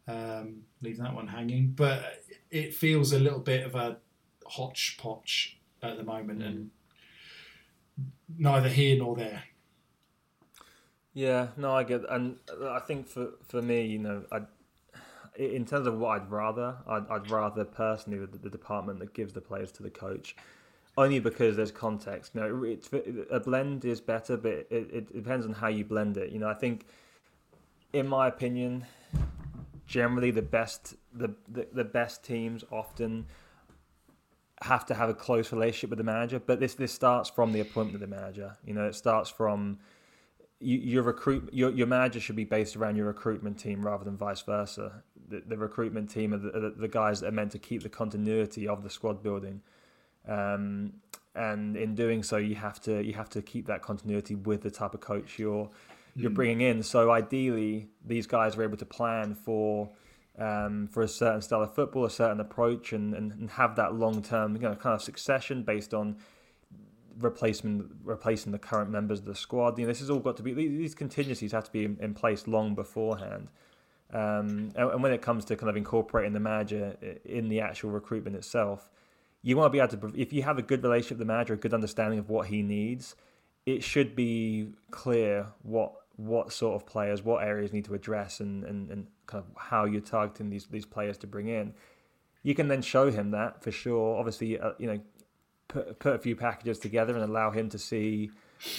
Um, 0.08 0.62
leave 0.80 0.96
that 0.98 1.14
one 1.14 1.28
hanging, 1.28 1.72
but 1.76 2.24
it 2.50 2.74
feels 2.74 3.12
a 3.12 3.18
little 3.18 3.40
bit 3.40 3.64
of 3.64 3.74
a 3.74 3.98
hodgepodge 4.46 5.60
at 5.82 5.98
the 5.98 6.02
moment, 6.02 6.40
mm. 6.40 6.46
and 6.46 6.70
neither 8.36 8.70
here 8.70 8.98
nor 8.98 9.14
there. 9.14 9.44
Yeah, 11.12 11.48
no, 11.56 11.74
I 11.74 11.82
get, 11.82 12.02
and 12.08 12.36
I 12.64 12.78
think 12.80 13.06
for 13.06 13.32
for 13.46 13.60
me, 13.60 13.84
you 13.84 13.98
know, 13.98 14.24
I 14.32 14.40
in 15.38 15.64
terms 15.64 15.86
of 15.86 15.98
what 15.98 16.20
I'd 16.20 16.30
rather, 16.30 16.76
I'd, 16.86 17.08
I'd 17.08 17.30
rather 17.30 17.64
personally 17.64 18.18
the, 18.18 18.38
the, 18.38 18.50
department 18.50 18.98
that 18.98 19.14
gives 19.14 19.32
the 19.32 19.40
players 19.40 19.70
to 19.72 19.84
the 19.84 19.90
coach, 19.90 20.34
only 20.96 21.20
because 21.20 21.56
there's 21.56 21.70
context. 21.70 22.32
You 22.34 22.40
know, 22.40 22.64
it's, 22.64 22.90
a 23.30 23.38
blend 23.38 23.84
is 23.84 24.00
better, 24.00 24.36
but 24.36 24.52
it, 24.52 24.68
it 24.70 25.14
depends 25.14 25.46
on 25.46 25.52
how 25.52 25.68
you 25.68 25.84
blend 25.84 26.16
it. 26.16 26.32
You 26.32 26.40
know, 26.40 26.48
I 26.48 26.54
think, 26.54 26.86
in 27.92 28.08
my 28.08 28.26
opinion, 28.26 28.84
generally 29.88 30.30
the 30.30 30.42
best 30.42 30.94
the, 31.12 31.34
the, 31.48 31.66
the 31.72 31.82
best 31.82 32.22
teams 32.22 32.62
often 32.70 33.26
have 34.62 34.84
to 34.86 34.94
have 34.94 35.08
a 35.08 35.14
close 35.14 35.50
relationship 35.50 35.90
with 35.90 35.96
the 35.96 36.04
manager. 36.04 36.38
But 36.38 36.60
this 36.60 36.74
this 36.74 36.92
starts 36.92 37.30
from 37.30 37.52
the 37.52 37.60
appointment 37.60 37.94
of 37.94 38.08
the 38.08 38.14
manager. 38.14 38.56
You 38.64 38.74
know, 38.74 38.86
it 38.86 38.94
starts 38.94 39.30
from 39.30 39.78
you, 40.60 40.78
your 40.78 41.02
recruit 41.02 41.48
your, 41.52 41.70
your 41.70 41.86
manager 41.86 42.20
should 42.20 42.36
be 42.36 42.44
based 42.44 42.76
around 42.76 42.96
your 42.96 43.06
recruitment 43.06 43.58
team 43.58 43.84
rather 43.84 44.04
than 44.04 44.16
vice 44.16 44.42
versa. 44.42 45.02
The, 45.28 45.42
the 45.46 45.56
recruitment 45.56 46.10
team 46.10 46.34
are 46.34 46.38
the, 46.38 46.56
are 46.56 46.70
the, 46.70 46.88
guys 46.88 47.20
that 47.20 47.28
are 47.28 47.32
meant 47.32 47.52
to 47.52 47.58
keep 47.58 47.82
the 47.82 47.88
continuity 47.88 48.68
of 48.68 48.82
the 48.82 48.90
squad 48.90 49.22
building, 49.22 49.60
um, 50.26 50.94
and 51.34 51.76
in 51.76 51.94
doing 51.94 52.22
so, 52.22 52.36
you 52.36 52.54
have 52.56 52.80
to 52.82 53.02
you 53.02 53.14
have 53.14 53.30
to 53.30 53.42
keep 53.42 53.66
that 53.66 53.82
continuity 53.82 54.34
with 54.34 54.62
the 54.62 54.70
type 54.70 54.94
of 54.94 55.00
coach 55.00 55.38
you're 55.38 55.70
you're 56.18 56.30
mm. 56.30 56.34
bringing 56.34 56.60
in. 56.60 56.82
So 56.82 57.10
ideally, 57.10 57.88
these 58.04 58.26
guys 58.26 58.56
are 58.56 58.62
able 58.62 58.76
to 58.76 58.86
plan 58.86 59.34
for. 59.34 59.90
Um, 60.40 60.86
for 60.92 61.02
a 61.02 61.08
certain 61.08 61.42
style 61.42 61.62
of 61.62 61.74
football, 61.74 62.04
a 62.04 62.10
certain 62.10 62.38
approach, 62.38 62.92
and, 62.92 63.12
and, 63.12 63.32
and 63.32 63.50
have 63.50 63.74
that 63.74 63.96
long 63.96 64.22
term 64.22 64.54
you 64.54 64.62
know, 64.62 64.76
kind 64.76 64.94
of 64.94 65.02
succession 65.02 65.64
based 65.64 65.92
on 65.92 66.16
replacement 67.20 67.90
replacing 68.04 68.52
the 68.52 68.58
current 68.58 68.90
members 68.90 69.20
of 69.20 69.24
the 69.24 69.34
squad. 69.34 69.78
You 69.78 69.84
know, 69.84 69.88
this 69.88 70.00
has 70.00 70.10
all 70.10 70.20
got 70.20 70.36
to 70.36 70.42
be 70.42 70.52
these 70.52 70.94
contingencies 70.94 71.52
have 71.52 71.64
to 71.64 71.72
be 71.72 71.84
in, 71.84 71.98
in 72.00 72.14
place 72.14 72.46
long 72.46 72.74
beforehand. 72.74 73.48
Um, 74.12 74.72
and, 74.74 74.90
and, 74.90 75.02
when 75.02 75.12
it 75.12 75.20
comes 75.20 75.44
to 75.46 75.56
kind 75.56 75.68
of 75.68 75.76
incorporating 75.76 76.32
the 76.32 76.40
manager 76.40 76.96
in 77.24 77.48
the 77.48 77.60
actual 77.60 77.90
recruitment 77.90 78.36
itself, 78.36 78.88
you 79.42 79.56
want 79.56 79.66
to 79.66 79.70
be 79.70 79.80
able 79.80 80.08
to. 80.08 80.20
If 80.20 80.32
you 80.32 80.42
have 80.42 80.58
a 80.58 80.62
good 80.62 80.82
relationship 80.82 81.18
with 81.18 81.26
the 81.26 81.32
manager, 81.32 81.54
a 81.54 81.58
good 81.58 81.74
understanding 81.74 82.18
of 82.18 82.30
what 82.30 82.46
he 82.46 82.62
needs, 82.62 83.16
it 83.66 83.84
should 83.84 84.16
be 84.16 84.70
clear 84.90 85.46
what 85.62 85.92
what 86.18 86.52
sort 86.52 86.74
of 86.76 86.86
players, 86.86 87.22
what 87.22 87.42
areas 87.42 87.72
need 87.72 87.86
to 87.86 87.94
address, 87.94 88.40
and, 88.40 88.62
and, 88.64 88.90
and 88.90 89.06
kind 89.26 89.42
of 89.42 89.50
how 89.56 89.86
you're 89.86 90.02
targeting 90.02 90.50
these 90.50 90.66
these 90.66 90.84
players 90.84 91.16
to 91.18 91.26
bring 91.26 91.48
in 91.48 91.72
you 92.42 92.54
can 92.54 92.68
then 92.68 92.82
show 92.82 93.10
him 93.10 93.32
that 93.32 93.62
for 93.62 93.70
sure. 93.70 94.18
Obviously, 94.18 94.58
uh, 94.58 94.72
you 94.78 94.86
know, 94.86 95.00
put 95.68 95.98
put 95.98 96.14
a 96.14 96.18
few 96.18 96.36
packages 96.36 96.78
together 96.78 97.14
and 97.14 97.22
allow 97.22 97.50
him 97.50 97.68
to 97.70 97.78
see 97.78 98.30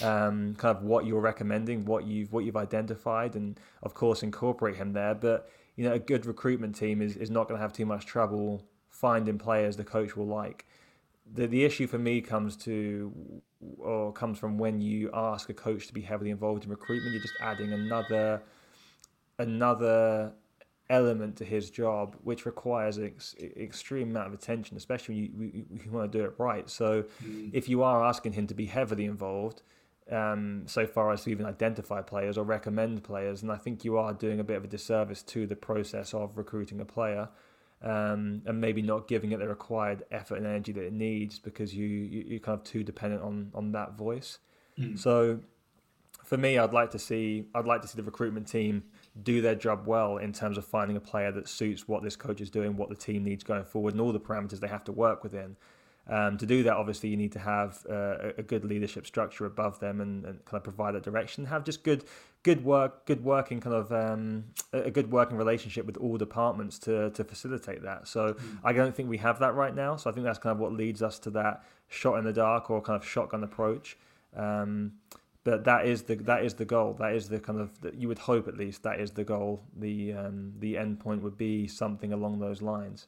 um, 0.01 0.55
kind 0.55 0.75
of 0.75 0.83
what 0.83 1.05
you're 1.05 1.21
recommending, 1.21 1.85
what 1.85 2.05
you've 2.05 2.31
what 2.31 2.45
you've 2.45 2.57
identified, 2.57 3.35
and 3.35 3.59
of 3.83 3.93
course 3.93 4.23
incorporate 4.23 4.75
him 4.75 4.93
there. 4.93 5.15
But 5.15 5.49
you 5.75 5.85
know, 5.85 5.93
a 5.93 5.99
good 5.99 6.25
recruitment 6.25 6.75
team 6.75 7.01
is, 7.01 7.15
is 7.15 7.29
not 7.29 7.47
going 7.47 7.57
to 7.57 7.61
have 7.61 7.73
too 7.73 7.85
much 7.85 8.05
trouble 8.05 8.65
finding 8.89 9.37
players 9.37 9.77
the 9.77 9.83
coach 9.83 10.17
will 10.17 10.27
like. 10.27 10.65
The 11.33 11.47
the 11.47 11.63
issue 11.63 11.87
for 11.87 11.99
me 11.99 12.21
comes 12.21 12.55
to 12.57 13.41
or 13.77 14.11
comes 14.13 14.39
from 14.39 14.57
when 14.57 14.81
you 14.81 15.09
ask 15.13 15.49
a 15.49 15.53
coach 15.53 15.87
to 15.87 15.93
be 15.93 16.01
heavily 16.01 16.31
involved 16.31 16.63
in 16.63 16.69
recruitment. 16.69 17.13
You're 17.13 17.21
just 17.21 17.35
adding 17.41 17.73
another 17.73 18.41
another 19.37 20.33
element 20.89 21.37
to 21.37 21.45
his 21.45 21.69
job, 21.69 22.15
which 22.23 22.45
requires 22.45 22.97
an 22.97 23.05
ex- 23.05 23.35
extreme 23.39 24.09
amount 24.09 24.27
of 24.27 24.33
attention, 24.33 24.75
especially 24.75 25.29
when 25.33 25.51
you, 25.51 25.51
you, 25.53 25.65
you 25.85 25.91
want 25.91 26.11
to 26.11 26.17
do 26.17 26.23
it 26.23 26.33
right. 26.37 26.69
So, 26.69 27.03
mm. 27.23 27.51
if 27.53 27.69
you 27.69 27.83
are 27.83 28.03
asking 28.03 28.33
him 28.33 28.47
to 28.47 28.55
be 28.55 28.65
heavily 28.65 29.05
involved, 29.05 29.61
um, 30.11 30.63
so 30.65 30.87
far 30.87 31.11
as 31.11 31.23
to 31.23 31.29
even 31.29 31.45
identify 31.45 32.01
players 32.01 32.37
or 32.37 32.43
recommend 32.43 33.03
players, 33.03 33.43
and 33.43 33.51
I 33.51 33.57
think 33.57 33.85
you 33.85 33.97
are 33.97 34.13
doing 34.13 34.39
a 34.39 34.43
bit 34.43 34.57
of 34.57 34.63
a 34.63 34.67
disservice 34.67 35.21
to 35.23 35.45
the 35.45 35.55
process 35.55 36.13
of 36.13 36.37
recruiting 36.37 36.81
a 36.81 36.85
player. 36.85 37.29
Um, 37.81 38.41
and 38.45 38.59
maybe 38.59 38.81
not 38.81 39.07
giving 39.07 39.31
it 39.31 39.39
the 39.39 39.47
required 39.47 40.03
effort 40.11 40.35
and 40.35 40.45
energy 40.45 40.73
that 40.73 40.83
it 40.83 40.91
needs 40.91 41.39
because 41.39 41.73
you, 41.73 41.87
you 41.87 42.35
are 42.35 42.39
kind 42.39 42.59
of 42.59 42.65
too 42.65 42.83
dependent 42.83 43.21
on 43.21 43.51
on 43.53 43.71
that 43.71 43.97
voice. 43.97 44.39
Mm. 44.77 44.99
So 44.99 45.39
for 46.25 46.37
me, 46.37 46.57
I'd 46.57 46.73
like 46.73 46.91
to 46.91 46.99
see 46.99 47.45
I'd 47.55 47.65
like 47.65 47.81
to 47.83 47.87
see 47.87 47.95
the 47.95 48.03
recruitment 48.03 48.47
team 48.47 48.83
do 49.23 49.41
their 49.41 49.55
job 49.55 49.87
well 49.87 50.17
in 50.17 50.33
terms 50.33 50.57
of 50.57 50.65
finding 50.65 50.97
a 50.97 50.99
player 50.99 51.31
that 51.31 51.47
suits 51.47 51.87
what 51.87 52.03
this 52.03 52.15
coach 52.15 52.41
is 52.41 52.49
doing, 52.49 52.77
what 52.77 52.89
the 52.89 52.95
team 52.95 53.23
needs 53.23 53.43
going 53.43 53.63
forward, 53.63 53.93
and 53.93 54.01
all 54.01 54.11
the 54.11 54.19
parameters 54.19 54.59
they 54.59 54.67
have 54.67 54.83
to 54.83 54.91
work 54.91 55.23
within. 55.23 55.55
Um, 56.07 56.37
to 56.37 56.45
do 56.45 56.63
that, 56.63 56.73
obviously, 56.73 57.09
you 57.09 57.17
need 57.17 57.31
to 57.33 57.39
have 57.39 57.85
uh, 57.89 58.31
a 58.37 58.43
good 58.43 58.65
leadership 58.65 59.05
structure 59.05 59.45
above 59.45 59.79
them 59.79 60.01
and, 60.01 60.25
and, 60.25 60.45
kind 60.45 60.57
of 60.57 60.63
provide 60.63 60.95
that 60.95 61.03
direction. 61.03 61.45
Have 61.45 61.63
just 61.63 61.83
good, 61.83 62.03
good 62.43 62.63
work, 62.63 63.05
good 63.05 63.23
working 63.23 63.59
kind 63.59 63.75
of 63.75 63.91
um, 63.91 64.45
a 64.71 64.91
good 64.91 65.11
working 65.11 65.37
relationship 65.37 65.85
with 65.85 65.97
all 65.97 66.17
departments 66.17 66.79
to 66.79 67.09
to 67.11 67.23
facilitate 67.23 67.83
that. 67.83 68.07
So 68.07 68.33
mm. 68.33 68.57
I 68.63 68.73
don't 68.73 68.95
think 68.95 69.09
we 69.09 69.17
have 69.17 69.39
that 69.39 69.55
right 69.55 69.75
now. 69.75 69.95
So 69.95 70.09
I 70.09 70.13
think 70.13 70.25
that's 70.25 70.39
kind 70.39 70.53
of 70.53 70.59
what 70.59 70.73
leads 70.73 71.01
us 71.01 71.19
to 71.19 71.29
that 71.31 71.63
shot 71.87 72.17
in 72.17 72.25
the 72.25 72.33
dark 72.33 72.69
or 72.69 72.81
kind 72.81 73.01
of 73.01 73.07
shotgun 73.07 73.43
approach. 73.43 73.97
Um, 74.35 74.93
but 75.43 75.63
that 75.63 75.85
is 75.85 76.03
the 76.03 76.15
that 76.15 76.43
is 76.43 76.53
the 76.55 76.65
goal. 76.65 76.95
That 76.99 77.13
is 77.13 77.29
the 77.29 77.39
kind 77.39 77.59
of 77.59 77.79
that 77.81 77.95
you 77.95 78.07
would 78.07 78.19
hope 78.19 78.47
at 78.47 78.57
least 78.57 78.83
that 78.83 78.99
is 78.99 79.11
the 79.11 79.23
goal. 79.23 79.63
The 79.77 80.13
um, 80.13 80.53
the 80.59 80.77
end 80.77 80.99
point 80.99 81.21
would 81.23 81.37
be 81.37 81.67
something 81.67 82.13
along 82.13 82.39
those 82.39 82.61
lines. 82.61 83.07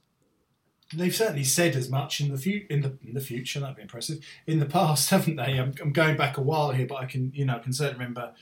They've 0.94 1.16
certainly 1.16 1.46
said 1.46 1.76
as 1.76 1.90
much 1.90 2.20
in 2.20 2.32
the 2.32 2.38
fu- 2.38 2.66
in 2.70 2.82
the 2.82 2.98
in 3.06 3.14
the 3.14 3.22
future. 3.22 3.60
That'd 3.60 3.76
be 3.76 3.82
impressive. 3.82 4.26
In 4.48 4.60
the 4.60 4.66
past, 4.66 5.10
haven't 5.12 5.38
they? 5.38 5.60
I'm, 5.60 5.74
I'm 5.82 5.94
going 5.94 6.18
back 6.18 6.38
a 6.38 6.42
while 6.42 6.72
here, 6.72 6.86
but 6.86 6.96
I 6.96 7.06
can 7.06 7.32
you 7.36 7.46
know 7.46 7.58
I 7.58 7.60
can 7.60 7.74
certainly 7.74 8.00
remember 8.00 8.34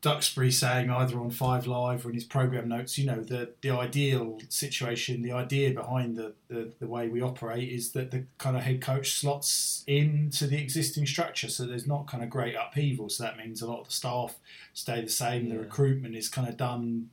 Duxbury 0.00 0.52
saying 0.52 0.90
either 0.90 1.18
on 1.18 1.30
Five 1.30 1.66
Live 1.66 2.06
or 2.06 2.10
in 2.10 2.14
his 2.14 2.24
program 2.24 2.68
notes, 2.68 2.98
you 2.98 3.06
know, 3.06 3.20
the 3.20 3.50
the 3.62 3.70
ideal 3.70 4.38
situation, 4.48 5.22
the 5.22 5.32
idea 5.32 5.72
behind 5.72 6.16
the, 6.16 6.34
the, 6.48 6.72
the 6.78 6.86
way 6.86 7.08
we 7.08 7.20
operate 7.20 7.68
is 7.68 7.92
that 7.92 8.12
the 8.12 8.24
kind 8.38 8.56
of 8.56 8.62
head 8.62 8.80
coach 8.80 9.12
slots 9.12 9.82
into 9.86 10.46
the 10.46 10.60
existing 10.60 11.06
structure, 11.06 11.48
so 11.48 11.64
there's 11.64 11.86
not 11.86 12.06
kind 12.06 12.22
of 12.22 12.30
great 12.30 12.54
upheaval. 12.54 13.08
So 13.08 13.24
that 13.24 13.36
means 13.36 13.60
a 13.60 13.66
lot 13.66 13.80
of 13.80 13.86
the 13.88 13.92
staff 13.92 14.36
stay 14.72 15.00
the 15.00 15.08
same. 15.08 15.46
Yeah. 15.46 15.54
The 15.54 15.58
recruitment 15.60 16.14
is 16.14 16.28
kind 16.28 16.48
of 16.48 16.56
done 16.56 17.10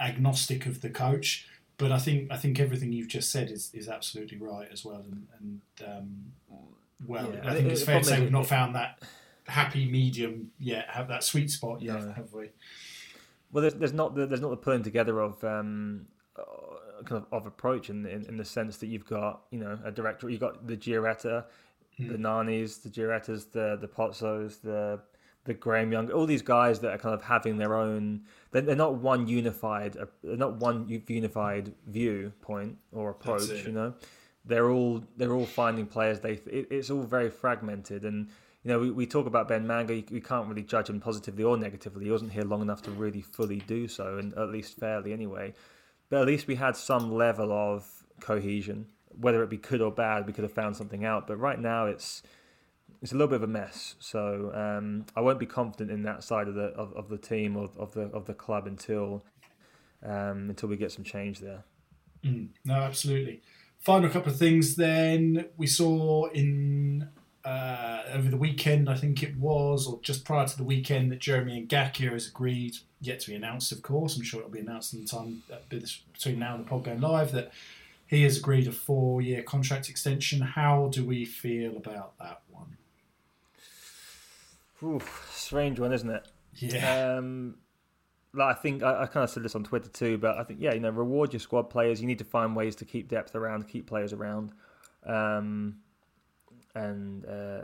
agnostic 0.00 0.64
of 0.66 0.80
the 0.80 0.90
coach. 0.90 1.46
But 1.78 1.92
I 1.92 1.98
think 1.98 2.32
I 2.32 2.38
think 2.38 2.58
everything 2.58 2.92
you've 2.92 3.08
just 3.08 3.30
said 3.30 3.50
is, 3.50 3.70
is 3.74 3.88
absolutely 3.88 4.38
right 4.38 4.68
as 4.72 4.82
well, 4.82 5.04
and, 5.10 5.26
and 5.38 5.60
um, 5.86 6.32
well, 7.06 7.30
yeah. 7.30 7.50
I 7.50 7.52
think 7.52 7.70
it's 7.70 7.82
fair 7.82 7.98
to 7.98 8.04
say 8.04 8.20
we've 8.20 8.32
not 8.32 8.46
found 8.46 8.74
that 8.74 9.02
happy 9.46 9.86
medium 9.86 10.50
yet, 10.58 10.86
have 10.88 11.08
that 11.08 11.24
sweet 11.24 11.50
spot 11.50 11.80
yet, 11.80 12.02
no. 12.02 12.12
have 12.12 12.32
we? 12.32 12.50
Well, 13.52 13.62
there's, 13.62 13.74
there's 13.74 13.92
not 13.92 14.14
the, 14.14 14.26
there's 14.26 14.40
not 14.40 14.50
the 14.50 14.56
pulling 14.56 14.82
together 14.82 15.20
of 15.20 15.42
um, 15.44 16.06
uh, 16.38 17.02
kind 17.04 17.22
of, 17.22 17.26
of 17.32 17.46
approach 17.46 17.90
in, 17.90 18.04
in, 18.06 18.26
in 18.26 18.36
the 18.36 18.44
sense 18.44 18.76
that 18.78 18.86
you've 18.88 19.06
got 19.06 19.42
you 19.50 19.58
know 19.58 19.78
a 19.84 19.90
director, 19.90 20.28
you've 20.28 20.40
got 20.40 20.66
the 20.66 20.76
Giaretta, 20.76 21.44
mm. 21.98 22.08
the 22.10 22.18
Nanis, 22.18 22.82
the 22.82 22.88
Giarettas, 22.88 23.50
the 23.52 23.78
the 23.80 23.88
Pozzos, 23.88 24.60
the 24.60 25.00
the 25.44 25.54
Graham 25.54 25.92
Young, 25.92 26.10
all 26.10 26.26
these 26.26 26.42
guys 26.42 26.80
that 26.80 26.92
are 26.92 26.98
kind 26.98 27.14
of 27.14 27.22
having 27.22 27.56
their 27.56 27.76
own. 27.76 28.22
They're, 28.50 28.62
they're 28.62 28.76
not 28.76 28.96
one 28.96 29.28
unified. 29.28 29.96
Uh, 29.96 30.06
they're 30.22 30.36
not 30.36 30.56
one 30.56 31.02
unified 31.06 31.72
viewpoint 31.86 32.76
or 32.92 33.10
approach. 33.10 33.64
You 33.64 33.72
know, 33.72 33.94
they're 34.44 34.70
all 34.70 35.04
they're 35.16 35.32
all 35.32 35.46
finding 35.46 35.86
players. 35.86 36.20
They 36.20 36.32
it, 36.32 36.66
it's 36.70 36.90
all 36.90 37.02
very 37.02 37.30
fragmented 37.30 38.04
and 38.04 38.28
you 38.66 38.72
know, 38.72 38.80
we, 38.80 38.90
we 38.90 39.06
talk 39.06 39.26
about 39.26 39.46
Ben 39.46 39.64
Manga, 39.64 40.02
we 40.10 40.20
can't 40.20 40.48
really 40.48 40.64
judge 40.64 40.90
him 40.90 40.98
positively 40.98 41.44
or 41.44 41.56
negatively. 41.56 42.06
He 42.06 42.10
wasn't 42.10 42.32
here 42.32 42.42
long 42.42 42.62
enough 42.62 42.82
to 42.82 42.90
really 42.90 43.22
fully 43.22 43.60
do 43.60 43.86
so, 43.86 44.18
and 44.18 44.34
at 44.34 44.48
least 44.48 44.76
fairly 44.76 45.12
anyway. 45.12 45.54
But 46.10 46.22
at 46.22 46.26
least 46.26 46.48
we 46.48 46.56
had 46.56 46.74
some 46.74 47.14
level 47.14 47.52
of 47.52 47.88
cohesion. 48.18 48.86
Whether 49.20 49.44
it 49.44 49.50
be 49.50 49.58
good 49.58 49.80
or 49.80 49.92
bad, 49.92 50.26
we 50.26 50.32
could 50.32 50.42
have 50.42 50.52
found 50.52 50.76
something 50.76 51.04
out. 51.04 51.28
But 51.28 51.36
right 51.36 51.60
now, 51.60 51.86
it's 51.86 52.24
it's 53.00 53.12
a 53.12 53.14
little 53.14 53.28
bit 53.28 53.36
of 53.36 53.44
a 53.44 53.46
mess. 53.46 53.94
So 54.00 54.50
um, 54.52 55.06
I 55.14 55.20
won't 55.20 55.38
be 55.38 55.46
confident 55.46 55.92
in 55.92 56.02
that 56.02 56.24
side 56.24 56.48
of 56.48 56.56
the 56.56 56.70
of, 56.70 56.92
of 56.94 57.08
the 57.08 57.18
team 57.18 57.56
or 57.56 57.70
of 57.78 57.94
the 57.94 58.06
of 58.06 58.24
the 58.24 58.34
club 58.34 58.66
until 58.66 59.24
um, 60.02 60.50
until 60.50 60.68
we 60.68 60.76
get 60.76 60.90
some 60.90 61.04
change 61.04 61.38
there. 61.38 61.62
Mm, 62.24 62.48
no, 62.64 62.74
absolutely. 62.74 63.42
Final 63.78 64.10
couple 64.10 64.32
of 64.32 64.38
things. 64.40 64.74
Then 64.74 65.50
we 65.56 65.68
saw 65.68 66.26
in 66.30 67.10
uh, 67.46 68.02
over 68.12 68.28
the 68.28 68.36
weekend, 68.36 68.90
I 68.90 68.96
think 68.96 69.22
it 69.22 69.36
was, 69.36 69.86
or 69.86 70.00
just 70.02 70.24
prior 70.24 70.48
to 70.48 70.56
the 70.56 70.64
weekend, 70.64 71.12
that 71.12 71.20
Jeremy 71.20 71.64
Ngakia 71.64 72.10
has 72.10 72.26
agreed, 72.26 72.78
yet 73.00 73.20
to 73.20 73.30
be 73.30 73.36
announced, 73.36 73.70
of 73.70 73.82
course. 73.82 74.16
I'm 74.16 74.24
sure 74.24 74.40
it'll 74.40 74.50
be 74.50 74.58
announced 74.58 74.92
in 74.92 75.02
the 75.02 75.08
time 75.08 75.44
uh, 75.52 75.58
between 75.68 76.40
now 76.40 76.56
and 76.56 76.64
the 76.64 76.68
pod 76.68 76.84
going 76.84 77.00
live, 77.00 77.30
that 77.32 77.52
he 78.08 78.24
has 78.24 78.38
agreed 78.38 78.66
a 78.66 78.72
four 78.72 79.22
year 79.22 79.44
contract 79.44 79.88
extension. 79.88 80.40
How 80.40 80.88
do 80.92 81.04
we 81.04 81.24
feel 81.24 81.76
about 81.76 82.18
that 82.18 82.42
one? 82.50 82.76
Oof, 84.82 85.30
strange 85.32 85.78
one, 85.78 85.92
isn't 85.92 86.10
it? 86.10 86.26
Yeah. 86.54 87.16
Um, 87.16 87.58
like 88.34 88.56
I 88.56 88.60
think 88.60 88.82
I, 88.82 89.02
I, 89.02 89.06
kind 89.06 89.22
of 89.22 89.30
said 89.30 89.44
this 89.44 89.54
on 89.54 89.62
Twitter 89.62 89.88
too, 89.88 90.18
but 90.18 90.36
I 90.36 90.42
think 90.42 90.60
yeah, 90.60 90.74
you 90.74 90.80
know, 90.80 90.90
reward 90.90 91.32
your 91.32 91.40
squad 91.40 91.70
players. 91.70 92.00
You 92.00 92.08
need 92.08 92.18
to 92.18 92.24
find 92.24 92.56
ways 92.56 92.74
to 92.76 92.84
keep 92.84 93.08
depth 93.08 93.36
around, 93.36 93.68
keep 93.68 93.86
players 93.86 94.12
around. 94.12 94.52
Um, 95.06 95.76
and 96.76 97.24
uh, 97.24 97.62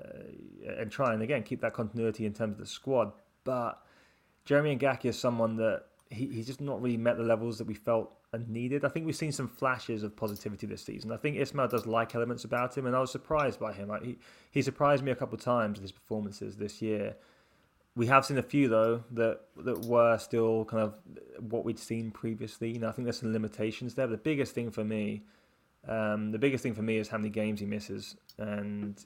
and 0.78 0.90
try 0.90 1.12
and 1.12 1.22
again 1.22 1.42
keep 1.42 1.60
that 1.60 1.74
continuity 1.74 2.24
in 2.26 2.32
terms 2.32 2.54
of 2.54 2.58
the 2.58 2.66
squad. 2.66 3.12
But 3.44 3.80
Jeremy 4.44 4.76
Ngakia 4.76 5.06
is 5.06 5.18
someone 5.18 5.56
that 5.56 5.84
he, 6.10 6.26
he's 6.26 6.46
just 6.46 6.60
not 6.60 6.80
really 6.82 6.96
met 6.96 7.16
the 7.18 7.22
levels 7.22 7.58
that 7.58 7.66
we 7.66 7.74
felt 7.74 8.12
and 8.32 8.48
needed. 8.48 8.84
I 8.84 8.88
think 8.88 9.04
we've 9.04 9.14
seen 9.14 9.32
some 9.32 9.48
flashes 9.48 10.02
of 10.02 10.16
positivity 10.16 10.66
this 10.66 10.82
season. 10.82 11.12
I 11.12 11.18
think 11.18 11.36
Ismaël 11.36 11.70
does 11.70 11.86
like 11.86 12.14
elements 12.14 12.44
about 12.44 12.76
him, 12.76 12.86
and 12.86 12.96
I 12.96 13.00
was 13.00 13.12
surprised 13.12 13.60
by 13.60 13.74
him. 13.74 13.88
Like 13.88 14.02
he, 14.02 14.16
he 14.50 14.62
surprised 14.62 15.04
me 15.04 15.12
a 15.12 15.14
couple 15.14 15.34
of 15.34 15.44
times 15.44 15.78
with 15.78 15.82
his 15.82 15.92
performances 15.92 16.56
this 16.56 16.80
year. 16.80 17.14
We 17.94 18.06
have 18.06 18.24
seen 18.24 18.38
a 18.38 18.42
few 18.42 18.68
though 18.68 19.04
that 19.10 19.40
that 19.58 19.84
were 19.84 20.16
still 20.16 20.64
kind 20.64 20.82
of 20.82 20.94
what 21.50 21.66
we'd 21.66 21.78
seen 21.78 22.10
previously. 22.10 22.70
You 22.70 22.78
know, 22.78 22.88
I 22.88 22.92
think 22.92 23.04
there's 23.04 23.20
some 23.20 23.34
limitations 23.34 23.94
there. 23.94 24.06
the 24.06 24.16
biggest 24.16 24.54
thing 24.54 24.70
for 24.70 24.84
me 24.84 25.24
um, 25.88 26.30
the 26.30 26.38
biggest 26.38 26.62
thing 26.62 26.74
for 26.74 26.82
me 26.82 26.96
is 26.98 27.08
how 27.08 27.18
many 27.18 27.30
games 27.30 27.60
he 27.60 27.66
misses, 27.66 28.16
and 28.38 29.04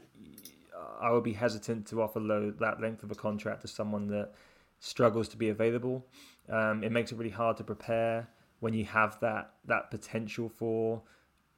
I 1.00 1.10
would 1.10 1.24
be 1.24 1.32
hesitant 1.32 1.86
to 1.88 2.02
offer 2.02 2.20
low, 2.20 2.50
that 2.50 2.80
length 2.80 3.02
of 3.02 3.10
a 3.10 3.14
contract 3.14 3.62
to 3.62 3.68
someone 3.68 4.08
that 4.08 4.32
struggles 4.78 5.28
to 5.28 5.36
be 5.36 5.48
available. 5.48 6.06
Um, 6.48 6.84
it 6.84 6.92
makes 6.92 7.12
it 7.12 7.18
really 7.18 7.30
hard 7.30 7.56
to 7.58 7.64
prepare 7.64 8.28
when 8.60 8.74
you 8.74 8.84
have 8.84 9.18
that 9.20 9.54
that 9.66 9.90
potential 9.90 10.48
for 10.48 11.02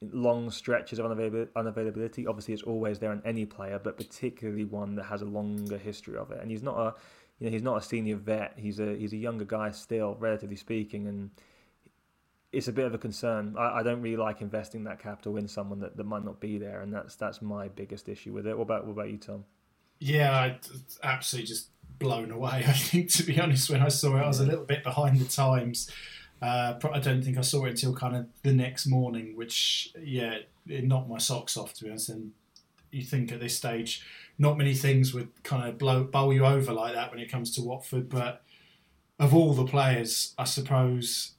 long 0.01 0.51
stretches 0.51 0.99
of 0.99 1.07
unavailability. 1.07 2.29
Obviously, 2.29 2.55
it's 2.55 2.63
always 2.63 2.99
there 2.99 3.11
on 3.11 3.23
any 3.25 3.45
player, 3.45 3.81
but 3.83 3.97
particularly 3.97 4.65
one 4.65 4.95
that 4.95 5.05
has 5.05 5.23
a 5.23 5.25
longer 5.25 5.77
history 5.77 6.17
of 6.17 6.31
it. 6.31 6.41
And 6.41 6.51
he's 6.51 6.63
not 6.63 6.79
a, 6.79 6.95
you 7.39 7.47
know, 7.47 7.53
he's 7.53 7.63
not 7.63 7.77
a 7.79 7.83
senior 7.83 8.17
vet. 8.17 8.55
He's 8.57 8.79
a 8.79 8.97
he's 8.97 9.13
a 9.13 9.17
younger 9.17 9.45
guy 9.45 9.71
still, 9.71 10.17
relatively 10.19 10.57
speaking, 10.57 11.07
and 11.09 11.31
it's 12.53 12.69
a 12.69 12.73
bit 12.73 12.87
of 12.87 12.95
a 12.95 12.99
concern. 12.99 13.55
I, 13.59 13.81
I, 13.81 13.83
don't 13.83 14.01
really 14.01 14.17
like 14.17 14.41
investing 14.41 14.85
that 14.85 14.99
capital 15.01 15.37
in 15.37 15.47
someone 15.47 15.81
that, 15.81 15.97
that 15.97 16.05
might 16.05 16.25
not 16.25 16.41
be 16.41 16.59
there, 16.59 16.81
and 16.81 16.93
that's 16.93 17.17
that's 17.17 17.43
my 17.43 17.69
biggest 17.69 18.09
issue 18.09 18.33
with 18.33 18.47
it. 18.47 18.57
What 18.57 18.65
about 18.65 18.87
what 18.87 18.93
about 18.93 19.11
you, 19.11 19.19
Tom? 19.19 19.45
Yeah, 19.99 20.33
I 20.33 20.59
absolutely 21.03 21.49
just 21.49 21.69
blown 21.99 22.31
away. 22.31 22.65
I 22.67 22.73
think, 22.73 23.11
to 23.15 23.23
be 23.25 23.39
honest, 23.41 23.69
when 23.71 23.83
I 23.83 23.89
saw 23.89 24.17
it, 24.17 24.23
I 24.23 24.27
was 24.27 24.41
a 24.41 24.47
little 24.47 24.65
bit 24.65 24.83
behind 24.83 25.19
the 25.19 25.27
times. 25.27 25.91
Uh, 26.41 26.75
I 26.93 27.01
don't 27.01 27.23
think 27.23 27.37
I 27.37 27.43
saw 27.43 27.65
it 27.65 27.71
until 27.71 27.95
kind 27.95 28.17
of 28.17 28.27
the 28.43 28.53
next 28.53 28.87
morning, 28.87 29.37
which 29.37 29.93
yeah, 30.01 30.39
it 30.67 30.85
knocked 30.85 31.09
my 31.09 31.19
socks 31.19 31.57
off. 31.57 31.75
To 31.75 31.85
be 31.85 31.91
honest, 31.91 32.09
and 32.09 32.33
you 32.91 33.03
think 33.03 33.31
at 33.31 33.41
this 33.41 33.57
stage, 33.57 34.07
not 34.39 34.57
many 34.57 34.75
things 34.75 35.13
would 35.13 35.43
kind 35.43 35.69
of 35.69 35.77
blow 35.77 36.05
bowl 36.05 36.33
you 36.33 36.47
over 36.47 36.73
like 36.73 36.95
that 36.95 37.11
when 37.11 37.21
it 37.21 37.31
comes 37.31 37.55
to 37.57 37.63
Watford, 37.63 38.09
but 38.09 38.43
of 39.19 39.35
all 39.35 39.53
the 39.53 39.67
players, 39.67 40.35
I 40.39 40.45
suppose 40.45 41.33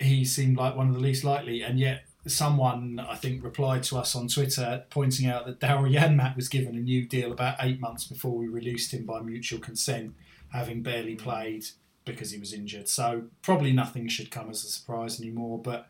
he 0.00 0.24
seemed 0.24 0.56
like 0.56 0.76
one 0.76 0.88
of 0.88 0.94
the 0.94 1.00
least 1.00 1.24
likely, 1.24 1.62
and 1.62 1.78
yet 1.78 2.04
someone 2.26 2.98
I 2.98 3.16
think 3.16 3.42
replied 3.42 3.82
to 3.84 3.96
us 3.98 4.14
on 4.14 4.28
Twitter 4.28 4.84
pointing 4.90 5.26
out 5.26 5.46
that 5.46 5.60
Daryl 5.60 5.92
Janmaat 5.92 6.36
was 6.36 6.48
given 6.48 6.76
a 6.76 6.80
new 6.80 7.06
deal 7.06 7.32
about 7.32 7.56
eight 7.60 7.80
months 7.80 8.04
before 8.04 8.36
we 8.36 8.46
released 8.46 8.92
him 8.92 9.06
by 9.06 9.20
mutual 9.20 9.58
consent, 9.58 10.14
having 10.52 10.82
barely 10.82 11.16
played 11.16 11.64
because 12.04 12.30
he 12.30 12.38
was 12.38 12.52
injured. 12.52 12.88
So 12.88 13.24
probably 13.42 13.72
nothing 13.72 14.08
should 14.08 14.30
come 14.30 14.50
as 14.50 14.64
a 14.64 14.68
surprise 14.68 15.20
anymore. 15.20 15.60
But 15.62 15.88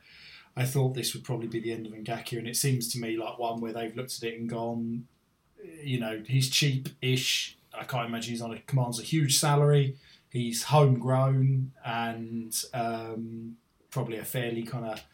I 0.57 0.65
thought 0.65 0.95
this 0.95 1.15
would 1.15 1.25
probably 1.25 1.49
be 1.49 1.61
the 1.61 1.73
end 1.73 1.87
of 1.87 1.93
Ngakia, 1.93 2.39
and 2.39 2.49
it 2.49 2.57
seems 2.57 2.93
to 2.93 2.99
me 2.99 3.17
like 3.17 3.39
one 3.39 3.61
where 3.61 3.73
they've 3.73 3.97
looked 3.97 4.17
at 4.17 4.29
it 4.29 4.39
and 4.39 4.49
gone, 4.49 5.07
you 5.83 5.99
know, 6.01 6.23
he's 6.27 6.51
cheap-ish. 6.51 7.57
I 7.73 7.85
can't 7.85 8.09
imagine 8.09 8.33
he's 8.33 8.43
on 8.43 8.53
a 8.53 8.59
commands 8.61 8.99
a 8.99 9.05
huge 9.05 9.39
salary. 9.39 9.97
He's 10.29 10.65
homegrown 10.65 11.73
and 11.85 12.57
um, 12.73 13.57
probably 13.91 14.19
a 14.19 14.25
fairly 14.25 14.63
kind 14.63 14.87
of 14.87 15.05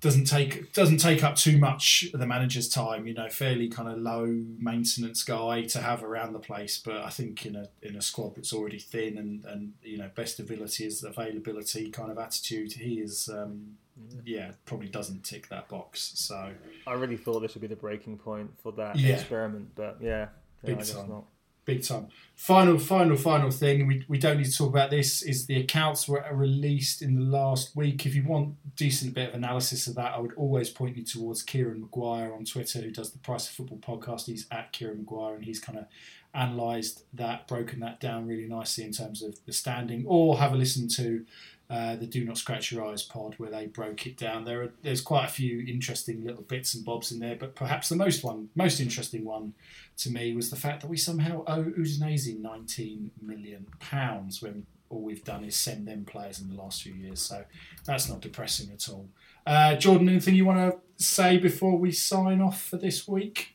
doesn't 0.00 0.26
take 0.26 0.72
doesn't 0.74 0.98
take 0.98 1.24
up 1.24 1.34
too 1.34 1.58
much 1.58 2.08
of 2.14 2.20
the 2.20 2.26
manager's 2.26 2.68
time. 2.68 3.06
You 3.06 3.14
know, 3.14 3.28
fairly 3.28 3.68
kind 3.68 3.88
of 3.88 3.98
low 3.98 4.26
maintenance 4.58 5.24
guy 5.24 5.62
to 5.62 5.80
have 5.80 6.04
around 6.04 6.32
the 6.34 6.38
place. 6.38 6.78
But 6.78 6.98
I 6.98 7.10
think 7.10 7.44
in 7.46 7.56
a 7.56 7.68
in 7.82 7.96
a 7.96 8.02
squad 8.02 8.36
that's 8.36 8.52
already 8.52 8.78
thin 8.78 9.18
and 9.18 9.44
and 9.44 9.72
you 9.82 9.98
know 9.98 10.08
best 10.14 10.38
ability 10.38 10.84
is 10.86 11.02
availability 11.02 11.90
kind 11.90 12.10
of 12.10 12.18
attitude, 12.18 12.72
he 12.74 13.00
is. 13.00 13.28
Um, 13.32 13.76
yeah, 14.24 14.52
probably 14.64 14.86
doesn't 14.88 15.24
tick 15.24 15.48
that 15.48 15.66
box. 15.68 16.12
So 16.14 16.52
I 16.86 16.92
really 16.92 17.16
thought 17.16 17.40
this 17.40 17.54
would 17.54 17.62
be 17.62 17.66
the 17.66 17.74
breaking 17.74 18.16
point 18.18 18.48
for 18.62 18.70
that 18.74 18.94
Yeah. 18.94 19.14
experiment, 19.16 19.70
but 19.74 19.98
yeah, 20.00 20.28
yeah 20.62 20.70
I 20.74 20.76
guess 20.76 20.92
time. 20.92 21.08
not. 21.08 21.24
Big 21.68 21.84
time. 21.84 22.08
Final, 22.34 22.78
final, 22.78 23.16
final 23.16 23.50
thing. 23.50 23.86
We, 23.86 24.04
we 24.08 24.16
don't 24.16 24.38
need 24.38 24.46
to 24.46 24.56
talk 24.56 24.70
about 24.70 24.90
this. 24.90 25.22
Is 25.22 25.46
the 25.46 25.60
accounts 25.60 26.08
were 26.08 26.24
released 26.32 27.02
in 27.02 27.14
the 27.14 27.20
last 27.20 27.76
week. 27.76 28.06
If 28.06 28.14
you 28.14 28.24
want 28.24 28.54
decent 28.74 29.12
bit 29.12 29.28
of 29.28 29.34
analysis 29.34 29.86
of 29.86 29.94
that, 29.96 30.14
I 30.14 30.18
would 30.18 30.32
always 30.32 30.70
point 30.70 30.96
you 30.96 31.04
towards 31.04 31.42
Kieran 31.42 31.82
Maguire 31.82 32.32
on 32.32 32.46
Twitter, 32.46 32.80
who 32.80 32.90
does 32.90 33.12
the 33.12 33.18
Price 33.18 33.48
of 33.48 33.54
Football 33.54 33.78
podcast. 33.78 34.24
He's 34.24 34.46
at 34.50 34.72
Kieran 34.72 34.98
Maguire, 34.98 35.34
and 35.34 35.44
he's 35.44 35.60
kind 35.60 35.78
of 35.78 35.84
analysed 36.32 37.04
that, 37.12 37.46
broken 37.46 37.80
that 37.80 38.00
down 38.00 38.26
really 38.26 38.46
nicely 38.46 38.84
in 38.84 38.92
terms 38.92 39.22
of 39.22 39.38
the 39.44 39.52
standing. 39.52 40.04
Or 40.06 40.38
have 40.38 40.54
a 40.54 40.56
listen 40.56 40.88
to 40.96 41.26
uh, 41.70 41.96
the 41.96 42.06
Do 42.06 42.24
Not 42.24 42.38
Scratch 42.38 42.72
Your 42.72 42.86
Eyes 42.86 43.02
pod 43.02 43.34
where 43.36 43.50
they 43.50 43.66
broke 43.66 44.06
it 44.06 44.16
down. 44.16 44.44
There 44.44 44.62
are 44.62 44.72
there's 44.82 45.02
quite 45.02 45.26
a 45.26 45.32
few 45.32 45.60
interesting 45.66 46.24
little 46.24 46.42
bits 46.42 46.74
and 46.74 46.84
bobs 46.84 47.12
in 47.12 47.18
there, 47.18 47.36
but 47.36 47.54
perhaps 47.54 47.88
the 47.88 47.96
most 47.96 48.24
one, 48.24 48.48
most 48.54 48.80
interesting 48.80 49.24
one 49.24 49.54
to 49.98 50.10
me 50.10 50.34
was 50.34 50.50
the 50.50 50.56
fact 50.56 50.80
that 50.80 50.88
we 50.88 50.96
somehow 50.96 51.44
owe 51.46 51.64
Udinese 51.64 52.38
19 52.38 53.10
million 53.20 53.66
pounds 53.80 54.40
when 54.40 54.66
all 54.90 55.02
we've 55.02 55.24
done 55.24 55.44
is 55.44 55.56
send 55.56 55.86
them 55.86 56.04
players 56.04 56.40
in 56.40 56.48
the 56.48 56.54
last 56.54 56.82
few 56.82 56.94
years. 56.94 57.20
So 57.20 57.44
that's 57.84 58.08
not 58.08 58.20
depressing 58.20 58.70
at 58.72 58.88
all. 58.88 59.08
Uh, 59.46 59.76
Jordan, 59.76 60.08
anything 60.08 60.34
you 60.34 60.46
want 60.46 60.58
to 60.58 61.04
say 61.04 61.36
before 61.36 61.76
we 61.76 61.92
sign 61.92 62.40
off 62.40 62.62
for 62.62 62.76
this 62.78 63.06
week? 63.06 63.54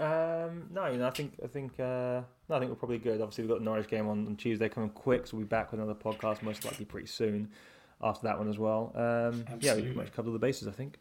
Um, 0.00 0.68
no, 0.72 0.86
you 0.86 0.96
know, 0.96 1.06
I 1.06 1.10
think 1.10 1.34
I 1.44 1.46
think 1.46 1.78
uh, 1.78 2.22
no, 2.48 2.56
I 2.56 2.58
think 2.58 2.70
we're 2.70 2.76
probably 2.76 2.98
good. 2.98 3.20
Obviously, 3.20 3.44
we've 3.44 3.50
got 3.50 3.58
the 3.58 3.64
Norwich 3.64 3.88
game 3.88 4.08
on, 4.08 4.26
on 4.26 4.36
Tuesday 4.36 4.68
coming 4.68 4.88
quick, 4.88 5.26
so 5.26 5.36
we'll 5.36 5.44
be 5.44 5.48
back 5.48 5.70
with 5.70 5.80
another 5.80 5.98
podcast 5.98 6.42
most 6.42 6.64
likely 6.64 6.86
pretty 6.86 7.06
soon 7.06 7.50
after 8.02 8.26
that 8.26 8.38
one 8.38 8.48
as 8.48 8.58
well. 8.58 8.92
Um, 8.94 9.44
yeah, 9.60 9.74
we 9.74 9.82
pretty 9.82 9.96
much 9.96 10.12
covered 10.12 10.30
the 10.30 10.38
bases, 10.38 10.66
I 10.66 10.70
think. 10.70 10.98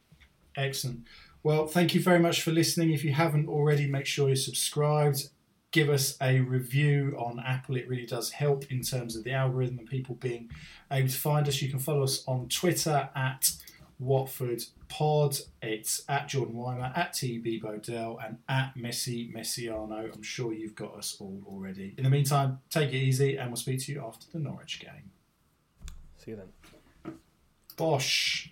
Excellent. 0.58 1.06
Well, 1.44 1.66
thank 1.66 1.96
you 1.96 2.02
very 2.02 2.20
much 2.20 2.42
for 2.42 2.52
listening. 2.52 2.92
If 2.92 3.06
you 3.06 3.14
haven't 3.14 3.48
already, 3.48 3.88
make 3.88 4.06
sure 4.06 4.28
you're 4.28 4.36
subscribed. 4.36 5.30
Give 5.72 5.90
us 5.90 6.18
a 6.22 6.42
review 6.42 7.16
on 7.18 7.40
Apple. 7.40 7.78
It 7.78 7.88
really 7.88 8.06
does 8.06 8.32
help 8.32 8.70
in 8.70 8.82
terms 8.82 9.16
of 9.16 9.24
the 9.24 9.32
algorithm 9.32 9.80
and 9.80 9.88
people 9.88 10.16
being 10.16 10.50
able 10.92 11.08
to 11.08 11.16
find 11.18 11.48
us. 11.48 11.62
You 11.62 11.70
can 11.70 11.80
follow 11.80 12.04
us 12.04 12.24
on 12.28 12.50
Twitter 12.50 13.10
at 13.16 13.52
Watford 14.00 14.64
Pod. 14.88 15.38
It's 15.62 16.04
at 16.10 16.28
Jordan 16.28 16.56
Weimer, 16.56 16.92
at 16.96 17.14
TB 17.14 17.62
Bodell, 17.62 18.18
and 18.26 18.38
at 18.48 18.74
Messi 18.76 19.32
Messiano. 19.34 20.12
I'm 20.14 20.24
sure 20.24 20.54
you've 20.54 20.76
got 20.76 20.96
us 20.96 21.18
all 21.20 21.42
already. 21.46 21.94
In 21.98 22.06
the 22.06 22.10
meantime, 22.10 22.60
take 22.70 22.90
it 22.90 22.98
easy, 22.98 23.38
and 23.38 23.50
we'll 23.50 23.58
speak 23.58 23.82
to 23.86 23.92
you 23.92 24.04
after 24.06 24.26
the 24.32 24.40
Norwich 24.40 24.80
game. 24.80 25.12
See 26.18 26.32
you 26.32 26.38
then. 26.38 27.16
Bosh. 27.76 28.52